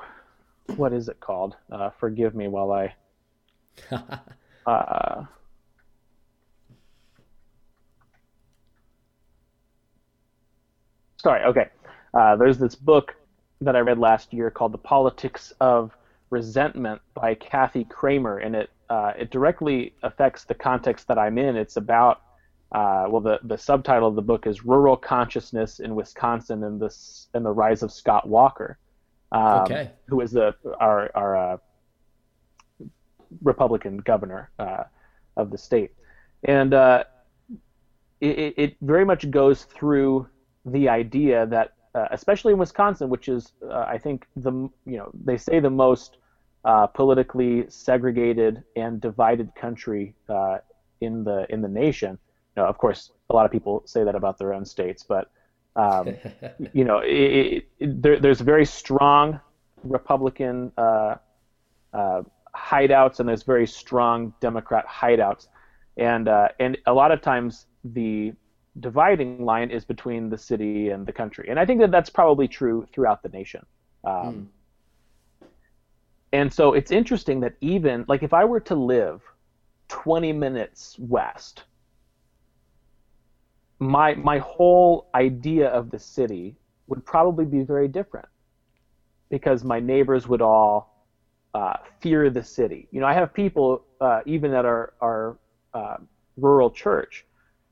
what 0.75 0.93
is 0.93 1.07
it 1.07 1.19
called? 1.19 1.55
Uh, 1.71 1.89
forgive 1.99 2.35
me 2.35 2.47
while 2.47 2.71
I 2.71 2.93
uh, 4.65 5.25
sorry. 11.27 11.43
Okay, 11.43 11.67
uh, 12.13 12.37
there's 12.37 12.57
this 12.57 12.75
book 12.75 13.13
that 13.59 13.75
I 13.75 13.79
read 13.79 13.99
last 13.99 14.33
year 14.33 14.49
called 14.49 14.71
"The 14.71 14.77
Politics 14.77 15.51
of 15.59 15.91
Resentment" 16.29 17.01
by 17.15 17.35
Kathy 17.35 17.83
Cramer, 17.83 18.37
and 18.37 18.55
it 18.55 18.69
uh, 18.89 19.11
it 19.19 19.29
directly 19.29 19.93
affects 20.03 20.45
the 20.45 20.53
context 20.53 21.07
that 21.09 21.17
I'm 21.17 21.37
in. 21.37 21.57
It's 21.57 21.75
about 21.75 22.21
uh, 22.73 23.07
well, 23.09 23.19
the 23.19 23.39
the 23.43 23.57
subtitle 23.57 24.07
of 24.07 24.15
the 24.15 24.21
book 24.21 24.47
is 24.47 24.63
"Rural 24.63 24.95
Consciousness 24.95 25.79
in 25.79 25.95
Wisconsin 25.95 26.63
and 26.63 26.79
this 26.79 27.27
and 27.33 27.45
the 27.45 27.51
Rise 27.51 27.83
of 27.83 27.91
Scott 27.91 28.27
Walker." 28.27 28.77
Um, 29.33 29.63
Okay. 29.63 29.91
who 30.07 30.21
is 30.21 30.31
the 30.31 30.55
our 30.79 31.11
our 31.13 31.35
uh, 31.35 31.57
Republican 33.43 33.97
governor 33.97 34.49
uh, 34.59 34.83
of 35.35 35.51
the 35.51 35.57
state, 35.57 35.91
and 36.45 36.73
uh, 36.73 37.03
it, 38.21 38.53
it 38.57 38.77
very 38.79 39.03
much 39.03 39.29
goes 39.29 39.65
through 39.65 40.29
the 40.67 40.89
idea 40.89 41.45
that, 41.47 41.73
uh, 41.95 42.07
especially 42.11 42.53
in 42.53 42.59
Wisconsin, 42.59 43.09
which 43.09 43.27
is 43.29 43.53
uh, 43.69 43.85
I 43.87 43.97
think 43.97 44.27
the 44.35 44.51
you 44.85 44.97
know 44.97 45.09
they 45.13 45.37
say 45.37 45.59
the 45.59 45.69
most 45.69 46.17
uh, 46.65 46.87
politically 46.87 47.65
segregated 47.69 48.63
and 48.75 49.01
divided 49.01 49.55
country 49.55 50.15
uh, 50.29 50.57
in 51.01 51.23
the 51.23 51.45
in 51.49 51.61
the 51.61 51.69
nation. 51.69 52.17
Of 52.55 52.77
course, 52.79 53.11
a 53.29 53.35
lot 53.35 53.45
of 53.45 53.51
people 53.51 53.83
say 53.85 54.03
that 54.03 54.15
about 54.15 54.39
their 54.39 54.51
own 54.53 54.65
states, 54.65 55.03
but 55.07 55.29
um, 55.75 56.17
you 56.73 56.83
know, 56.83 56.99
it, 56.99 57.67
it, 57.79 58.01
there, 58.01 58.19
there's 58.19 58.41
very 58.41 58.65
strong 58.65 59.39
Republican 59.83 60.71
uh, 60.77 61.15
uh, 61.93 62.23
hideouts, 62.55 63.19
and 63.19 63.29
there's 63.29 63.43
very 63.43 63.67
strong 63.67 64.33
Democrat 64.41 64.85
hideouts, 64.87 65.47
and 65.97 66.27
uh, 66.27 66.49
and 66.59 66.77
a 66.87 66.93
lot 66.93 67.11
of 67.11 67.21
times 67.21 67.67
the 67.83 68.33
dividing 68.79 69.45
line 69.45 69.71
is 69.71 69.85
between 69.85 70.29
the 70.29 70.37
city 70.37 70.89
and 70.89 71.05
the 71.07 71.13
country, 71.13 71.47
and 71.49 71.59
I 71.59 71.65
think 71.65 71.81
that 71.81 71.91
that's 71.91 72.09
probably 72.09 72.47
true 72.47 72.87
throughout 72.93 73.23
the 73.23 73.29
nation. 73.29 73.65
Um, 74.05 74.49
And 76.33 76.53
so 76.53 76.73
it's 76.73 76.91
interesting 76.91 77.41
that 77.41 77.55
even 77.61 78.05
like 78.07 78.23
if 78.23 78.33
I 78.33 78.45
were 78.45 78.61
to 78.61 78.75
live 78.75 79.21
20 79.89 80.33
minutes 80.33 80.97
west, 80.99 81.65
my 83.79 84.15
my 84.15 84.39
whole 84.39 85.09
idea 85.15 85.69
of 85.69 85.91
the 85.91 85.99
city 85.99 86.57
would 86.87 87.05
probably 87.05 87.45
be 87.45 87.63
very 87.63 87.87
different 87.87 88.27
because 89.29 89.63
my 89.63 89.79
neighbors 89.79 90.27
would 90.27 90.41
all 90.41 90.95
uh, 91.55 91.75
fear 92.01 92.29
the 92.31 92.43
city. 92.43 92.89
You 92.91 93.01
know, 93.01 93.07
I 93.07 93.13
have 93.13 93.33
people 93.33 93.85
uh, 94.01 94.21
even 94.25 94.53
at 94.53 94.65
our 94.65 94.93
our 95.01 95.39
uh, 95.73 95.97
rural 96.37 96.71
church 96.71 97.26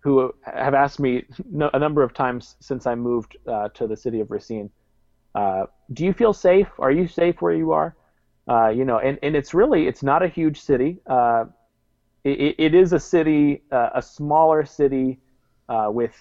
who 0.06 0.32
have 0.44 0.76
asked 0.76 1.02
me 1.02 1.26
no, 1.52 1.72
a 1.74 1.80
number 1.80 2.04
of 2.04 2.14
times 2.14 2.56
since 2.62 2.88
I 2.88 2.96
moved 2.96 3.38
uh, 3.48 3.70
to 3.76 3.88
the 3.88 3.98
city 3.98 4.22
of 4.22 4.32
Racine, 4.32 4.72
uh, 5.36 5.66
"Do 5.94 6.06
you 6.06 6.14
feel 6.14 6.34
safe? 6.34 6.70
Are 6.80 6.92
you 6.92 7.08
safe 7.08 7.42
where 7.42 7.54
you 7.54 7.72
are?" 7.74 7.96
Uh, 8.50 8.70
you 8.70 8.86
know, 8.86 9.00
and, 9.00 9.20
and 9.24 9.36
it's 9.36 9.54
really 9.56 9.88
it's 9.88 10.04
not 10.04 10.24
a 10.24 10.30
huge 10.30 10.62
city. 10.62 11.02
Uh, 11.10 11.46
it, 12.24 12.56
it 12.60 12.76
is 12.76 12.94
a 12.94 13.00
city, 13.00 13.64
uh, 13.72 13.90
a 13.96 14.02
smaller 14.02 14.66
city 14.66 15.20
uh, 15.70 15.90
with 15.92 16.16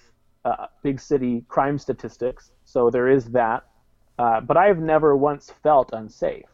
big 0.82 1.00
city 1.00 1.44
crime 1.48 1.78
statistics. 1.78 2.52
So 2.64 2.90
there 2.90 3.08
is 3.08 3.26
that. 3.32 3.64
But 4.18 4.56
I 4.56 4.66
have 4.66 4.78
never 4.78 5.16
once 5.16 5.52
felt 5.62 5.90
unsafe 5.92 6.46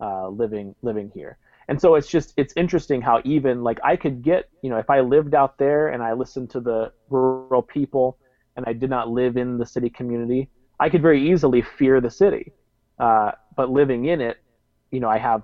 living 0.00 0.74
living 0.82 1.10
here. 1.14 1.38
And 1.68 1.80
so 1.80 1.94
it's 1.94 2.08
just 2.08 2.34
it's 2.36 2.52
interesting 2.56 3.00
how 3.02 3.20
even 3.24 3.62
like 3.62 3.78
I 3.84 3.96
could 3.96 4.22
get 4.22 4.48
you 4.62 4.70
know 4.70 4.78
if 4.78 4.90
I 4.90 5.00
lived 5.00 5.34
out 5.34 5.58
there 5.58 5.88
and 5.88 6.02
I 6.02 6.12
listened 6.12 6.50
to 6.50 6.60
the 6.60 6.92
rural 7.08 7.62
people 7.62 8.18
and 8.56 8.66
I 8.66 8.72
did 8.72 8.90
not 8.90 9.08
live 9.08 9.36
in 9.36 9.58
the 9.58 9.66
city 9.66 9.90
community, 9.90 10.50
I 10.78 10.88
could 10.88 11.02
very 11.02 11.30
easily 11.30 11.62
fear 11.62 12.00
the 12.00 12.10
city. 12.10 12.52
Uh, 12.98 13.32
but 13.56 13.70
living 13.70 14.06
in 14.06 14.20
it, 14.20 14.38
you 14.90 15.00
know, 15.00 15.08
I 15.08 15.18
have 15.18 15.42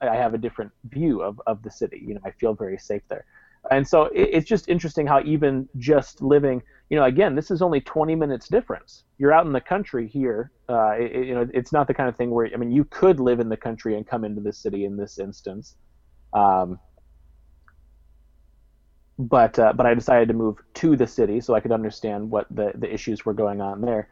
I 0.00 0.16
have 0.16 0.34
a 0.34 0.38
different 0.38 0.72
view 0.84 1.22
of, 1.22 1.40
of 1.46 1.62
the 1.62 1.70
city. 1.70 2.02
You 2.06 2.14
know, 2.14 2.20
I 2.24 2.30
feel 2.32 2.54
very 2.54 2.78
safe 2.78 3.02
there. 3.08 3.24
And 3.70 3.86
so 3.86 4.04
it, 4.06 4.30
it's 4.32 4.48
just 4.48 4.68
interesting 4.68 5.06
how 5.06 5.20
even 5.24 5.68
just 5.78 6.22
living, 6.22 6.62
you 6.90 6.96
know, 6.98 7.04
again, 7.04 7.34
this 7.34 7.50
is 7.50 7.62
only 7.62 7.80
20 7.80 8.14
minutes 8.14 8.48
difference. 8.48 9.04
You're 9.18 9.32
out 9.32 9.46
in 9.46 9.52
the 9.52 9.60
country 9.60 10.08
here. 10.08 10.52
Uh, 10.68 10.92
it, 10.98 11.26
you 11.26 11.34
know, 11.34 11.46
it's 11.54 11.72
not 11.72 11.86
the 11.86 11.94
kind 11.94 12.08
of 12.08 12.16
thing 12.16 12.30
where 12.30 12.48
I 12.52 12.56
mean, 12.56 12.70
you 12.70 12.84
could 12.84 13.20
live 13.20 13.40
in 13.40 13.48
the 13.48 13.56
country 13.56 13.96
and 13.96 14.06
come 14.06 14.24
into 14.24 14.40
the 14.40 14.52
city 14.52 14.84
in 14.84 14.96
this 14.96 15.18
instance. 15.18 15.76
Um, 16.32 16.80
but 19.18 19.58
uh, 19.58 19.72
but 19.72 19.86
I 19.86 19.94
decided 19.94 20.28
to 20.28 20.34
move 20.34 20.56
to 20.74 20.96
the 20.96 21.06
city 21.06 21.40
so 21.40 21.54
I 21.54 21.60
could 21.60 21.72
understand 21.72 22.30
what 22.30 22.46
the, 22.50 22.72
the 22.76 22.92
issues 22.92 23.24
were 23.24 23.34
going 23.34 23.60
on 23.60 23.80
there. 23.80 24.08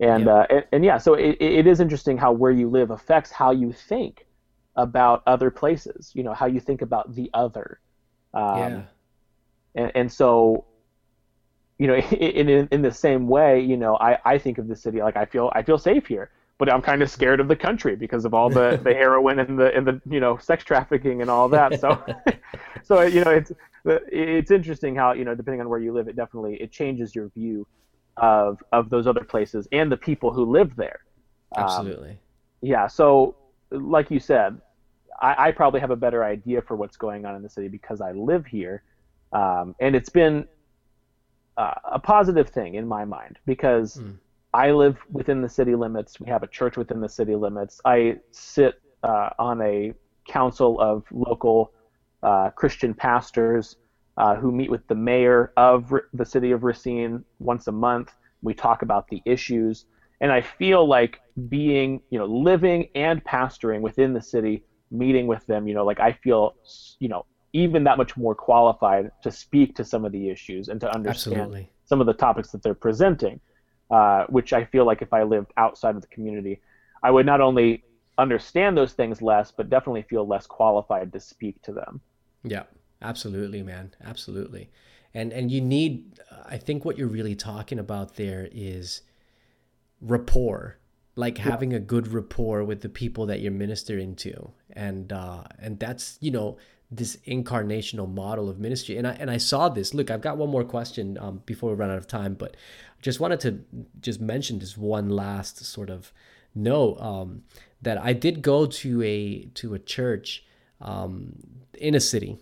And, 0.00 0.28
Yeah. 0.28 0.28
uh, 0.28 0.46
and, 0.50 0.64
and 0.72 0.84
yeah, 0.84 0.98
so 0.98 1.14
it, 1.14 1.36
it 1.40 1.66
is 1.66 1.80
interesting 1.80 2.16
how 2.18 2.32
where 2.32 2.50
you 2.52 2.68
live 2.70 2.90
affects 2.90 3.30
how 3.30 3.50
you 3.52 3.72
think 3.72 4.26
about 4.76 5.22
other 5.26 5.50
places, 5.50 6.12
you 6.14 6.22
know, 6.22 6.34
how 6.34 6.46
you 6.46 6.60
think 6.60 6.82
about 6.82 7.14
the 7.14 7.30
other. 7.34 7.80
Um, 8.34 8.84
yeah. 8.84 8.90
And, 9.74 9.92
and 9.94 10.12
so 10.12 10.64
you 11.78 11.86
know 11.86 11.94
in, 12.12 12.48
in 12.48 12.68
in 12.70 12.82
the 12.82 12.92
same 12.92 13.28
way 13.28 13.60
you 13.60 13.76
know 13.76 13.96
I, 13.96 14.18
I 14.24 14.38
think 14.38 14.58
of 14.58 14.68
the 14.68 14.76
city 14.76 15.00
like 15.00 15.16
I 15.16 15.24
feel 15.24 15.50
I 15.54 15.62
feel 15.62 15.78
safe 15.78 16.06
here 16.06 16.30
but 16.58 16.70
I'm 16.70 16.82
kind 16.82 17.00
of 17.00 17.10
scared 17.10 17.40
of 17.40 17.48
the 17.48 17.56
country 17.56 17.96
because 17.96 18.26
of 18.26 18.34
all 18.34 18.50
the, 18.50 18.78
the 18.84 18.92
heroin 18.92 19.38
and 19.38 19.58
the 19.58 19.74
and 19.74 19.86
the 19.86 20.00
you 20.08 20.20
know 20.20 20.36
sex 20.36 20.62
trafficking 20.64 21.22
and 21.22 21.30
all 21.30 21.48
that 21.48 21.80
so 21.80 22.02
so 22.82 23.02
you 23.02 23.24
know 23.24 23.30
it's 23.30 23.52
it's 23.84 24.50
interesting 24.50 24.94
how 24.94 25.12
you 25.12 25.24
know 25.24 25.34
depending 25.34 25.60
on 25.60 25.68
where 25.68 25.80
you 25.80 25.92
live 25.92 26.08
it 26.08 26.16
definitely 26.16 26.56
it 26.56 26.70
changes 26.70 27.14
your 27.14 27.28
view 27.30 27.66
of 28.16 28.58
of 28.72 28.90
those 28.90 29.06
other 29.06 29.24
places 29.24 29.66
and 29.72 29.90
the 29.90 29.96
people 29.96 30.32
who 30.32 30.44
live 30.44 30.76
there 30.76 31.00
Um, 31.56 31.64
Absolutely. 31.64 32.18
yeah 32.60 32.86
so 32.86 33.36
like 33.70 34.10
you 34.10 34.20
said 34.20 34.60
I, 35.22 35.48
I, 35.48 35.52
probably 35.52 35.80
have 35.80 35.90
a 35.90 35.96
better 35.96 36.24
idea 36.24 36.62
for 36.62 36.76
what's 36.76 36.96
going 36.96 37.26
on 37.26 37.36
in 37.36 37.42
the 37.42 37.48
city 37.50 37.68
because 37.68 38.00
I 38.00 38.12
live 38.12 38.46
here, 38.46 38.82
um, 39.32 39.74
and 39.80 39.94
it's 39.94 40.08
been 40.08 40.46
uh, 41.56 41.74
a 41.84 41.98
positive 41.98 42.48
thing 42.48 42.74
in 42.74 42.86
my 42.86 43.04
mind 43.04 43.38
because 43.46 43.96
mm. 43.96 44.16
I 44.52 44.72
live 44.72 44.98
within 45.10 45.42
the 45.42 45.48
city 45.48 45.74
limits. 45.74 46.18
We 46.18 46.28
have 46.28 46.42
a 46.42 46.46
church 46.46 46.76
within 46.76 47.00
the 47.00 47.08
city 47.08 47.34
limits. 47.34 47.80
I 47.84 48.16
sit 48.32 48.80
uh, 49.02 49.30
on 49.38 49.60
a 49.62 49.92
council 50.26 50.80
of 50.80 51.04
local 51.10 51.72
uh, 52.22 52.50
Christian 52.50 52.94
pastors 52.94 53.76
uh, 54.16 54.36
who 54.36 54.52
meet 54.52 54.70
with 54.70 54.86
the 54.88 54.94
mayor 54.94 55.52
of 55.56 55.92
the 56.12 56.24
city 56.24 56.50
of 56.50 56.64
Racine 56.64 57.24
once 57.38 57.66
a 57.68 57.72
month. 57.72 58.12
We 58.42 58.54
talk 58.54 58.82
about 58.82 59.08
the 59.08 59.22
issues, 59.24 59.86
and 60.20 60.32
I 60.32 60.40
feel 60.40 60.86
like 60.86 61.20
being, 61.48 62.00
you 62.10 62.18
know, 62.18 62.26
living 62.26 62.88
and 62.94 63.24
pastoring 63.24 63.80
within 63.80 64.12
the 64.12 64.20
city, 64.20 64.64
meeting 64.90 65.26
with 65.26 65.46
them, 65.46 65.68
you 65.68 65.74
know, 65.74 65.84
like 65.84 66.00
I 66.00 66.12
feel, 66.12 66.54
you 66.98 67.08
know, 67.08 67.24
even 67.52 67.84
that 67.84 67.98
much 67.98 68.16
more 68.16 68.34
qualified 68.34 69.10
to 69.22 69.30
speak 69.30 69.74
to 69.76 69.84
some 69.84 70.04
of 70.04 70.12
the 70.12 70.28
issues 70.28 70.68
and 70.68 70.80
to 70.80 70.94
understand 70.94 71.36
Absolutely. 71.36 71.70
some 71.84 72.00
of 72.00 72.06
the 72.06 72.12
topics 72.14 72.50
that 72.52 72.62
they're 72.62 72.74
presenting. 72.74 73.40
Uh, 73.90 74.24
which 74.28 74.52
I 74.52 74.64
feel 74.66 74.84
like 74.86 75.02
if 75.02 75.12
I 75.12 75.24
lived 75.24 75.52
outside 75.56 75.96
of 75.96 76.00
the 76.00 76.06
community, 76.06 76.60
I 77.02 77.10
would 77.10 77.26
not 77.26 77.40
only 77.40 77.82
understand 78.18 78.76
those 78.76 78.92
things 78.92 79.20
less, 79.20 79.50
but 79.50 79.68
definitely 79.68 80.02
feel 80.02 80.24
less 80.24 80.46
qualified 80.46 81.12
to 81.12 81.18
speak 81.18 81.60
to 81.62 81.72
them. 81.72 82.00
Yeah, 82.44 82.64
absolutely, 83.02 83.64
man, 83.64 83.92
absolutely. 84.04 84.70
And 85.12 85.32
and 85.32 85.50
you 85.50 85.60
need, 85.60 86.20
I 86.46 86.56
think, 86.56 86.84
what 86.84 86.98
you're 86.98 87.08
really 87.08 87.34
talking 87.34 87.80
about 87.80 88.14
there 88.14 88.48
is 88.52 89.02
rapport, 90.00 90.78
like 91.16 91.38
yeah. 91.38 91.44
having 91.44 91.72
a 91.72 91.80
good 91.80 92.06
rapport 92.06 92.62
with 92.62 92.82
the 92.82 92.88
people 92.88 93.26
that 93.26 93.40
you're 93.40 93.50
ministering 93.50 94.14
to, 94.16 94.52
and 94.72 95.12
uh, 95.12 95.42
and 95.58 95.80
that's 95.80 96.16
you 96.20 96.30
know 96.30 96.58
this 96.90 97.16
incarnational 97.26 98.12
model 98.12 98.48
of 98.48 98.58
ministry. 98.58 98.96
And 98.96 99.06
I 99.06 99.12
and 99.12 99.30
I 99.30 99.36
saw 99.36 99.68
this. 99.68 99.94
Look, 99.94 100.10
I've 100.10 100.20
got 100.20 100.36
one 100.36 100.50
more 100.50 100.64
question 100.64 101.16
um, 101.20 101.42
before 101.46 101.70
we 101.70 101.76
run 101.76 101.90
out 101.90 101.98
of 101.98 102.06
time, 102.06 102.34
but 102.34 102.56
I 102.98 103.02
just 103.02 103.20
wanted 103.20 103.40
to 103.40 103.60
just 104.00 104.20
mention 104.20 104.58
this 104.58 104.76
one 104.76 105.08
last 105.08 105.64
sort 105.64 105.90
of 105.90 106.12
note 106.54 107.00
um, 107.00 107.42
that 107.82 107.98
I 107.98 108.12
did 108.12 108.42
go 108.42 108.66
to 108.66 109.02
a 109.02 109.44
to 109.54 109.74
a 109.74 109.78
church 109.78 110.44
um, 110.80 111.34
in 111.78 111.94
a 111.94 112.00
city. 112.00 112.38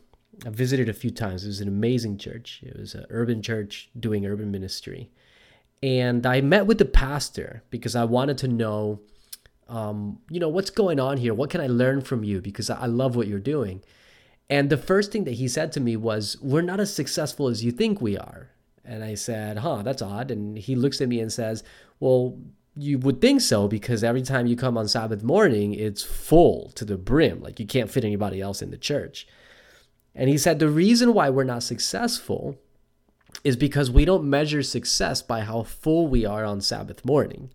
I 0.47 0.51
visited 0.51 0.89
a 0.89 0.95
few 0.95 1.11
times. 1.11 1.45
It 1.45 1.49
was 1.49 1.61
an 1.61 1.69
amazing 1.69 2.17
church. 2.17 2.61
It 2.63 2.79
was 2.79 2.95
an 2.95 3.05
urban 3.11 3.43
church 3.43 3.91
doing 3.99 4.25
urban 4.25 4.51
ministry, 4.51 5.11
and 5.83 6.25
I 6.25 6.41
met 6.41 6.67
with 6.67 6.79
the 6.79 6.87
pastor 6.87 7.63
because 7.69 7.95
I 7.95 8.05
wanted 8.05 8.39
to 8.39 8.49
know, 8.49 9.01
um, 9.69 10.21
you 10.31 10.41
know, 10.41 10.49
what's 10.49 10.71
going 10.71 11.01
on 11.01 11.19
here. 11.19 11.35
What 11.35 11.51
can 11.51 11.61
I 11.61 11.67
learn 11.67 12.01
from 12.01 12.25
you? 12.25 12.41
Because 12.41 12.71
I 12.71 12.87
love 12.87 13.15
what 13.15 13.27
you're 13.27 13.39
doing. 13.41 13.83
And 14.51 14.71
the 14.71 14.77
first 14.77 15.13
thing 15.13 15.25
that 15.25 15.33
he 15.33 15.49
said 15.49 15.73
to 15.73 15.81
me 15.81 15.97
was, 15.97 16.37
"We're 16.41 16.63
not 16.63 16.81
as 16.81 16.95
successful 16.95 17.49
as 17.49 17.65
you 17.65 17.71
think 17.71 18.01
we 18.01 18.17
are." 18.17 18.51
And 18.89 19.05
I 19.05 19.15
said, 19.15 19.59
huh, 19.59 19.83
that's 19.83 20.01
odd. 20.01 20.31
And 20.31 20.57
he 20.59 20.75
looks 20.75 21.01
at 21.03 21.09
me 21.09 21.21
and 21.21 21.31
says, 21.31 21.63
well, 22.01 22.39
you 22.75 22.99
would 22.99 23.21
think 23.21 23.43
so 23.43 23.69
because 23.69 24.03
every 24.03 24.23
time 24.23 24.47
you 24.47 24.57
come 24.57 24.79
on 24.79 24.89
Sabbath 24.89 25.23
morning, 25.23 25.75
it's 25.75 26.03
full 26.03 26.71
to 26.71 26.87
the 26.87 26.97
brim. 26.97 27.43
Like 27.43 27.61
you 27.61 27.67
can't 27.67 27.91
fit 27.91 28.05
anybody 28.05 28.41
else 28.41 28.63
in 28.63 28.71
the 28.71 28.79
church. 28.79 29.29
And 30.15 30.31
he 30.31 30.39
said, 30.39 30.59
the 30.59 30.71
reason 30.71 31.13
why 31.13 31.29
we're 31.29 31.45
not 31.45 31.63
successful 31.63 32.57
is 33.45 33.57
because 33.57 33.91
we 33.91 34.07
don't 34.07 34.29
measure 34.29 34.63
success 34.63 35.21
by 35.21 35.43
how 35.43 35.65
full 35.65 36.09
we 36.09 36.25
are 36.25 36.47
on 36.47 36.63
Sabbath 36.63 37.05
morning. 37.05 37.53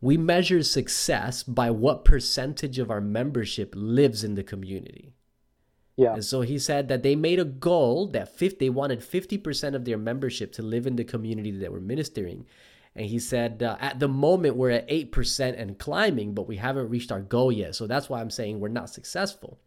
We 0.00 0.16
measure 0.16 0.62
success 0.64 1.44
by 1.44 1.70
what 1.70 2.04
percentage 2.04 2.80
of 2.80 2.90
our 2.90 3.00
membership 3.00 3.72
lives 3.76 4.24
in 4.24 4.34
the 4.34 4.42
community. 4.42 5.12
Yeah. 5.96 6.14
And 6.14 6.24
so 6.24 6.40
he 6.40 6.58
said 6.58 6.88
that 6.88 7.02
they 7.02 7.14
made 7.14 7.38
a 7.38 7.44
goal 7.44 8.08
that 8.08 8.36
50, 8.36 8.56
they 8.58 8.70
wanted 8.70 9.00
50% 9.00 9.74
of 9.74 9.84
their 9.84 9.98
membership 9.98 10.52
to 10.54 10.62
live 10.62 10.86
in 10.86 10.96
the 10.96 11.04
community 11.04 11.52
that 11.52 11.72
we're 11.72 11.80
ministering. 11.80 12.46
And 12.96 13.06
he 13.06 13.18
said, 13.18 13.62
uh, 13.62 13.76
at 13.80 14.00
the 14.00 14.08
moment, 14.08 14.56
we're 14.56 14.70
at 14.70 14.88
8% 14.88 15.60
and 15.60 15.78
climbing, 15.78 16.34
but 16.34 16.48
we 16.48 16.56
haven't 16.56 16.90
reached 16.90 17.12
our 17.12 17.20
goal 17.20 17.50
yet. 17.52 17.74
So 17.74 17.86
that's 17.86 18.08
why 18.08 18.20
I'm 18.20 18.30
saying 18.30 18.58
we're 18.58 18.68
not 18.68 18.90
successful. 18.90 19.58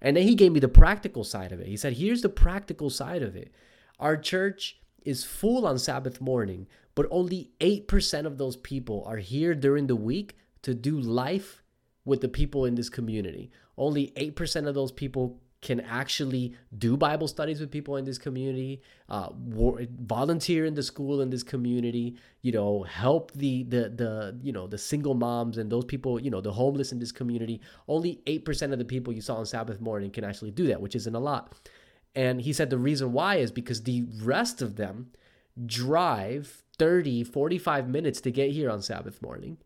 And 0.00 0.16
then 0.16 0.24
he 0.24 0.34
gave 0.34 0.52
me 0.52 0.60
the 0.60 0.68
practical 0.68 1.24
side 1.24 1.52
of 1.52 1.60
it. 1.60 1.66
He 1.66 1.76
said, 1.76 1.94
here's 1.94 2.22
the 2.22 2.28
practical 2.28 2.90
side 2.90 3.22
of 3.22 3.36
it. 3.36 3.52
Our 3.98 4.16
church 4.16 4.80
is 5.04 5.24
full 5.24 5.66
on 5.66 5.78
Sabbath 5.78 6.20
morning, 6.20 6.66
but 6.94 7.06
only 7.10 7.50
8% 7.60 8.26
of 8.26 8.38
those 8.38 8.56
people 8.56 9.04
are 9.06 9.16
here 9.16 9.54
during 9.54 9.86
the 9.86 9.96
week 9.96 10.36
to 10.62 10.74
do 10.74 10.98
life 10.98 11.62
with 12.04 12.20
the 12.20 12.28
people 12.28 12.64
in 12.64 12.74
this 12.74 12.90
community. 12.90 13.50
Only 13.76 14.12
8% 14.16 14.66
of 14.66 14.74
those 14.74 14.92
people 14.92 15.40
can 15.64 15.80
actually 15.80 16.54
do 16.76 16.94
Bible 16.96 17.26
studies 17.26 17.58
with 17.58 17.70
people 17.70 17.96
in 17.96 18.04
this 18.04 18.18
community, 18.18 18.82
uh, 19.08 19.30
volunteer 19.32 20.66
in 20.66 20.74
the 20.74 20.82
school 20.82 21.22
in 21.22 21.30
this 21.30 21.42
community, 21.42 22.16
you 22.42 22.52
know, 22.52 22.82
help 22.82 23.32
the 23.32 23.64
the 23.64 23.88
the 23.88 24.38
you 24.42 24.52
know 24.52 24.66
the 24.66 24.76
single 24.76 25.14
moms 25.14 25.56
and 25.56 25.72
those 25.72 25.86
people, 25.86 26.20
you 26.20 26.30
know, 26.30 26.42
the 26.42 26.52
homeless 26.52 26.92
in 26.92 26.98
this 26.98 27.10
community. 27.10 27.62
Only 27.88 28.20
eight 28.26 28.44
percent 28.44 28.74
of 28.74 28.78
the 28.78 28.84
people 28.84 29.12
you 29.12 29.22
saw 29.22 29.36
on 29.36 29.46
Sabbath 29.46 29.80
morning 29.80 30.10
can 30.10 30.22
actually 30.22 30.50
do 30.50 30.66
that, 30.66 30.82
which 30.82 30.94
isn't 30.94 31.14
a 31.14 31.18
lot. 31.18 31.54
And 32.14 32.42
he 32.42 32.52
said 32.52 32.68
the 32.68 32.78
reason 32.78 33.12
why 33.12 33.36
is 33.36 33.50
because 33.50 33.82
the 33.82 34.04
rest 34.22 34.60
of 34.60 34.76
them 34.76 35.12
drive 35.66 36.62
30, 36.78 37.24
45 37.24 37.88
minutes 37.88 38.20
to 38.20 38.30
get 38.30 38.50
here 38.50 38.70
on 38.70 38.82
Sabbath 38.82 39.22
morning 39.22 39.56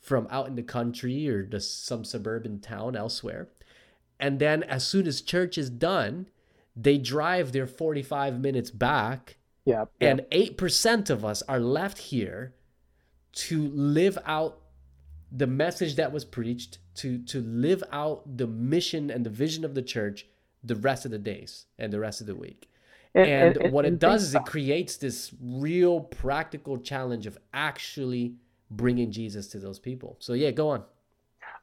from 0.00 0.26
out 0.30 0.46
in 0.46 0.54
the 0.54 0.62
country 0.62 1.28
or 1.28 1.42
just 1.42 1.84
some 1.84 2.04
suburban 2.04 2.60
town 2.60 2.96
elsewhere 2.96 3.48
and 4.24 4.38
then 4.38 4.62
as 4.62 4.86
soon 4.86 5.06
as 5.06 5.20
church 5.20 5.58
is 5.58 5.68
done, 5.68 6.30
they 6.74 6.96
drive 6.96 7.52
their 7.52 7.66
45 7.66 8.40
minutes 8.40 8.70
back. 8.70 9.36
Yeah. 9.66 9.84
And 10.00 10.20
8% 10.32 11.10
of 11.10 11.26
us 11.26 11.42
are 11.42 11.60
left 11.60 11.98
here 11.98 12.54
to 13.32 13.68
live 13.68 14.16
out 14.24 14.60
the 15.30 15.46
message 15.46 15.96
that 15.96 16.10
was 16.10 16.24
preached, 16.24 16.78
to 16.94 17.18
to 17.24 17.42
live 17.42 17.84
out 17.92 18.38
the 18.38 18.46
mission 18.46 19.10
and 19.10 19.26
the 19.26 19.30
vision 19.30 19.62
of 19.62 19.74
the 19.74 19.82
church 19.82 20.26
the 20.62 20.76
rest 20.76 21.04
of 21.04 21.10
the 21.10 21.18
days 21.18 21.66
and 21.78 21.92
the 21.92 22.00
rest 22.00 22.22
of 22.22 22.26
the 22.26 22.34
week. 22.34 22.70
And, 23.14 23.28
and, 23.28 23.56
and 23.58 23.72
what 23.74 23.84
and 23.84 23.96
it 23.96 24.00
does 24.00 24.22
is 24.22 24.34
it 24.34 24.46
creates 24.46 24.96
this 24.96 25.34
real 25.38 26.00
practical 26.00 26.78
challenge 26.78 27.26
of 27.26 27.36
actually 27.52 28.36
bringing 28.70 29.10
Jesus 29.10 29.48
to 29.48 29.58
those 29.58 29.78
people. 29.78 30.16
So 30.20 30.32
yeah, 30.32 30.50
go 30.50 30.70
on. 30.70 30.84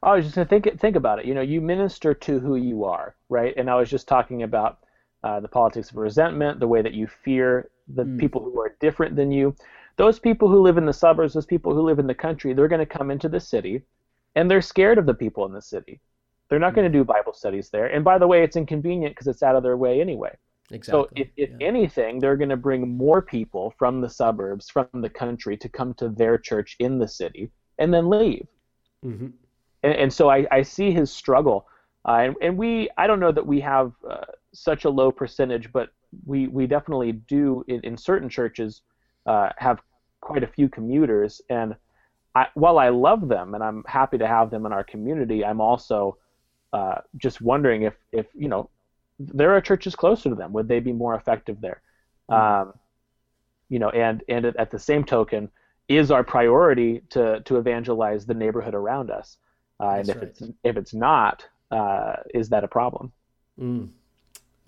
I 0.02 0.14
was 0.16 0.24
just 0.24 0.34
gonna 0.34 0.46
think 0.46 0.80
think 0.80 0.96
about 0.96 1.20
it. 1.20 1.26
You 1.26 1.34
know, 1.34 1.42
you 1.42 1.60
minister 1.60 2.14
to 2.14 2.40
who 2.40 2.56
you 2.56 2.84
are, 2.84 3.14
right? 3.28 3.54
And 3.56 3.70
I 3.70 3.76
was 3.76 3.88
just 3.88 4.08
talking 4.08 4.42
about 4.42 4.78
uh, 5.22 5.40
the 5.40 5.48
politics 5.48 5.90
of 5.90 5.96
resentment, 5.96 6.58
the 6.58 6.68
way 6.68 6.82
that 6.82 6.94
you 6.94 7.06
fear 7.06 7.70
the 7.88 8.04
mm. 8.04 8.18
people 8.18 8.42
who 8.42 8.60
are 8.60 8.76
different 8.80 9.16
than 9.16 9.30
you. 9.30 9.54
Those 9.96 10.18
people 10.18 10.48
who 10.48 10.62
live 10.62 10.78
in 10.78 10.86
the 10.86 10.92
suburbs, 10.92 11.34
those 11.34 11.46
people 11.46 11.74
who 11.74 11.82
live 11.82 11.98
in 11.98 12.06
the 12.06 12.14
country, 12.14 12.52
they're 12.52 12.68
going 12.68 12.86
to 12.86 12.86
come 12.86 13.10
into 13.10 13.28
the 13.28 13.38
city, 13.40 13.82
and 14.34 14.50
they're 14.50 14.62
scared 14.62 14.98
of 14.98 15.06
the 15.06 15.14
people 15.14 15.46
in 15.46 15.52
the 15.52 15.62
city. 15.62 16.00
They're 16.48 16.58
not 16.58 16.72
mm. 16.72 16.76
going 16.76 16.92
to 16.92 16.98
do 16.98 17.04
Bible 17.04 17.32
studies 17.32 17.70
there. 17.70 17.86
And 17.86 18.04
by 18.04 18.18
the 18.18 18.26
way, 18.26 18.42
it's 18.42 18.56
inconvenient 18.56 19.14
because 19.14 19.28
it's 19.28 19.42
out 19.42 19.56
of 19.56 19.62
their 19.62 19.76
way 19.76 20.00
anyway. 20.00 20.36
Exactly. 20.70 21.02
So 21.02 21.08
if, 21.14 21.28
if 21.36 21.50
yeah. 21.50 21.66
anything, 21.66 22.18
they're 22.18 22.36
going 22.36 22.48
to 22.48 22.56
bring 22.56 22.96
more 22.96 23.22
people 23.22 23.74
from 23.78 24.00
the 24.00 24.08
suburbs, 24.08 24.70
from 24.70 24.88
the 24.94 25.10
country, 25.10 25.56
to 25.58 25.68
come 25.68 25.94
to 25.94 26.08
their 26.08 26.38
church 26.38 26.76
in 26.78 26.98
the 26.98 27.08
city, 27.08 27.50
and 27.78 27.92
then 27.94 28.08
leave. 28.08 28.46
Mm-hmm 29.04 29.28
and, 29.82 29.94
and 29.94 30.12
so 30.12 30.30
I, 30.30 30.46
I 30.50 30.62
see 30.62 30.90
his 30.92 31.12
struggle. 31.12 31.66
Uh, 32.06 32.18
and, 32.24 32.36
and 32.42 32.56
we, 32.56 32.88
I 32.96 33.06
don't 33.06 33.20
know 33.20 33.32
that 33.32 33.46
we 33.46 33.60
have 33.60 33.92
uh, 34.08 34.24
such 34.52 34.84
a 34.84 34.90
low 34.90 35.12
percentage, 35.12 35.72
but 35.72 35.90
we, 36.26 36.48
we 36.48 36.66
definitely 36.66 37.12
do 37.12 37.64
in, 37.68 37.80
in 37.82 37.96
certain 37.96 38.28
churches 38.28 38.82
uh, 39.26 39.50
have 39.56 39.80
quite 40.20 40.42
a 40.42 40.48
few 40.48 40.68
commuters. 40.68 41.40
And 41.48 41.76
I, 42.34 42.46
while 42.54 42.78
I 42.78 42.88
love 42.88 43.28
them 43.28 43.54
and 43.54 43.62
I'm 43.62 43.84
happy 43.86 44.18
to 44.18 44.26
have 44.26 44.50
them 44.50 44.66
in 44.66 44.72
our 44.72 44.84
community, 44.84 45.44
I'm 45.44 45.60
also 45.60 46.18
uh, 46.72 46.98
just 47.16 47.40
wondering 47.40 47.82
if, 47.82 47.94
if 48.10 48.26
you 48.34 48.48
know 48.48 48.70
there 49.18 49.54
are 49.54 49.60
churches 49.60 49.94
closer 49.94 50.30
to 50.30 50.34
them, 50.34 50.52
would 50.52 50.68
they 50.68 50.80
be 50.80 50.92
more 50.92 51.14
effective 51.14 51.60
there? 51.60 51.82
Mm-hmm. 52.30 52.68
Um, 52.68 52.74
you 53.68 53.78
know, 53.78 53.90
and 53.90 54.22
and 54.28 54.46
at 54.46 54.70
the 54.70 54.78
same 54.78 55.04
token, 55.04 55.50
is 55.88 56.10
our 56.10 56.24
priority 56.24 57.02
to 57.10 57.40
to 57.40 57.56
evangelize 57.56 58.26
the 58.26 58.34
neighborhood 58.34 58.74
around 58.74 59.10
us? 59.10 59.36
Uh, 59.82 59.96
and 59.98 60.08
if 60.08 60.16
right. 60.16 60.24
it's 60.24 60.42
if 60.62 60.76
it's 60.76 60.94
not, 60.94 61.44
uh, 61.72 62.14
is 62.32 62.48
that 62.50 62.62
a 62.62 62.68
problem? 62.68 63.12
Mm. 63.60 63.88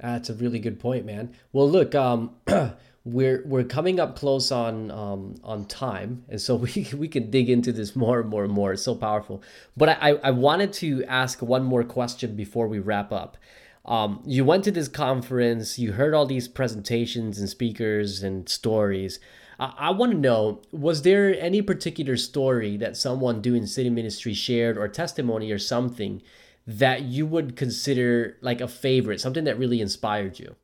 That's 0.00 0.28
a 0.28 0.34
really 0.34 0.58
good 0.58 0.80
point, 0.80 1.06
man. 1.06 1.34
Well, 1.52 1.70
look, 1.70 1.94
um, 1.94 2.34
we're 3.04 3.44
we're 3.46 3.62
coming 3.62 4.00
up 4.00 4.16
close 4.16 4.50
on 4.50 4.90
um, 4.90 5.36
on 5.44 5.66
time, 5.66 6.24
and 6.28 6.40
so 6.40 6.56
we 6.74 6.88
we 6.96 7.06
can 7.06 7.30
dig 7.30 7.48
into 7.48 7.72
this 7.72 7.94
more 7.94 8.20
and 8.20 8.28
more 8.28 8.42
and 8.42 8.52
more. 8.52 8.72
It's 8.72 8.82
so 8.82 8.96
powerful. 8.96 9.40
But 9.76 9.90
I 9.90 10.14
I 10.22 10.32
wanted 10.32 10.72
to 10.74 11.04
ask 11.04 11.40
one 11.40 11.62
more 11.62 11.84
question 11.84 12.34
before 12.34 12.66
we 12.66 12.80
wrap 12.80 13.12
up. 13.12 13.36
Um, 13.84 14.22
you 14.24 14.44
went 14.44 14.64
to 14.64 14.72
this 14.72 14.88
conference, 14.88 15.78
you 15.78 15.92
heard 15.92 16.14
all 16.14 16.24
these 16.24 16.48
presentations 16.48 17.38
and 17.38 17.48
speakers 17.48 18.22
and 18.22 18.48
stories. 18.48 19.20
I, 19.58 19.90
want 19.90 20.12
to 20.12 20.18
know 20.18 20.62
was 20.72 21.02
there 21.02 21.38
any 21.40 21.62
particular 21.62 22.16
story 22.16 22.76
that 22.78 22.96
someone 22.96 23.40
doing 23.40 23.66
city 23.66 23.90
ministry 23.90 24.34
shared 24.34 24.76
or 24.76 24.88
testimony 24.88 25.50
or 25.52 25.58
something 25.58 26.22
that 26.66 27.02
you 27.02 27.26
would 27.26 27.56
consider 27.56 28.36
like 28.40 28.60
a 28.60 28.68
favorite, 28.68 29.20
something 29.20 29.44
that 29.44 29.58
really 29.58 29.80
inspired 29.80 30.38
you? 30.38 30.56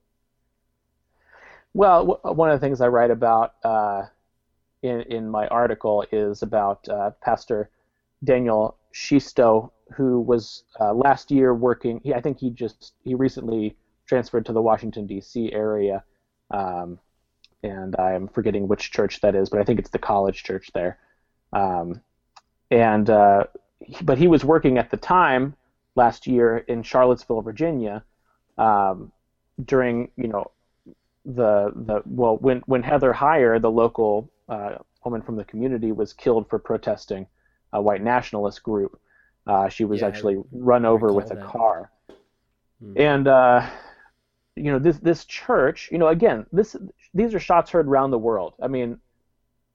Well, 1.74 2.07
w- 2.07 2.36
one 2.36 2.51
of 2.51 2.61
the 2.61 2.66
things 2.66 2.80
I 2.80 2.88
write 2.88 3.11
about 3.11 3.55
uh, 3.62 4.07
in 4.82 5.03
in 5.03 5.30
my 5.30 5.47
article 5.49 6.05
is 6.11 6.43
about 6.43 6.88
uh, 6.88 7.11
Pastor 7.22 7.70
Daniel 8.24 8.76
Xisto, 8.93 9.70
who 9.95 10.20
was 10.20 10.64
uh, 10.80 10.93
last 10.93 11.30
year 11.30 11.55
working. 11.55 12.01
He, 12.03 12.12
I 12.12 12.20
think 12.20 12.38
he 12.41 12.51
just 12.51 12.95
he 13.05 13.14
recently 13.14 13.76
transferred 14.07 14.47
to 14.47 14.53
the 14.53 14.62
Washington 14.62 15.07
D.C. 15.07 15.53
area, 15.53 16.03
um, 16.51 16.99
and 17.62 17.94
I'm 17.96 18.28
forgetting 18.28 18.68
which 18.68 18.90
church 18.90 19.20
that 19.20 19.34
is, 19.34 19.48
but 19.48 19.61
I 19.61 19.64
think 19.64 19.78
it's 19.78 19.90
the 19.90 19.98
college 19.98 20.42
church 20.42 20.70
there. 20.72 20.98
Um, 21.52 22.00
and 22.70 23.08
uh, 23.11 23.44
but 24.02 24.18
he 24.18 24.28
was 24.28 24.44
working 24.44 24.78
at 24.78 24.90
the 24.90 24.96
time 24.96 25.54
last 25.96 26.26
year 26.26 26.58
in 26.58 26.82
Charlottesville, 26.82 27.42
Virginia, 27.42 28.04
um, 28.58 29.12
during 29.64 30.11
you 30.16 30.28
know 30.28 30.50
the 31.24 31.72
the 31.74 32.02
well 32.06 32.36
when 32.36 32.61
when 32.66 32.82
Heather 32.82 33.12
Heyer, 33.12 33.61
the 33.61 33.70
local 33.70 34.30
uh, 34.48 34.76
woman 35.04 35.22
from 35.22 35.36
the 35.36 35.44
community, 35.44 35.92
was 35.92 36.12
killed 36.12 36.48
for 36.48 36.58
protesting 36.58 37.26
a 37.72 37.80
white 37.80 38.02
nationalist 38.02 38.62
group. 38.62 39.00
Uh, 39.46 39.68
she 39.68 39.84
was 39.84 40.00
yeah, 40.00 40.06
actually 40.06 40.36
I, 40.36 40.42
run 40.52 40.84
over 40.84 41.12
with 41.12 41.30
a 41.30 41.34
that. 41.34 41.44
car, 41.44 41.90
hmm. 42.80 42.92
and 42.96 43.26
uh, 43.26 43.68
you 44.56 44.70
know 44.70 44.78
this 44.78 44.98
this 44.98 45.24
church. 45.24 45.88
You 45.90 45.98
know 45.98 46.08
again 46.08 46.46
this 46.52 46.76
these 47.14 47.34
are 47.34 47.40
shots 47.40 47.70
heard 47.70 47.86
around 47.86 48.11
the 48.11 48.18
world. 48.18 48.54
I 48.62 48.68
mean, 48.68 48.98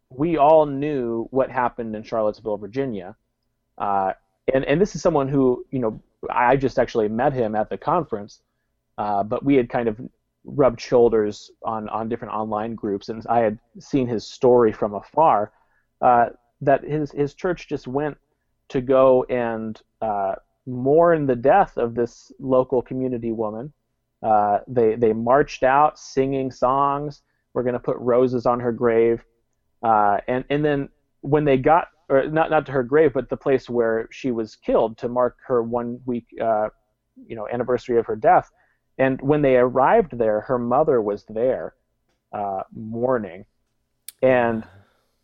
we 0.10 0.38
all 0.38 0.66
knew 0.66 1.28
what 1.32 1.50
happened 1.50 1.96
in 1.96 2.04
Charlottesville, 2.04 2.58
Virginia, 2.58 3.16
uh, 3.78 4.14
and 4.54 4.64
and 4.66 4.80
this 4.80 4.96
is 4.96 5.02
someone 5.02 5.28
who 5.28 5.66
you 5.72 5.80
know 5.80 6.02
I 6.30 6.56
just 6.56 6.80
actually 6.80 7.10
met 7.10 7.34
him 7.34 7.56
at 7.56 7.70
the 7.70 7.78
conference, 7.78 8.42
uh, 8.98 9.24
but 9.24 9.44
we 9.44 9.56
had 9.56 9.70
kind 9.70 9.88
of 9.88 10.00
rubbed 10.46 10.80
shoulders 10.80 11.52
on 11.64 11.90
on 11.90 12.08
different 12.08 12.34
online 12.34 12.76
groups, 12.76 13.10
and 13.10 13.26
I 13.28 13.40
had 13.40 13.60
seen 13.80 14.08
his 14.08 14.28
story 14.28 14.72
from 14.72 14.94
afar. 14.94 15.52
Uh, 16.02 16.28
that 16.62 16.84
his 16.84 17.12
his 17.12 17.34
church 17.34 17.68
just 17.68 17.88
went 17.88 18.18
to 18.70 18.82
go 18.82 19.24
and 19.26 19.82
uh, 20.02 20.36
mourn 20.66 21.26
the 21.26 21.36
death 21.36 21.78
of 21.78 21.96
this 21.96 22.32
local 22.40 22.82
community 22.82 23.32
woman. 23.32 23.74
Uh, 24.26 24.60
they 24.68 24.96
they 24.96 25.14
marched 25.14 25.62
out 25.62 26.00
singing 26.00 26.50
songs. 26.50 27.22
We're 27.54 27.62
going 27.62 27.74
to 27.74 27.80
put 27.80 27.98
roses 27.98 28.48
on 28.48 28.60
her 28.60 28.72
grave, 28.72 29.24
uh, 29.84 30.18
and 30.28 30.44
and 30.50 30.66
then 30.66 30.90
when 31.22 31.46
they 31.46 31.58
got 31.58 31.90
or 32.10 32.28
not 32.28 32.50
not 32.50 32.66
to 32.66 32.72
her 32.72 32.82
grave, 32.82 33.14
but 33.14 33.30
the 33.30 33.38
place 33.38 33.70
where 33.70 34.08
she 34.12 34.32
was 34.32 34.56
killed 34.56 34.98
to 34.98 35.10
mark 35.10 35.38
her 35.46 35.62
one 35.62 36.00
week 36.08 36.26
uh, 36.42 36.70
you 37.28 37.36
know 37.36 37.48
anniversary 37.48 38.00
of 38.00 38.08
her 38.08 38.16
death. 38.16 38.50
And 38.98 39.22
when 39.22 39.44
they 39.44 39.58
arrived 39.58 40.18
there, 40.18 40.42
her 40.42 40.58
mother 40.58 41.02
was 41.02 41.26
there 41.26 41.76
uh, 42.34 42.62
mourning, 42.74 43.46
and 44.24 44.64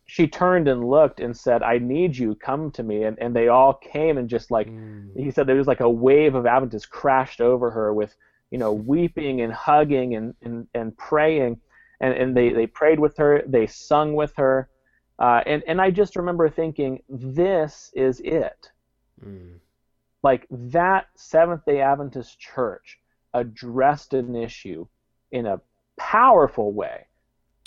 she 0.04 0.28
turned 0.28 0.68
and 0.68 0.88
looked 0.88 1.18
and 1.18 1.36
said, 1.36 1.64
"I 1.64 1.78
need 1.78 2.16
you. 2.16 2.36
Come 2.36 2.70
to 2.72 2.84
me." 2.84 3.02
And 3.02 3.18
and 3.18 3.34
they 3.34 3.48
all 3.48 3.74
came 3.74 4.16
and 4.16 4.28
just 4.28 4.52
like 4.52 4.68
mm. 4.68 5.08
he 5.16 5.32
said, 5.32 5.48
there 5.48 5.56
was 5.56 5.66
like 5.66 5.80
a 5.80 5.90
wave 5.90 6.36
of 6.36 6.46
Adventists 6.46 6.86
crashed 6.86 7.40
over 7.40 7.72
her 7.72 7.92
with 7.92 8.14
you 8.52 8.58
know 8.58 8.72
weeping 8.72 9.40
and 9.40 9.52
hugging 9.52 10.14
and 10.14 10.34
and, 10.42 10.68
and 10.74 10.96
praying, 10.96 11.58
and 12.00 12.14
and 12.14 12.36
they 12.36 12.50
they 12.50 12.66
prayed 12.66 13.00
with 13.00 13.16
her, 13.16 13.42
they 13.46 13.66
sung 13.66 14.14
with 14.14 14.36
her, 14.36 14.68
uh, 15.18 15.40
and 15.46 15.62
and 15.66 15.80
I 15.80 15.90
just 15.90 16.14
remember 16.16 16.48
thinking, 16.48 17.02
this 17.08 17.90
is 17.94 18.20
it. 18.20 18.70
Mm. 19.24 19.58
Like 20.22 20.46
that 20.50 21.06
Seventh 21.16 21.64
Day 21.64 21.80
Adventist 21.80 22.38
church 22.38 22.98
addressed 23.34 24.12
an 24.12 24.36
issue 24.36 24.86
in 25.32 25.46
a 25.46 25.60
powerful 25.98 26.72
way 26.72 27.06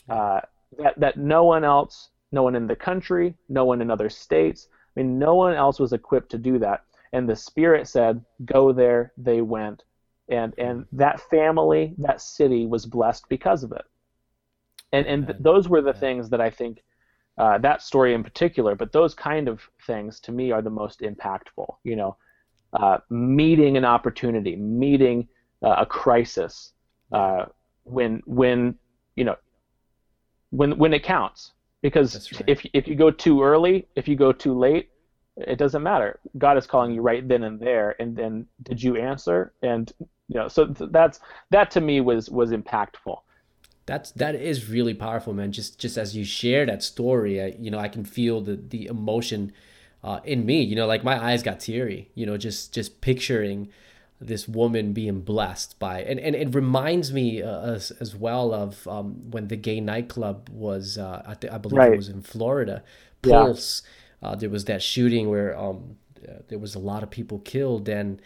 uh, 0.08 0.42
that 0.78 1.00
that 1.00 1.18
no 1.18 1.44
one 1.44 1.64
else 1.64 2.10
no 2.32 2.44
one 2.44 2.56
in 2.56 2.68
the 2.68 2.76
country, 2.76 3.34
no 3.50 3.66
one 3.66 3.82
in 3.82 3.90
other 3.90 4.10
states. 4.10 4.68
I 4.96 5.00
mean, 5.00 5.18
no 5.18 5.36
one 5.36 5.56
else 5.56 5.80
was 5.80 5.94
equipped 5.94 6.30
to 6.32 6.38
do 6.38 6.60
that. 6.60 6.84
And 7.14 7.28
the 7.28 7.36
Spirit 7.36 7.88
said, 7.88 8.24
"Go 8.44 8.74
there." 8.74 9.14
They 9.18 9.42
went, 9.42 9.84
and 10.30 10.54
and 10.58 10.86
that 10.92 11.20
family, 11.30 11.94
that 12.00 12.22
city, 12.22 12.66
was 12.66 12.86
blessed 12.86 13.28
because 13.30 13.64
of 13.64 13.72
it. 13.72 13.86
And 14.92 15.06
and 15.06 15.28
th- 15.28 15.40
those 15.40 15.70
were 15.70 15.82
the 15.82 15.94
things 15.94 16.30
that 16.30 16.42
I 16.42 16.50
think 16.50 16.84
uh, 17.38 17.58
that 17.60 17.82
story 17.82 18.14
in 18.14 18.24
particular, 18.24 18.76
but 18.76 18.92
those 18.92 19.14
kind 19.14 19.48
of 19.48 19.62
things 19.86 20.20
to 20.22 20.32
me 20.32 20.52
are 20.52 20.62
the 20.62 20.70
most 20.70 21.02
impactful. 21.02 21.76
You 21.84 21.96
know, 21.96 22.18
uh, 22.74 22.98
meeting 23.10 23.78
an 23.78 23.86
opportunity, 23.86 24.56
meeting 24.56 25.28
uh, 25.64 25.76
a 25.80 25.86
crisis, 25.86 26.74
uh, 27.12 27.46
when 27.84 28.22
when 28.26 28.76
you 29.16 29.26
know 29.26 29.36
when 30.50 30.78
when 30.78 30.94
it 30.94 31.04
counts 31.04 31.52
because 31.82 32.32
right. 32.34 32.44
if 32.48 32.66
if 32.74 32.88
you 32.88 32.96
go 32.96 33.12
too 33.12 33.44
early, 33.44 33.88
if 33.96 34.08
you 34.08 34.16
go 34.16 34.32
too 34.32 34.58
late, 34.58 34.90
it 35.38 35.58
doesn't 35.58 35.84
matter. 35.84 36.20
God 36.38 36.58
is 36.58 36.66
calling 36.66 36.92
you 36.92 37.02
right 37.02 37.28
then 37.28 37.44
and 37.44 37.60
there, 37.60 37.96
and 38.00 38.16
then 38.16 38.48
did 38.64 38.82
you 38.82 38.96
answer? 38.96 39.54
And 39.62 39.92
you 40.28 40.40
know, 40.40 40.48
so 40.48 40.66
that's 40.66 41.20
that 41.52 41.72
to 41.72 41.82
me 41.82 42.02
was 42.02 42.30
was 42.30 42.52
impactful. 42.52 43.18
That's 43.86 44.12
that 44.14 44.36
is 44.36 44.70
really 44.70 44.94
powerful, 44.94 45.34
man. 45.34 45.52
Just 45.52 45.80
just 45.80 45.98
as 45.98 46.16
you 46.16 46.26
share 46.26 46.66
that 46.66 46.82
story, 46.82 47.42
I, 47.42 47.56
you 47.60 47.70
know, 47.70 47.80
I 47.80 47.88
can 47.88 48.04
feel 48.04 48.42
the 48.42 48.56
the 48.56 48.88
emotion 48.88 49.54
uh, 50.04 50.22
in 50.24 50.46
me. 50.46 50.64
You 50.64 50.76
know, 50.76 50.88
like 50.88 51.04
my 51.04 51.24
eyes 51.24 51.44
got 51.44 51.60
teary. 51.60 52.10
You 52.16 52.26
know, 52.26 52.38
just 52.38 52.74
just 52.74 53.02
picturing 53.02 53.70
this 54.20 54.48
woman 54.48 54.94
being 54.94 55.20
blessed 55.20 55.78
by 55.78 56.02
and, 56.02 56.20
and 56.22 56.36
it 56.36 56.56
reminds 56.56 57.12
me 57.12 57.44
uh, 57.44 57.74
as, 57.74 57.92
as 58.00 58.16
well 58.16 58.54
of 58.54 58.88
um, 58.88 59.30
when 59.30 59.50
the 59.50 59.58
gay 59.58 59.82
nightclub 59.82 60.50
was 60.50 60.98
uh, 60.98 61.22
I, 61.28 61.34
th- 61.34 61.52
I 61.52 61.58
believe 61.58 61.78
right. 61.78 61.92
it 61.92 61.98
was 61.98 62.08
in 62.08 62.22
Florida 62.22 62.82
Pulse 63.22 63.84
yeah. 64.22 64.30
uh, 64.30 64.36
there 64.36 64.50
was 64.50 64.66
that 64.66 64.82
shooting 64.82 65.30
where 65.30 65.58
um, 65.60 65.98
uh, 66.26 66.36
there 66.48 66.60
was 66.60 66.76
a 66.76 66.80
lot 66.80 67.04
of 67.04 67.10
people 67.10 67.40
killed 67.40 67.90
and 67.90 68.22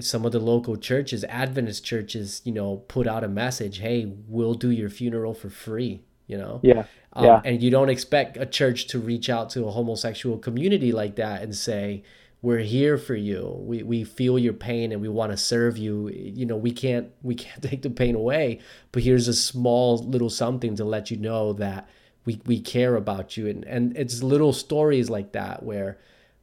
some 0.00 0.24
of 0.24 0.32
the 0.32 0.40
local 0.40 0.76
churches 0.76 1.24
Adventist 1.24 1.84
churches 1.84 2.40
you 2.44 2.52
know 2.52 2.78
put 2.88 3.06
out 3.06 3.24
a 3.24 3.28
message 3.28 3.78
hey 3.78 4.12
we'll 4.28 4.54
do 4.54 4.70
your 4.70 4.90
funeral 4.90 5.34
for 5.34 5.50
free 5.50 6.02
you 6.26 6.38
know? 6.38 6.60
Yeah 6.62 6.84
um, 7.12 7.24
yeah. 7.24 7.40
and 7.44 7.62
you 7.62 7.70
don't 7.70 7.90
expect 7.90 8.36
a 8.36 8.46
church 8.46 8.86
to 8.88 8.98
reach 8.98 9.30
out 9.30 9.50
to 9.50 9.66
a 9.66 9.70
homosexual 9.70 10.38
community 10.38 10.90
like 10.90 11.16
that 11.16 11.42
and 11.42 11.54
say 11.54 12.02
we're 12.42 12.58
here 12.58 12.98
for 12.98 13.14
you. 13.14 13.56
We, 13.60 13.82
we 13.82 14.04
feel 14.04 14.38
your 14.38 14.52
pain 14.52 14.92
and 14.92 15.00
we 15.00 15.08
want 15.08 15.32
to 15.32 15.36
serve 15.38 15.78
you. 15.78 16.10
You 16.10 16.44
know 16.44 16.56
we 16.56 16.72
can't 16.72 17.10
we 17.22 17.34
can't 17.34 17.62
take 17.70 17.82
the 17.82 17.90
pain 17.90 18.14
away 18.14 18.60
but 18.92 19.02
here's 19.02 19.28
a 19.28 19.34
small 19.34 19.98
little 19.98 20.30
something 20.30 20.76
to 20.76 20.84
let 20.84 21.10
you 21.10 21.16
know 21.16 21.52
that 21.54 21.88
we, 22.24 22.40
we 22.46 22.60
care 22.60 22.96
about 22.96 23.36
you. 23.36 23.48
And, 23.48 23.64
and 23.64 23.96
it's 23.96 24.22
little 24.22 24.52
stories 24.52 25.10
like 25.10 25.32
that 25.32 25.62
where 25.62 25.98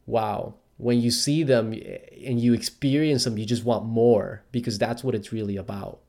wow 0.06 0.54
when 0.82 1.00
you 1.00 1.10
see 1.10 1.42
them 1.42 1.72
and 1.72 2.40
you 2.40 2.52
experience 2.54 3.24
them 3.24 3.38
you 3.38 3.46
just 3.46 3.64
want 3.64 3.84
more 3.84 4.42
because 4.52 4.78
that's 4.78 5.02
what 5.04 5.14
it's 5.14 5.32
really 5.32 5.56
about 5.56 6.00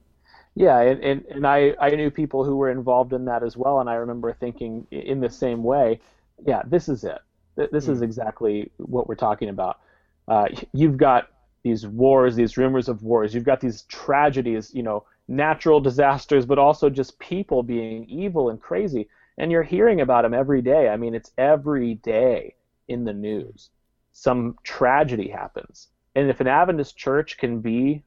yeah 0.56 0.80
and, 0.80 1.04
and, 1.04 1.26
and 1.26 1.48
I, 1.48 1.74
I 1.80 1.90
knew 1.92 2.12
people 2.12 2.44
who 2.44 2.58
were 2.58 2.70
involved 2.70 3.14
in 3.14 3.26
that 3.26 3.44
as 3.44 3.56
well 3.58 3.80
and 3.80 3.90
i 3.90 3.96
remember 3.96 4.34
thinking 4.34 4.86
in 4.92 5.20
the 5.20 5.30
same 5.30 5.64
way 5.64 6.00
yeah 6.46 6.62
this 6.66 6.90
is 6.90 7.04
it 7.04 7.20
this 7.56 7.88
is 7.88 8.00
hmm. 8.00 8.04
exactly 8.04 8.72
what 8.78 9.08
we're 9.08 9.16
talking 9.16 9.50
about. 9.50 9.80
Uh, 10.28 10.48
you've 10.74 10.98
got 10.98 11.28
these 11.64 11.86
wars, 11.86 12.36
these 12.36 12.58
rumors 12.58 12.90
of 12.90 13.04
wars. 13.04 13.34
You've 13.34 13.44
got 13.44 13.62
these 13.62 13.84
tragedies, 13.84 14.74
you 14.74 14.84
know, 14.84 15.06
natural 15.28 15.80
disasters, 15.80 16.46
but 16.46 16.60
also 16.60 16.90
just 16.90 17.20
people 17.20 17.64
being 17.64 18.06
evil 18.10 18.50
and 18.50 18.60
crazy. 18.60 19.08
And 19.38 19.52
you're 19.52 19.64
hearing 19.64 20.02
about 20.02 20.24
them 20.24 20.34
every 20.34 20.62
day. 20.62 20.90
I 20.90 20.98
mean, 20.98 21.16
it's 21.16 21.32
every 21.38 21.96
day 21.96 22.56
in 22.88 23.06
the 23.06 23.14
news. 23.14 23.70
Some 24.14 24.55
tragedy 24.64 25.28
happens. 25.28 25.89
And 26.16 26.30
if 26.30 26.39
an 26.39 26.47
Adventist 26.47 26.95
church 26.95 27.38
can 27.38 27.59
be 27.59 28.03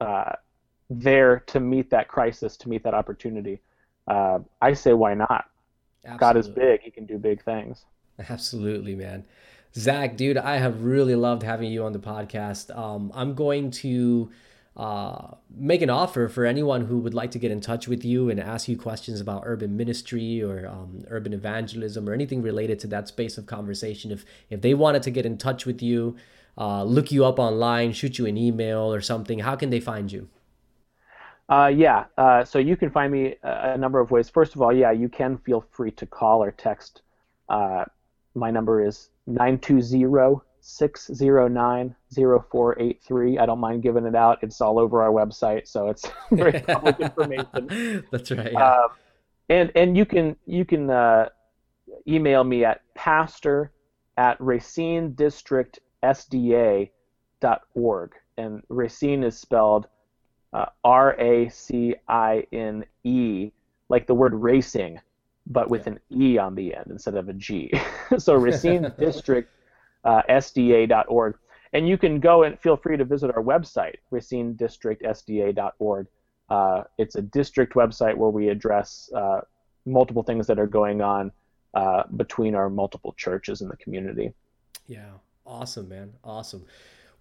uh, 0.00 0.32
there 0.90 1.40
to 1.46 1.60
meet 1.60 1.90
that 1.90 2.08
crisis, 2.08 2.56
to 2.58 2.68
meet 2.68 2.82
that 2.82 2.92
opportunity, 2.92 3.60
uh, 4.08 4.40
I 4.60 4.74
say, 4.74 4.92
why 4.92 5.14
not? 5.14 5.46
Absolutely. 6.04 6.18
God 6.18 6.36
is 6.36 6.48
big. 6.48 6.80
He 6.82 6.90
can 6.90 7.06
do 7.06 7.16
big 7.16 7.44
things. 7.44 7.84
Absolutely, 8.28 8.96
man. 8.96 9.24
Zack, 9.74 10.16
dude, 10.16 10.36
I 10.36 10.56
have 10.56 10.82
really 10.82 11.14
loved 11.14 11.42
having 11.42 11.70
you 11.70 11.84
on 11.84 11.92
the 11.92 11.98
podcast. 11.98 12.76
Um, 12.76 13.10
I'm 13.14 13.34
going 13.34 13.70
to 13.70 14.30
uh, 14.76 15.34
make 15.54 15.82
an 15.82 15.90
offer 15.90 16.28
for 16.28 16.46
anyone 16.46 16.86
who 16.86 16.98
would 16.98 17.12
like 17.12 17.30
to 17.32 17.38
get 17.38 17.50
in 17.50 17.60
touch 17.60 17.86
with 17.86 18.04
you 18.04 18.30
and 18.30 18.40
ask 18.40 18.68
you 18.68 18.76
questions 18.76 19.20
about 19.20 19.42
urban 19.44 19.76
ministry 19.76 20.42
or 20.42 20.66
um, 20.66 21.04
urban 21.08 21.32
evangelism 21.32 22.08
or 22.08 22.14
anything 22.14 22.40
related 22.40 22.78
to 22.78 22.86
that 22.86 23.08
space 23.08 23.36
of 23.36 23.46
conversation. 23.46 24.10
If 24.10 24.24
if 24.48 24.62
they 24.62 24.74
wanted 24.74 25.02
to 25.02 25.10
get 25.10 25.26
in 25.26 25.36
touch 25.36 25.66
with 25.66 25.82
you, 25.82 26.16
uh, 26.56 26.84
look 26.84 27.12
you 27.12 27.24
up 27.24 27.38
online, 27.38 27.92
shoot 27.92 28.18
you 28.18 28.26
an 28.26 28.36
email 28.36 28.92
or 28.92 29.00
something, 29.00 29.40
how 29.40 29.56
can 29.56 29.70
they 29.70 29.80
find 29.80 30.10
you? 30.10 30.28
Uh, 31.48 31.66
yeah, 31.66 32.04
uh, 32.16 32.44
so 32.44 32.58
you 32.58 32.76
can 32.76 32.90
find 32.90 33.12
me 33.12 33.34
a, 33.42 33.72
a, 33.74 33.76
number 33.76 34.00
of 34.00 34.10
ways. 34.10 34.30
First 34.30 34.54
of 34.54 34.62
all, 34.62 34.72
yeah, 34.72 34.90
you 34.90 35.08
can 35.08 35.36
feel 35.38 35.66
free 35.70 35.90
to 35.90 36.06
call 36.06 36.42
or 36.42 36.50
text 36.52 37.02
uh, 37.48 37.84
my 38.34 38.50
number 38.50 38.84
is 38.84 39.10
920 39.26 40.04
609 40.62 41.94
0483. 42.14 43.38
I 43.38 43.46
don't 43.46 43.58
mind 43.58 43.82
giving 43.82 44.06
it 44.06 44.14
out. 44.14 44.38
It's 44.42 44.60
all 44.60 44.78
over 44.78 45.02
our 45.02 45.10
website, 45.10 45.66
so 45.66 45.88
it's 45.88 46.08
very 46.30 46.60
public 46.66 47.00
information. 47.00 48.04
That's 48.12 48.30
right. 48.30 48.52
Yeah. 48.52 48.74
Um, 48.74 48.88
and 49.48 49.72
and 49.74 49.96
you 49.96 50.06
can 50.06 50.36
you 50.46 50.64
can 50.64 50.88
uh, 50.88 51.28
email 52.06 52.44
me 52.44 52.64
at 52.64 52.80
pastor 52.94 53.72
at 54.16 54.40
Racine 54.40 55.12
District 55.14 55.80
SDA.org. 56.02 56.90
And 58.38 58.62
Racine 58.68 59.24
is 59.24 59.36
spelled 59.36 59.88
uh, 60.52 60.66
R 60.84 61.20
A 61.20 61.48
C 61.48 61.96
I 62.08 62.46
N 62.52 62.84
E, 63.02 63.50
like 63.88 64.06
the 64.06 64.14
word 64.14 64.32
racing, 64.34 65.00
but 65.46 65.68
with 65.70 65.86
yeah. 65.86 65.94
an 65.94 66.00
E 66.22 66.38
on 66.38 66.54
the 66.54 66.74
end 66.74 66.86
instead 66.90 67.16
of 67.16 67.28
a 67.28 67.32
G. 67.32 67.72
so 68.16 68.34
Racine 68.36 68.92
District 68.96 69.50
uh, 70.04 70.22
SDA.org. 70.28 71.36
And 71.72 71.88
you 71.88 71.96
can 71.96 72.20
go 72.20 72.42
and 72.42 72.58
feel 72.60 72.76
free 72.76 72.96
to 72.96 73.04
visit 73.04 73.30
our 73.34 73.42
website, 73.42 73.96
racinedistrictsda.org. 74.12 76.06
Uh, 76.50 76.82
it's 76.98 77.14
a 77.14 77.22
district 77.22 77.74
website 77.74 78.14
where 78.14 78.28
we 78.28 78.48
address 78.48 79.10
uh, 79.16 79.40
multiple 79.86 80.22
things 80.22 80.46
that 80.46 80.58
are 80.58 80.66
going 80.66 81.00
on 81.00 81.32
uh, 81.74 82.02
between 82.16 82.54
our 82.54 82.68
multiple 82.68 83.14
churches 83.16 83.62
in 83.62 83.68
the 83.68 83.76
community. 83.78 84.32
Yeah, 84.86 85.12
awesome, 85.46 85.88
man. 85.88 86.12
Awesome. 86.22 86.66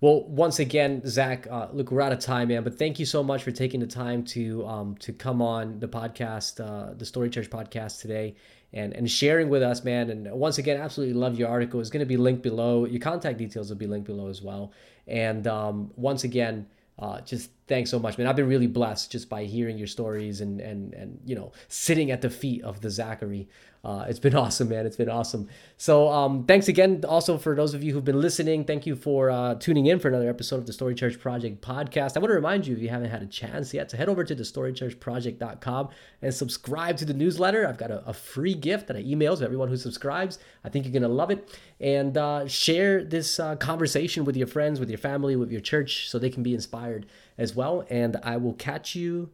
Well, 0.01 0.23
once 0.23 0.57
again, 0.57 1.03
Zack, 1.05 1.45
uh, 1.47 1.67
look, 1.71 1.91
we're 1.91 2.01
out 2.01 2.11
of 2.11 2.17
time, 2.17 2.47
man. 2.47 2.63
But 2.63 2.79
thank 2.79 2.97
you 2.97 3.05
so 3.05 3.21
much 3.21 3.43
for 3.43 3.51
taking 3.51 3.79
the 3.79 3.85
time 3.85 4.23
to 4.25 4.65
um, 4.65 4.95
to 4.97 5.13
come 5.13 5.43
on 5.43 5.79
the 5.79 5.87
podcast, 5.87 6.59
uh, 6.59 6.95
the 6.95 7.05
Story 7.05 7.29
Church 7.29 7.51
podcast 7.51 8.01
today, 8.01 8.33
and 8.73 8.93
and 8.93 9.09
sharing 9.09 9.47
with 9.47 9.61
us, 9.61 9.83
man. 9.83 10.09
And 10.09 10.31
once 10.31 10.57
again, 10.57 10.81
absolutely 10.81 11.13
love 11.13 11.37
your 11.37 11.49
article. 11.49 11.79
It's 11.79 11.91
going 11.91 11.99
to 11.99 12.07
be 12.07 12.17
linked 12.17 12.41
below. 12.41 12.85
Your 12.85 12.99
contact 12.99 13.37
details 13.37 13.69
will 13.69 13.77
be 13.77 13.85
linked 13.85 14.07
below 14.07 14.27
as 14.27 14.41
well. 14.41 14.73
And 15.05 15.45
um, 15.45 15.91
once 15.95 16.23
again, 16.23 16.65
uh, 16.97 17.21
just 17.21 17.51
thanks 17.67 17.89
so 17.89 17.99
much, 17.99 18.17
man. 18.17 18.27
I've 18.27 18.35
been 18.35 18.47
really 18.47 18.67
blessed 18.67 19.11
just 19.11 19.29
by 19.29 19.45
hearing 19.45 19.77
your 19.77 19.87
stories 19.87 20.41
and 20.41 20.59
and 20.61 20.93
and 20.93 21.19
you 21.25 21.35
know 21.35 21.51
sitting 21.67 22.11
at 22.11 22.21
the 22.21 22.29
feet 22.29 22.63
of 22.63 22.81
the 22.81 22.89
Zachary 22.89 23.47
uh, 23.83 24.05
it's 24.07 24.19
been 24.19 24.35
awesome, 24.43 24.69
man. 24.69 24.85
It's 24.85 24.95
been 24.95 25.09
awesome. 25.09 25.47
So 25.77 26.09
um, 26.09 26.45
thanks 26.45 26.67
again, 26.67 27.03
also 27.07 27.37
for 27.37 27.55
those 27.55 27.73
of 27.73 27.83
you 27.83 27.93
who've 27.93 28.05
been 28.05 28.21
listening. 28.21 28.65
Thank 28.65 28.85
you 28.85 28.95
for 28.95 29.29
uh, 29.29 29.55
tuning 29.55 29.87
in 29.87 29.99
for 29.99 30.07
another 30.07 30.29
episode 30.29 30.57
of 30.57 30.65
the 30.65 30.73
Story 30.73 30.93
Church 30.93 31.19
Project 31.19 31.61
podcast. 31.61 32.15
I 32.15 32.19
want 32.19 32.29
to 32.29 32.35
remind 32.35 32.67
you, 32.67 32.75
if 32.75 32.81
you 32.81 32.89
haven't 32.89 33.09
had 33.09 33.23
a 33.23 33.27
chance 33.27 33.73
yet, 33.73 33.89
to 33.89 33.97
head 33.97 34.09
over 34.09 34.23
to 34.23 34.35
the 34.35 34.43
storychurchproject.com 34.43 35.89
and 36.21 36.33
subscribe 36.33 36.97
to 36.97 37.05
the 37.05 37.13
newsletter. 37.13 37.67
I've 37.67 37.77
got 37.77 37.91
a, 37.91 38.07
a 38.07 38.13
free 38.13 38.53
gift 38.53 38.87
that 38.87 38.97
I 38.97 38.99
email 38.99 39.35
to 39.35 39.43
everyone 39.43 39.69
who 39.69 39.77
subscribes. 39.77 40.37
I 40.63 40.69
think 40.69 40.85
you're 40.85 40.93
gonna 40.93 41.07
love 41.07 41.31
it. 41.31 41.59
And 41.79 42.15
uh, 42.15 42.47
share 42.47 43.03
this 43.03 43.39
uh, 43.39 43.55
conversation 43.55 44.23
with 44.23 44.37
your 44.37 44.47
friends, 44.47 44.79
with 44.79 44.89
your 44.89 44.99
family, 44.99 45.35
with 45.35 45.51
your 45.51 45.61
church, 45.61 46.09
so 46.09 46.19
they 46.19 46.29
can 46.29 46.43
be 46.43 46.53
inspired 46.53 47.07
as 47.37 47.55
well. 47.55 47.85
And 47.89 48.17
I 48.23 48.37
will 48.37 48.53
catch 48.53 48.95
you 48.95 49.29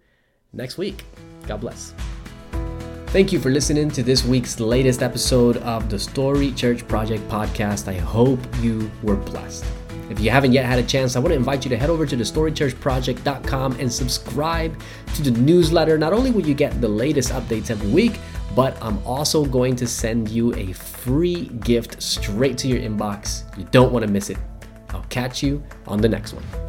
next 0.54 0.78
week. 0.78 1.04
God 1.48 1.62
bless. 1.62 1.94
Thank 3.08 3.32
you 3.32 3.40
for 3.40 3.50
listening 3.50 3.90
to 3.92 4.04
this 4.04 4.26
week's 4.26 4.60
latest 4.60 5.02
episode 5.02 5.58
of 5.58 5.90
the 5.90 5.98
Story 5.98 6.52
Church 6.52 6.88
Project 6.88 7.28
podcast. 7.30 7.88
I 7.88 7.94
hope 7.94 8.40
you 8.62 8.92
were 9.02 9.16
blessed. 9.16 9.66
If 10.10 10.20
you 10.20 10.30
haven't 10.30 10.54
yet 10.54 10.66
had 10.66 10.80
a 10.80 10.84
chance, 10.84 11.16
I 11.16 11.20
want 11.20 11.32
to 11.32 11.36
invite 11.36 11.66
you 11.66 11.70
to 11.70 11.78
head 11.78 11.90
over 11.90 12.06
to 12.06 12.16
thestorychurchproject.com 12.16 13.80
and 13.80 13.92
subscribe 13.92 14.80
to 15.16 15.22
the 15.22 15.32
newsletter. 15.32 15.98
Not 15.98 16.14
only 16.14 16.32
will 16.32 16.46
you 16.46 16.54
get 16.54 16.80
the 16.80 16.88
latest 16.88 17.32
updates 17.32 17.72
every 17.72 17.90
week, 17.90 18.20
but 18.56 18.78
I'm 18.82 19.06
also 19.06 19.46
going 19.46 19.76
to 19.78 19.88
send 19.88 20.30
you 20.30 20.54
a 20.56 20.74
free 20.74 21.46
gift 21.46 22.02
straight 22.02 22.58
to 22.60 22.68
your 22.68 22.80
inbox. 22.80 23.44
You 23.58 23.68
don't 23.72 23.92
want 23.92 24.06
to 24.06 24.12
miss 24.12 24.30
it. 24.30 24.38
I'll 24.90 25.06
catch 25.10 25.44
you 25.44 25.64
on 25.88 26.02
the 26.02 26.10
next 26.10 26.34
one. 26.34 26.67